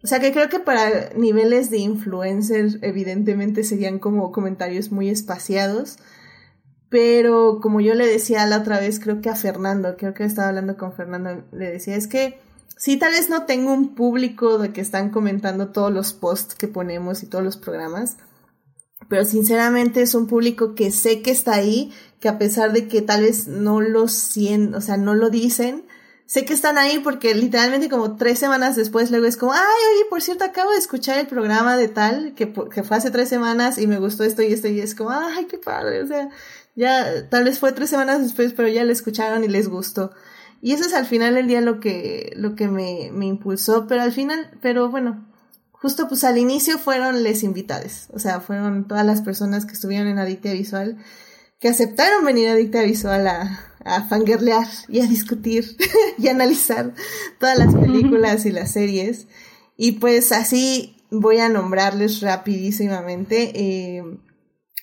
[0.02, 5.98] o sea, que creo que para niveles de influencer, evidentemente serían como comentarios muy espaciados.
[6.88, 10.48] Pero como yo le decía la otra vez, creo que a Fernando, creo que estaba
[10.48, 12.38] hablando con Fernando, le decía, es que
[12.76, 16.68] sí, tal vez no tengo un público de que están comentando todos los posts que
[16.68, 18.16] ponemos y todos los programas,
[19.08, 23.02] pero sinceramente es un público que sé que está ahí, que a pesar de que
[23.02, 25.84] tal vez no lo sienten, o sea, no lo dicen,
[26.26, 30.04] sé que están ahí porque literalmente como tres semanas después luego es como, ay, oye,
[30.08, 33.78] por cierto, acabo de escuchar el programa de tal, que, que fue hace tres semanas
[33.78, 36.28] y me gustó esto y esto y es como, ay, qué padre, o sea,
[36.74, 40.12] ya tal vez fue tres semanas después, pero ya lo escucharon y les gustó.
[40.60, 44.02] Y eso es al final del día lo que, lo que me, me impulsó, pero
[44.02, 45.26] al final, pero bueno,
[45.72, 50.06] justo pues al inicio fueron les invitades, o sea, fueron todas las personas que estuvieron
[50.06, 50.98] en Adictia Visual,
[51.62, 55.76] que aceptaron venir a Dicta Visual a, a fangirlear y a discutir
[56.18, 56.94] y analizar
[57.38, 59.26] todas las películas y las series.
[59.76, 64.02] Y pues así voy a nombrarles rapidísimamente eh,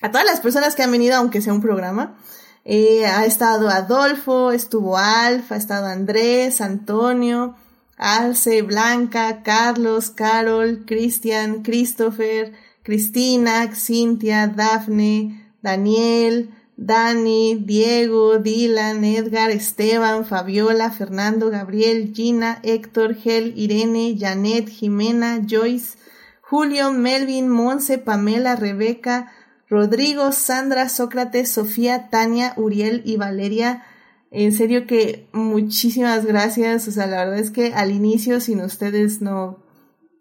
[0.00, 2.16] a todas las personas que han venido, aunque sea un programa.
[2.64, 7.56] Eh, ha estado Adolfo, estuvo Alfa, ha estado Andrés, Antonio,
[7.96, 12.52] Alce, Blanca, Carlos, Carol, Cristian, Christopher,
[12.82, 16.50] Cristina, Cintia, Dafne, Daniel,
[16.82, 25.98] Dani, Diego, Dylan, Edgar, Esteban, Fabiola, Fernando, Gabriel, Gina, Héctor, Gel, Irene, Janet, Jimena, Joyce,
[26.40, 29.30] Julio, Melvin, Monse, Pamela, Rebeca,
[29.68, 33.84] Rodrigo, Sandra, Sócrates, Sofía, Tania, Uriel y Valeria.
[34.30, 36.88] En serio que muchísimas gracias.
[36.88, 39.62] O sea, la verdad es que al inicio sin ustedes no,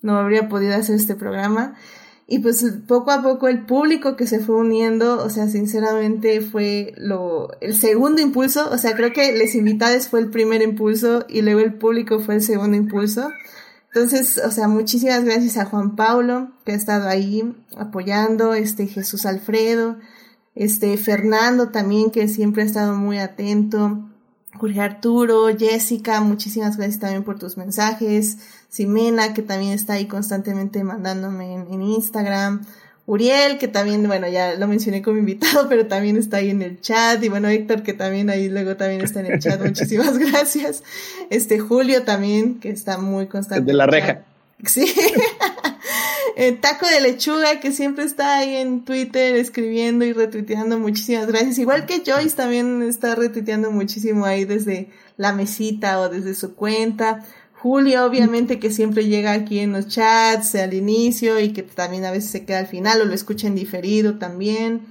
[0.01, 1.77] no habría podido hacer este programa.
[2.31, 6.93] Y pues poco a poco el público que se fue uniendo, o sea, sinceramente fue
[6.95, 11.41] lo, el segundo impulso, o sea, creo que les invitados fue el primer impulso y
[11.41, 13.31] luego el público fue el segundo impulso.
[13.87, 19.25] Entonces, o sea, muchísimas gracias a Juan Paulo, que ha estado ahí apoyando, este Jesús
[19.25, 19.97] Alfredo,
[20.53, 24.07] este Fernando también, que siempre ha estado muy atento,
[24.59, 28.37] Jorge Arturo, Jessica, muchísimas gracias también por tus mensajes,
[28.69, 32.65] Simena, que también está ahí constantemente mandándome en, Instagram,
[33.05, 36.81] Uriel, que también, bueno, ya lo mencioné como invitado, pero también está ahí en el
[36.81, 40.83] chat, y bueno, Héctor, que también ahí luego también está en el chat, muchísimas gracias.
[41.29, 43.65] Este Julio también, que está muy constante.
[43.65, 44.23] De la reja.
[44.65, 44.93] Sí.
[46.35, 51.57] el taco de lechuga, que siempre está ahí en Twitter escribiendo y retuiteando, muchísimas gracias.
[51.59, 57.25] Igual que Joyce también está retuiteando muchísimo ahí desde la mesita o desde su cuenta.
[57.53, 62.11] Julio, obviamente, que siempre llega aquí en los chats al inicio y que también a
[62.11, 64.81] veces se queda al final o lo escucha en diferido también.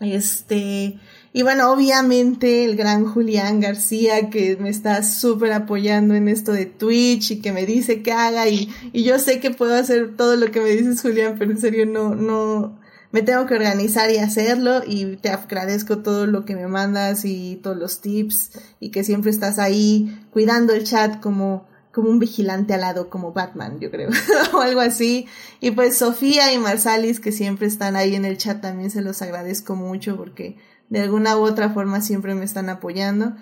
[0.00, 0.98] Este,
[1.32, 6.66] y bueno, obviamente el gran Julián García que me está súper apoyando en esto de
[6.66, 10.36] Twitch y que me dice que haga y, y yo sé que puedo hacer todo
[10.36, 12.78] lo que me dices Julián, pero en serio no, no,
[13.10, 17.56] me tengo que organizar y hacerlo y te agradezco todo lo que me mandas y
[17.62, 22.74] todos los tips y que siempre estás ahí cuidando el chat como como un vigilante
[22.74, 24.10] al lado, como Batman, yo creo,
[24.52, 25.26] o algo así.
[25.60, 29.20] Y pues Sofía y Marsalis, que siempre están ahí en el chat, también se los
[29.20, 30.56] agradezco mucho porque
[30.88, 33.34] de alguna u otra forma siempre me están apoyando.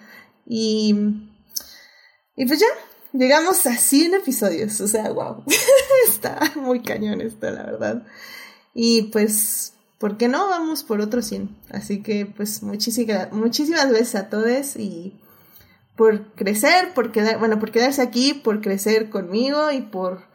[0.47, 0.95] Y,
[2.37, 2.67] y pues ya,
[3.13, 5.45] llegamos a 100 episodios, o sea, wow,
[6.09, 8.07] está muy cañón esto, la verdad.
[8.75, 10.49] Y pues, ¿por qué no?
[10.49, 11.57] Vamos por otro 100.
[11.71, 15.19] Así que pues muchísimas, muchísimas gracias a todos y
[15.97, 20.27] por crecer, por quedar, bueno, por quedarse aquí, por crecer conmigo y por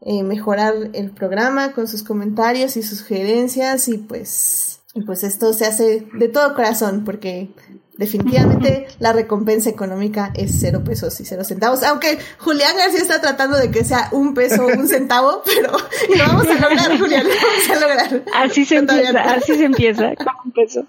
[0.00, 5.52] eh, mejorar el programa con sus comentarios y sus sugerencias y pues, y pues esto
[5.52, 7.50] se hace de todo corazón porque
[7.96, 13.56] definitivamente la recompensa económica es cero pesos y cero centavos, aunque Julián García está tratando
[13.56, 17.30] de que sea un peso o un centavo, pero lo vamos a lograr, Julián, lo
[17.30, 18.22] vamos a lograr.
[18.34, 20.86] Así se empieza, así se empieza, con un peso.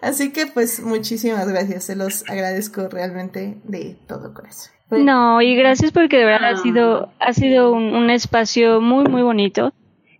[0.00, 4.72] Así que pues muchísimas gracias, se los agradezco realmente de todo corazón.
[4.88, 9.22] No, y gracias porque de verdad ha sido, ha sido un, un espacio muy, muy
[9.22, 9.72] bonito.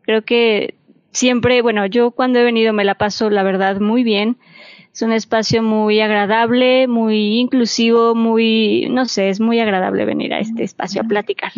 [0.02, 0.75] Creo que
[1.16, 4.36] siempre, bueno, yo cuando he venido me la paso, la verdad, muy bien.
[4.92, 10.40] Es un espacio muy agradable, muy inclusivo, muy, no sé, es muy agradable venir a
[10.40, 11.52] este espacio a platicar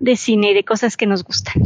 [0.00, 1.62] de cine y de cosas que nos gustan.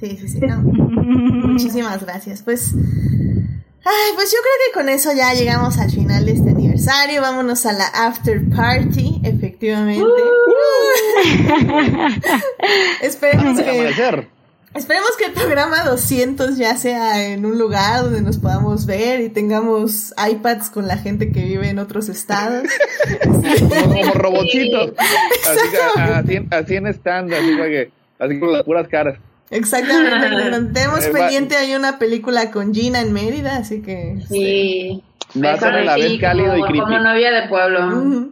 [0.00, 0.40] Sí, sí, sí.
[0.40, 0.56] No.
[0.62, 2.42] Muchísimas gracias.
[2.42, 7.20] Pues, ay, pues yo creo que con eso ya llegamos al final de este aniversario.
[7.20, 10.04] Vámonos a la after party, efectivamente.
[13.02, 14.28] Esperemos que.
[14.72, 19.28] Esperemos que el programa 200 ya sea en un lugar donde nos podamos ver y
[19.28, 22.68] tengamos iPads con la gente que vive en otros estados.
[23.24, 24.92] como, robotitos.
[26.20, 29.18] Así, así, en stand, así, así con las puras caras.
[29.50, 30.72] Exactamente.
[30.72, 34.18] Tenemos pendiente hay una película con Gina en Mérida, así que.
[34.28, 35.02] Sí.
[35.42, 36.78] Va a ser la vez cálido y creepy.
[36.78, 38.30] Como novia de pueblo.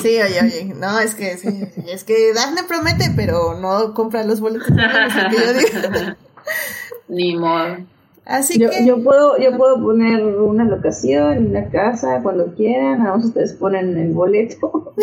[0.00, 1.48] Sí, oye, oye, no, es que, sí,
[1.88, 4.68] es que Daphne promete, pero no compra los boletos.
[4.68, 6.14] que yo digo.
[7.08, 7.78] Ni modo.
[8.24, 8.84] Así yo, que...
[8.84, 14.12] yo puedo, yo puedo poner una locación, una casa, cuando quieran, a ustedes ponen el
[14.12, 14.94] boleto.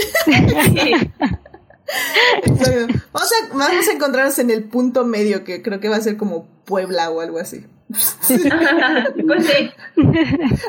[3.13, 6.17] Vamos a, vamos a encontrarnos en el punto medio, que creo que va a ser
[6.17, 7.65] como Puebla o algo así.
[9.27, 9.69] pues sí.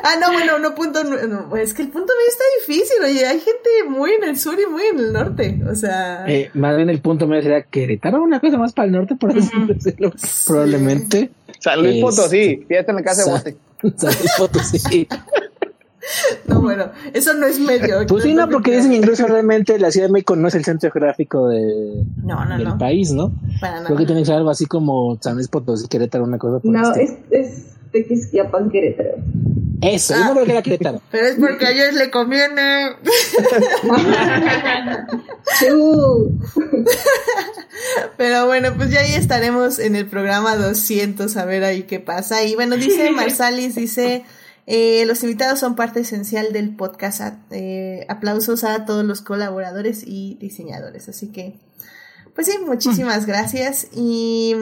[0.03, 3.39] Ah, no, bueno, no punto no, es que el punto medio está difícil, oye, hay
[3.39, 6.89] gente muy en el sur y muy en el norte, o sea, Eh, más bien
[6.89, 10.13] el punto medio sería Querétaro, una cosa más para el norte, por así decirlo.
[10.45, 11.31] Probablemente.
[11.59, 13.57] San Luis Este- Potosí, fiesta en la casa de Bote.
[13.97, 15.07] San Luis Potosí.
[16.47, 18.05] No, bueno, eso no es medio.
[18.07, 20.63] Pues sí, no, porque dicen que incluso realmente la Ciudad de México no es el
[20.63, 23.31] centro geográfico de, No, no, del no, país, ¿no?
[23.59, 23.83] para.
[23.83, 26.71] Creo que tiene que ser algo así como San Luis Potosí, Querétaro, una cosa por
[26.71, 29.15] No, es, es Tequisquiapan, Querétaro.
[29.81, 31.01] Eso, yo no creo que era Querétaro.
[31.11, 32.95] Pero es porque a ellos le conviene.
[38.17, 42.43] Pero bueno, pues ya ahí estaremos en el programa 200 a ver ahí qué pasa.
[42.43, 44.23] Y bueno, dice Marsalis, dice,
[44.67, 47.21] eh, los invitados son parte esencial del podcast.
[47.21, 51.09] A- eh, aplausos a todos los colaboradores y diseñadores.
[51.09, 51.59] Así que,
[52.35, 53.87] pues sí, muchísimas gracias.
[53.95, 54.53] Y,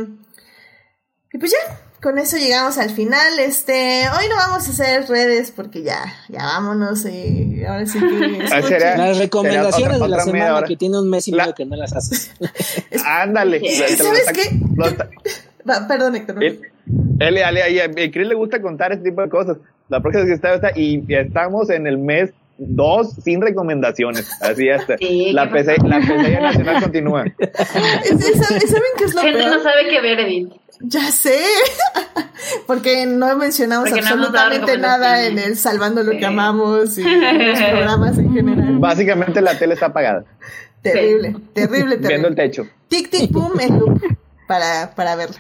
[1.34, 3.40] y pues ya, con eso llegamos al final.
[3.40, 7.04] Este, hoy no vamos a hacer redes porque ya, ya vámonos.
[7.06, 8.60] eh, ahora sí que Ah,
[8.98, 11.76] Las recomendaciones otra- de la semana que tiene un mes y La- medio que no
[11.76, 12.30] las haces.
[13.06, 13.60] Ándale.
[13.98, 14.60] ¿Sabes qué?
[15.88, 16.44] Perdón, Héctor.
[16.44, 16.60] Él,
[17.20, 19.58] él, él- él- a Chris le gusta contar este tipo de cosas.
[19.90, 24.30] La próxima vez que está, está y estamos en el mes 2 sin recomendaciones.
[24.42, 24.98] Así hasta.
[24.98, 27.24] Sí, la, ¿qué PC, la pesadilla nacional continúa.
[28.04, 29.58] ¿Saben qué es lo Gente peor?
[29.58, 30.50] no sabe qué ver, Edith.
[30.82, 31.38] Ya sé,
[32.68, 36.18] porque no mencionamos Porque no absolutamente nada en el Salvando lo Sí.
[36.18, 38.78] que amamos y los programas en general.
[38.80, 40.26] Básicamente la tele está apagada,
[40.82, 42.28] Terrible, terrible, viendo terrible.
[42.28, 42.68] el techo.
[42.90, 44.02] Tic, tic, boom, en loop
[44.48, 45.38] para, para verla.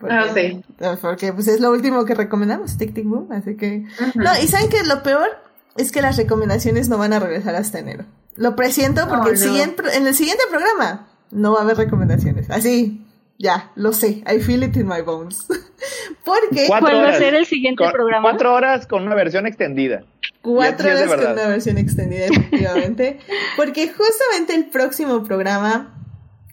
[0.00, 0.60] Porque, Ah, sí.
[1.02, 3.84] porque pues es lo último que recomendamos, Tic, tic, boom, así que...
[4.14, 5.28] No, y ¿saben que Lo peor
[5.76, 8.04] es que las recomendaciones no van a regresar hasta enero.
[8.36, 12.48] Lo presiento porque Oh, el siguiente, en el siguiente programa no va a haber recomendaciones.
[12.50, 13.04] Así,
[13.38, 14.22] ya, lo sé.
[14.26, 15.46] I feel it in my bones.
[16.24, 17.18] porque Cuatro ¿Cuál va a horas.
[17.18, 18.22] ser el siguiente Con- programa?
[18.30, 20.04] Cuatro horas con una versión extendida.
[20.42, 23.18] cuatro horas con una versión extendida, efectivamente.
[23.56, 25.97] porque justamente el próximo programa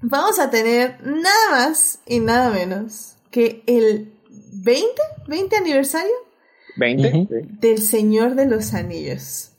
[0.07, 4.11] vamos a tener nada más y nada menos que el
[4.53, 4.87] 20,
[5.27, 6.13] 20 aniversario
[6.77, 7.09] ¿20?
[7.09, 7.27] Ujú.
[7.29, 7.47] Sí.
[7.59, 9.51] del Señor de los Anillos.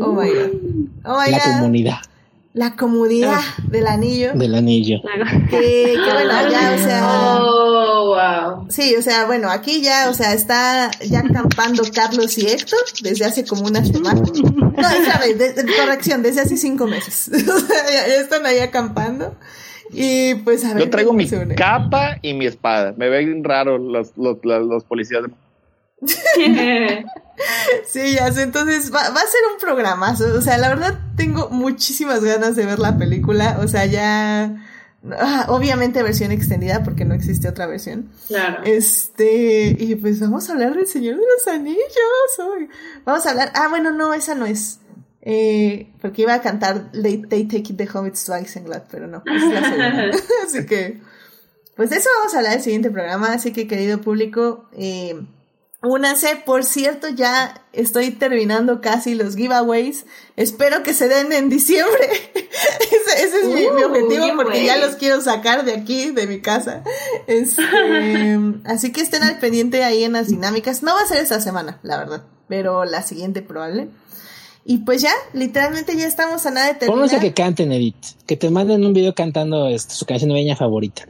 [0.00, 0.50] Oh my god.
[1.04, 1.52] Oh my La god.
[1.60, 1.98] comunidad
[2.54, 4.32] La comunidad del anillo.
[4.34, 5.00] del anillo.
[5.50, 7.38] Que, que bueno, ya, o sea.
[7.42, 8.66] Oh, wow.
[8.70, 13.26] Sí, o sea, bueno, aquí ya, o sea, está ya acampando Carlos y Héctor desde
[13.26, 14.22] hace como una semana.
[14.22, 17.28] No, sabes, de, de- corrección, desde hace cinco meses.
[17.28, 19.36] O sea, ya, ya están ahí acampando.
[19.92, 20.84] Y pues a ver.
[20.84, 22.94] Yo traigo mi capa y mi espada.
[22.96, 25.24] Me ven raro los, los, los, los policías.
[27.86, 30.24] Sí, ya sé, entonces va, va a ser un programazo.
[30.36, 33.58] O sea, la verdad tengo muchísimas ganas de ver la película.
[33.62, 34.56] O sea, ya.
[35.12, 38.10] ah, obviamente versión extendida porque no existe otra versión.
[38.28, 38.62] Claro.
[38.64, 41.78] Este, y pues vamos a hablar del Señor de los Anillos.
[42.38, 42.68] hoy.
[43.04, 43.52] Vamos a hablar.
[43.54, 44.80] Ah, bueno, no, esa no es.
[45.28, 49.24] Eh, porque iba a cantar They, They Take It the Hobbits to Isenglass, pero no,
[49.26, 50.10] es la segunda.
[50.46, 51.00] Así que,
[51.74, 53.32] pues de eso vamos a hablar en el siguiente programa.
[53.32, 55.20] Así que, querido público, eh,
[55.82, 56.40] únanse.
[56.46, 60.06] Por cierto, ya estoy terminando casi los giveaways.
[60.36, 62.08] Espero que se den en diciembre.
[62.34, 66.28] ese, ese es mi, mi Uh, objetivo porque ya los quiero sacar de aquí, de
[66.28, 66.84] mi casa.
[67.26, 67.62] Este,
[68.64, 70.84] así que estén al pendiente ahí en las dinámicas.
[70.84, 73.88] No va a ser esta semana, la verdad, pero la siguiente probable.
[74.68, 76.94] Y pues ya, literalmente ya estamos a nada de terminar.
[76.94, 77.94] Pónganse que canten, Edith.
[78.26, 81.02] Que te manden un video cantando este, su canción navideña favorita.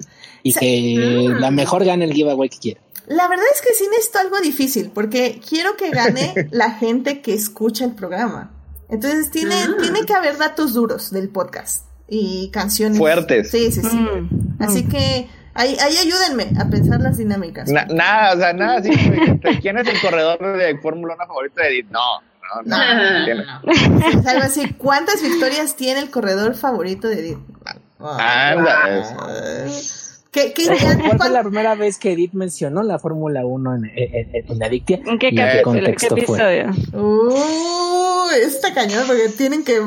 [0.42, 0.58] Y Sí.
[0.60, 2.80] que la mejor gane el giveaway que quiera.
[3.06, 7.32] La verdad es que sí necesito algo difícil, porque quiero que gane la gente que
[7.32, 8.52] escucha el programa.
[8.90, 13.50] Entonces tiene, tiene que haber datos duros del podcast y canciones Fuertes.
[13.50, 13.96] Sí, sí, sí.
[13.96, 17.70] Mm, Así que ahí, ahí ayúdenme a pensar las dinámicas.
[17.70, 18.90] Na- nada, o sea, nada así.
[18.90, 21.86] de- ¿Quién es el corredor de Fórmula 1 favorito de Edith?
[21.90, 22.00] No,
[22.64, 23.60] no, no.
[23.62, 24.74] No, algo así.
[24.74, 27.38] ¿Cuántas victorias tiene el corredor favorito de Edith?
[27.98, 28.82] Anda,
[30.36, 34.34] ¿Qué, qué, ¿Cuál fue la primera vez que Edith mencionó la Fórmula 1 en, en,
[34.34, 35.00] en- en Adictia?
[35.06, 35.30] ¿En qué.
[35.30, 36.36] ¿Qué contexto fue?
[36.36, 36.70] episodio?
[36.92, 39.80] Uh, está cañón porque tienen que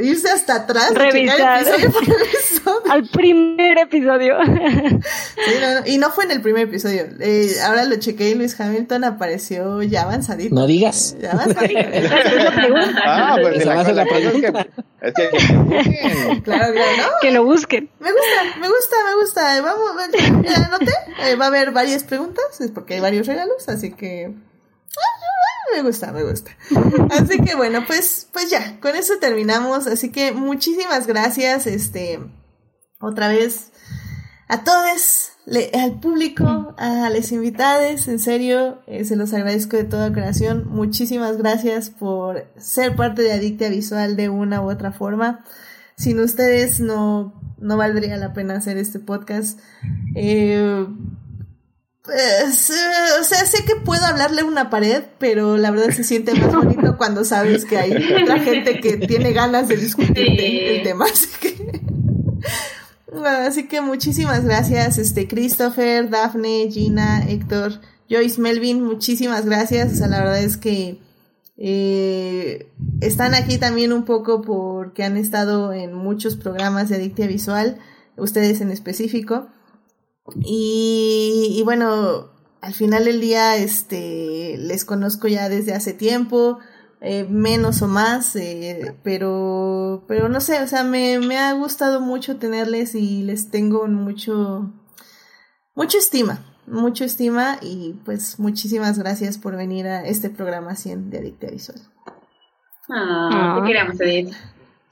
[0.00, 0.92] irse hasta atrás.
[0.94, 1.62] Revisar.
[1.62, 2.92] episodio por episodio.
[2.92, 4.34] Al primer episodio.
[4.44, 7.04] Sí, no, no, Y no fue en el primer episodio.
[7.20, 10.54] Eh, ahora lo chequé y Luis Hamilton apareció ya avanzadito.
[10.54, 11.16] No digas.
[11.20, 11.80] Ya avanzadito.
[11.92, 13.02] Esa es la pregunta.
[13.04, 14.52] Ah, pues la, la la cosa es que.
[14.52, 14.66] pregunta.
[15.02, 15.28] Es que.
[15.30, 17.08] que- claro, claro, ¿no?
[17.20, 17.90] Que lo busquen.
[18.00, 19.62] Me gusta, me gusta, me gusta.
[19.62, 20.92] Vamos, a ver, ya anoté.
[21.24, 24.34] Eh, va a haber varias preguntas, es porque hay varios regalos, así que.
[24.96, 26.50] ah, Me gusta, me gusta.
[27.10, 29.86] Así que bueno, pues, pues ya, con eso terminamos.
[29.86, 31.66] Así que muchísimas gracias.
[31.66, 32.20] Este,
[33.00, 33.72] otra vez
[34.48, 35.32] a todos,
[35.74, 40.66] al público, a las invitadas, en serio, eh, se los agradezco de todo corazón.
[40.68, 45.44] Muchísimas gracias por ser parte de Adictia Visual de una u otra forma.
[45.96, 49.60] Sin ustedes no, no valdría la pena hacer este podcast.
[50.14, 50.86] Eh,
[52.06, 56.04] pues, eh, o sea, sé que puedo hablarle a una pared, pero la verdad se
[56.04, 60.82] siente más bonito cuando sabes que hay otra gente que tiene ganas de discutir el
[60.84, 61.06] tema.
[61.06, 61.82] Así que,
[63.26, 69.92] así que muchísimas gracias, este, Christopher, Daphne, Gina, Héctor, Joyce, Melvin, muchísimas gracias.
[69.92, 71.00] O sea, la verdad es que
[71.58, 72.70] eh,
[73.00, 77.78] están aquí también un poco porque han estado en muchos programas de Adictia Visual,
[78.16, 79.48] ustedes en específico.
[80.44, 86.58] Y, bueno, al final del día, este, les conozco ya desde hace tiempo,
[87.00, 92.00] eh, menos o más, eh, pero, pero no sé, o sea, me, me ha gustado
[92.00, 94.72] mucho tenerles y les tengo mucho,
[95.76, 101.18] mucho estima, mucho estima y pues muchísimas gracias por venir a este programa 100 de
[101.18, 101.78] Adicta Visual.
[102.90, 104.34] Ah, te queremos, Edith.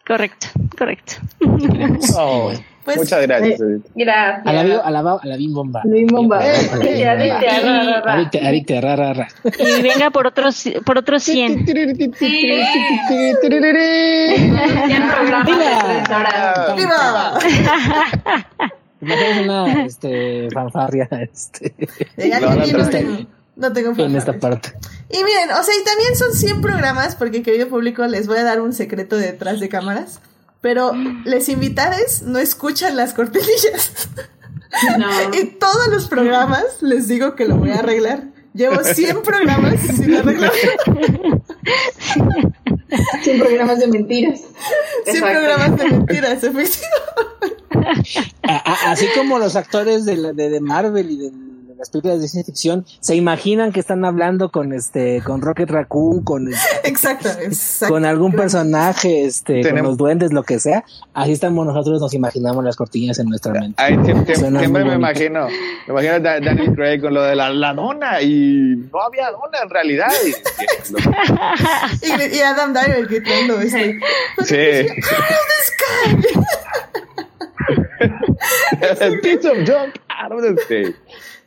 [0.06, 0.46] Correcto,
[0.76, 1.14] correcto.
[2.18, 2.52] Oh,
[2.84, 3.60] Pues, muchas gracias.
[3.60, 3.86] Edith.
[3.94, 4.46] Gracias.
[4.46, 5.80] A la, bi- a la, ba- a la bim bomba.
[5.84, 6.38] Bim bomba.
[6.40, 6.82] A la bim bomba.
[7.12, 7.14] Adictia,
[7.62, 8.12] ra, ra.
[8.14, 9.28] Adictia, adictia.
[9.78, 11.64] Y venga por otros, por otros 100.
[11.64, 11.74] Ya
[15.16, 16.76] programas de tres horas.
[16.76, 17.38] ¡Viva!
[19.05, 21.74] Imagínate una este, fanfarria este,
[22.16, 23.26] Ya No, no, tengo,
[23.56, 24.72] no tengo en esta parte.
[25.10, 28.44] Y miren, o sea, y también son 100 programas, porque querido público, les voy a
[28.44, 30.20] dar un secreto detrás de cámaras.
[30.60, 30.93] Pero
[31.24, 34.09] les invitades no escuchan las cortinillas.
[34.98, 35.09] No.
[35.39, 38.24] Y todos los programas les digo que lo voy a arreglar.
[38.55, 40.51] Llevo 100 programas sin arreglar.
[43.23, 44.41] 100 programas de mentiras.
[45.05, 45.41] 100 Exacto.
[45.41, 46.79] programas de mentiras, efectivamente.
[48.87, 51.31] Así como los actores de, la- de, de Marvel y de
[51.85, 56.23] las películas de ciencia ficción se imaginan que están hablando con este con Rocket Raccoon,
[56.24, 56.59] con, este,
[56.89, 57.93] Exacto, exacto.
[57.93, 60.85] con algún personaje, este, con Tenemos- los duendes, lo que sea.
[61.12, 63.82] Así estamos nosotros, nos imaginamos las cortinas en nuestra mente.
[63.82, 65.47] Ahí siempre, me imagino,
[65.86, 69.31] me imagino a Da- Daniel Craig con lo de la, la dona y no había
[69.31, 70.09] dona en realidad.
[70.27, 70.35] Y-
[72.02, 73.98] Y, y Adam Driver gritando este.
[74.44, 74.86] sí.
[79.01, 80.94] El piece of junk out of the state.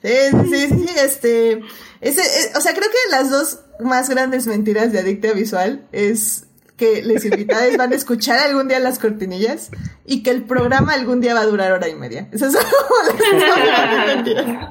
[0.07, 1.61] Sí, sí, sí, este,
[2.01, 6.45] ese, eh, o sea, creo que las dos más grandes mentiras de Adicta Visual es
[6.77, 9.69] que les invitados van a escuchar algún día las cortinillas
[10.05, 12.29] y que el programa algún día va a durar hora y media.
[12.31, 12.63] Esas son
[13.65, 14.69] las mentiras.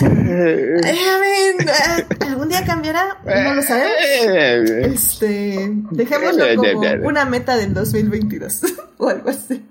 [0.00, 3.18] Eh, a ver, eh, ¿algún día cambiará?
[3.24, 3.92] No lo sabemos.
[4.00, 8.62] Eh, Este, dejémoslo como una meta del 2022
[8.98, 9.64] o algo así.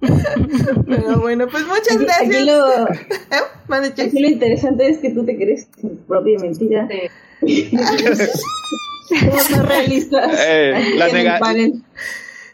[0.88, 2.30] Pero bueno, pues muchas Aquí, gracias.
[2.36, 4.02] aquí lo, ¿Eh?
[4.06, 6.88] Aquí lo interesante es que tú te crees tu propia mentira.
[7.42, 7.70] Sí.
[9.66, 10.40] Realistas.
[10.46, 11.08] Eh, la.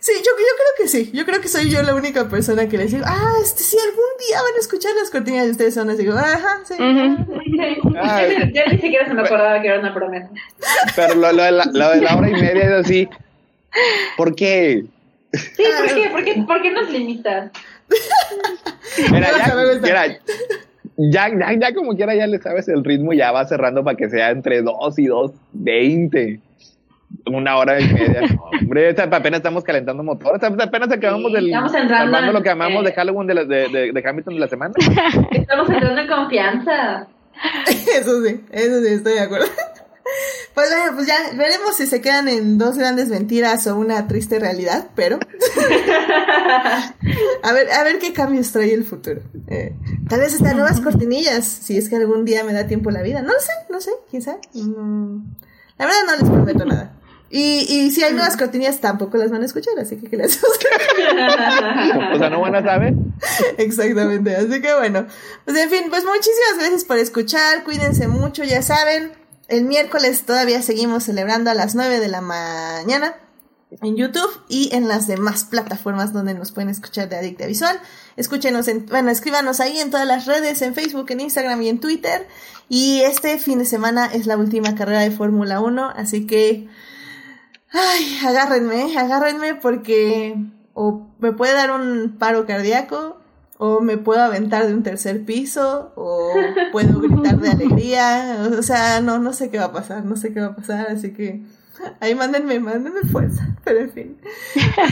[0.01, 1.11] Sí, yo, yo creo que sí.
[1.13, 4.05] Yo creo que soy yo la única persona que les digo, ah, este sí, algún
[4.27, 6.03] día van a escuchar las cortinas de ustedes son así.
[6.03, 6.75] Digo, ajá, sí.
[6.79, 8.23] Ah.
[8.23, 10.31] Ya ni- ya ni siquiera se me acordaba que era una promesa.
[10.95, 13.09] Pero lo, lo de la, lo de la hora y media es así.
[14.17, 14.85] ¿Por qué?
[15.33, 16.09] Sí, ¿por qué?
[16.11, 17.51] ¿Por qué, ¿Por qué nos limitas?
[19.13, 20.07] Mira, ya, mira,
[20.97, 23.97] ya, ya, ya como quiera ya le sabes el ritmo y ya va cerrando para
[23.97, 26.41] que sea entre 2 y 2.20.
[27.27, 28.21] Una hora y media.
[28.61, 30.43] Hombre, esta- apenas estamos calentando motores.
[30.43, 31.47] Apenas acabamos Sí, del.
[31.47, 32.87] estamos entrando armando en- lo que amamos eh.
[32.87, 34.75] de Halloween de, la- de, de, de Hamilton de la semana.
[35.31, 37.07] Estamos entrando en confianza.
[37.67, 39.47] Eso sí, eso sí, estoy de acuerdo.
[40.55, 44.39] Pues bueno, pues ya veremos si se quedan en dos grandes mentiras o una triste
[44.39, 45.19] realidad, pero
[47.43, 49.23] a ver, a ver qué cambios trae el futuro.
[49.47, 49.75] Eh,
[50.09, 53.23] tal vez estas nuevas cortinillas, si es que algún día me da tiempo la vida.
[53.23, 54.41] No lo sé, no sé, quién sabe.
[54.55, 55.19] Mm,
[55.79, 56.95] la verdad no les prometo nada.
[57.31, 60.43] Y, y si hay nuevas cortinillas tampoco las van a escuchar, así que que les
[60.43, 62.95] O sea, no van a saber.
[63.59, 65.07] Exactamente, así que bueno,
[65.45, 69.13] pues en fin, pues muchísimas gracias por escuchar, cuídense mucho, ya saben,
[69.49, 73.17] el miércoles todavía seguimos celebrando a las 9 de la mañana
[73.83, 77.79] en YouTube y en las demás plataformas donde nos pueden escuchar de Adicta Visual.
[78.17, 81.81] Escúchenos, en, bueno, escríbanos ahí en todas las redes, en Facebook, en Instagram y en
[81.81, 82.27] Twitter.
[82.69, 86.69] Y este fin de semana es la última carrera de Fórmula 1, así que,
[87.71, 90.37] ay, agárrenme, agárrenme porque
[90.75, 93.18] o me puede dar un paro cardíaco,
[93.59, 96.33] o me puedo aventar de un tercer piso, o
[96.73, 100.33] puedo gritar de alegría, o sea, no, no sé qué va a pasar, no sé
[100.33, 101.43] qué va a pasar, así que
[102.01, 103.49] Ahí mándenme, mándenme fuerza.
[103.65, 104.21] Pero en fin.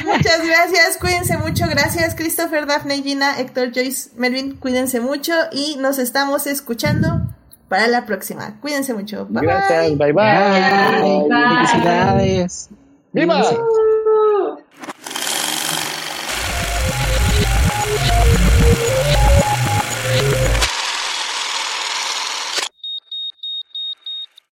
[0.05, 1.67] Muchas gracias, cuídense mucho.
[1.69, 4.57] Gracias, Christopher, Daphne, Gina, Héctor, Joyce, Melvin.
[4.57, 7.23] Cuídense mucho y nos estamos escuchando
[7.69, 8.61] para la próxima.
[8.61, 9.27] Cuídense mucho.
[9.29, 10.15] Bye Gracias, bye bye.
[10.15, 11.29] Bye.
[11.29, 12.71] Felicidades.
[13.13, 13.43] ¡Viva!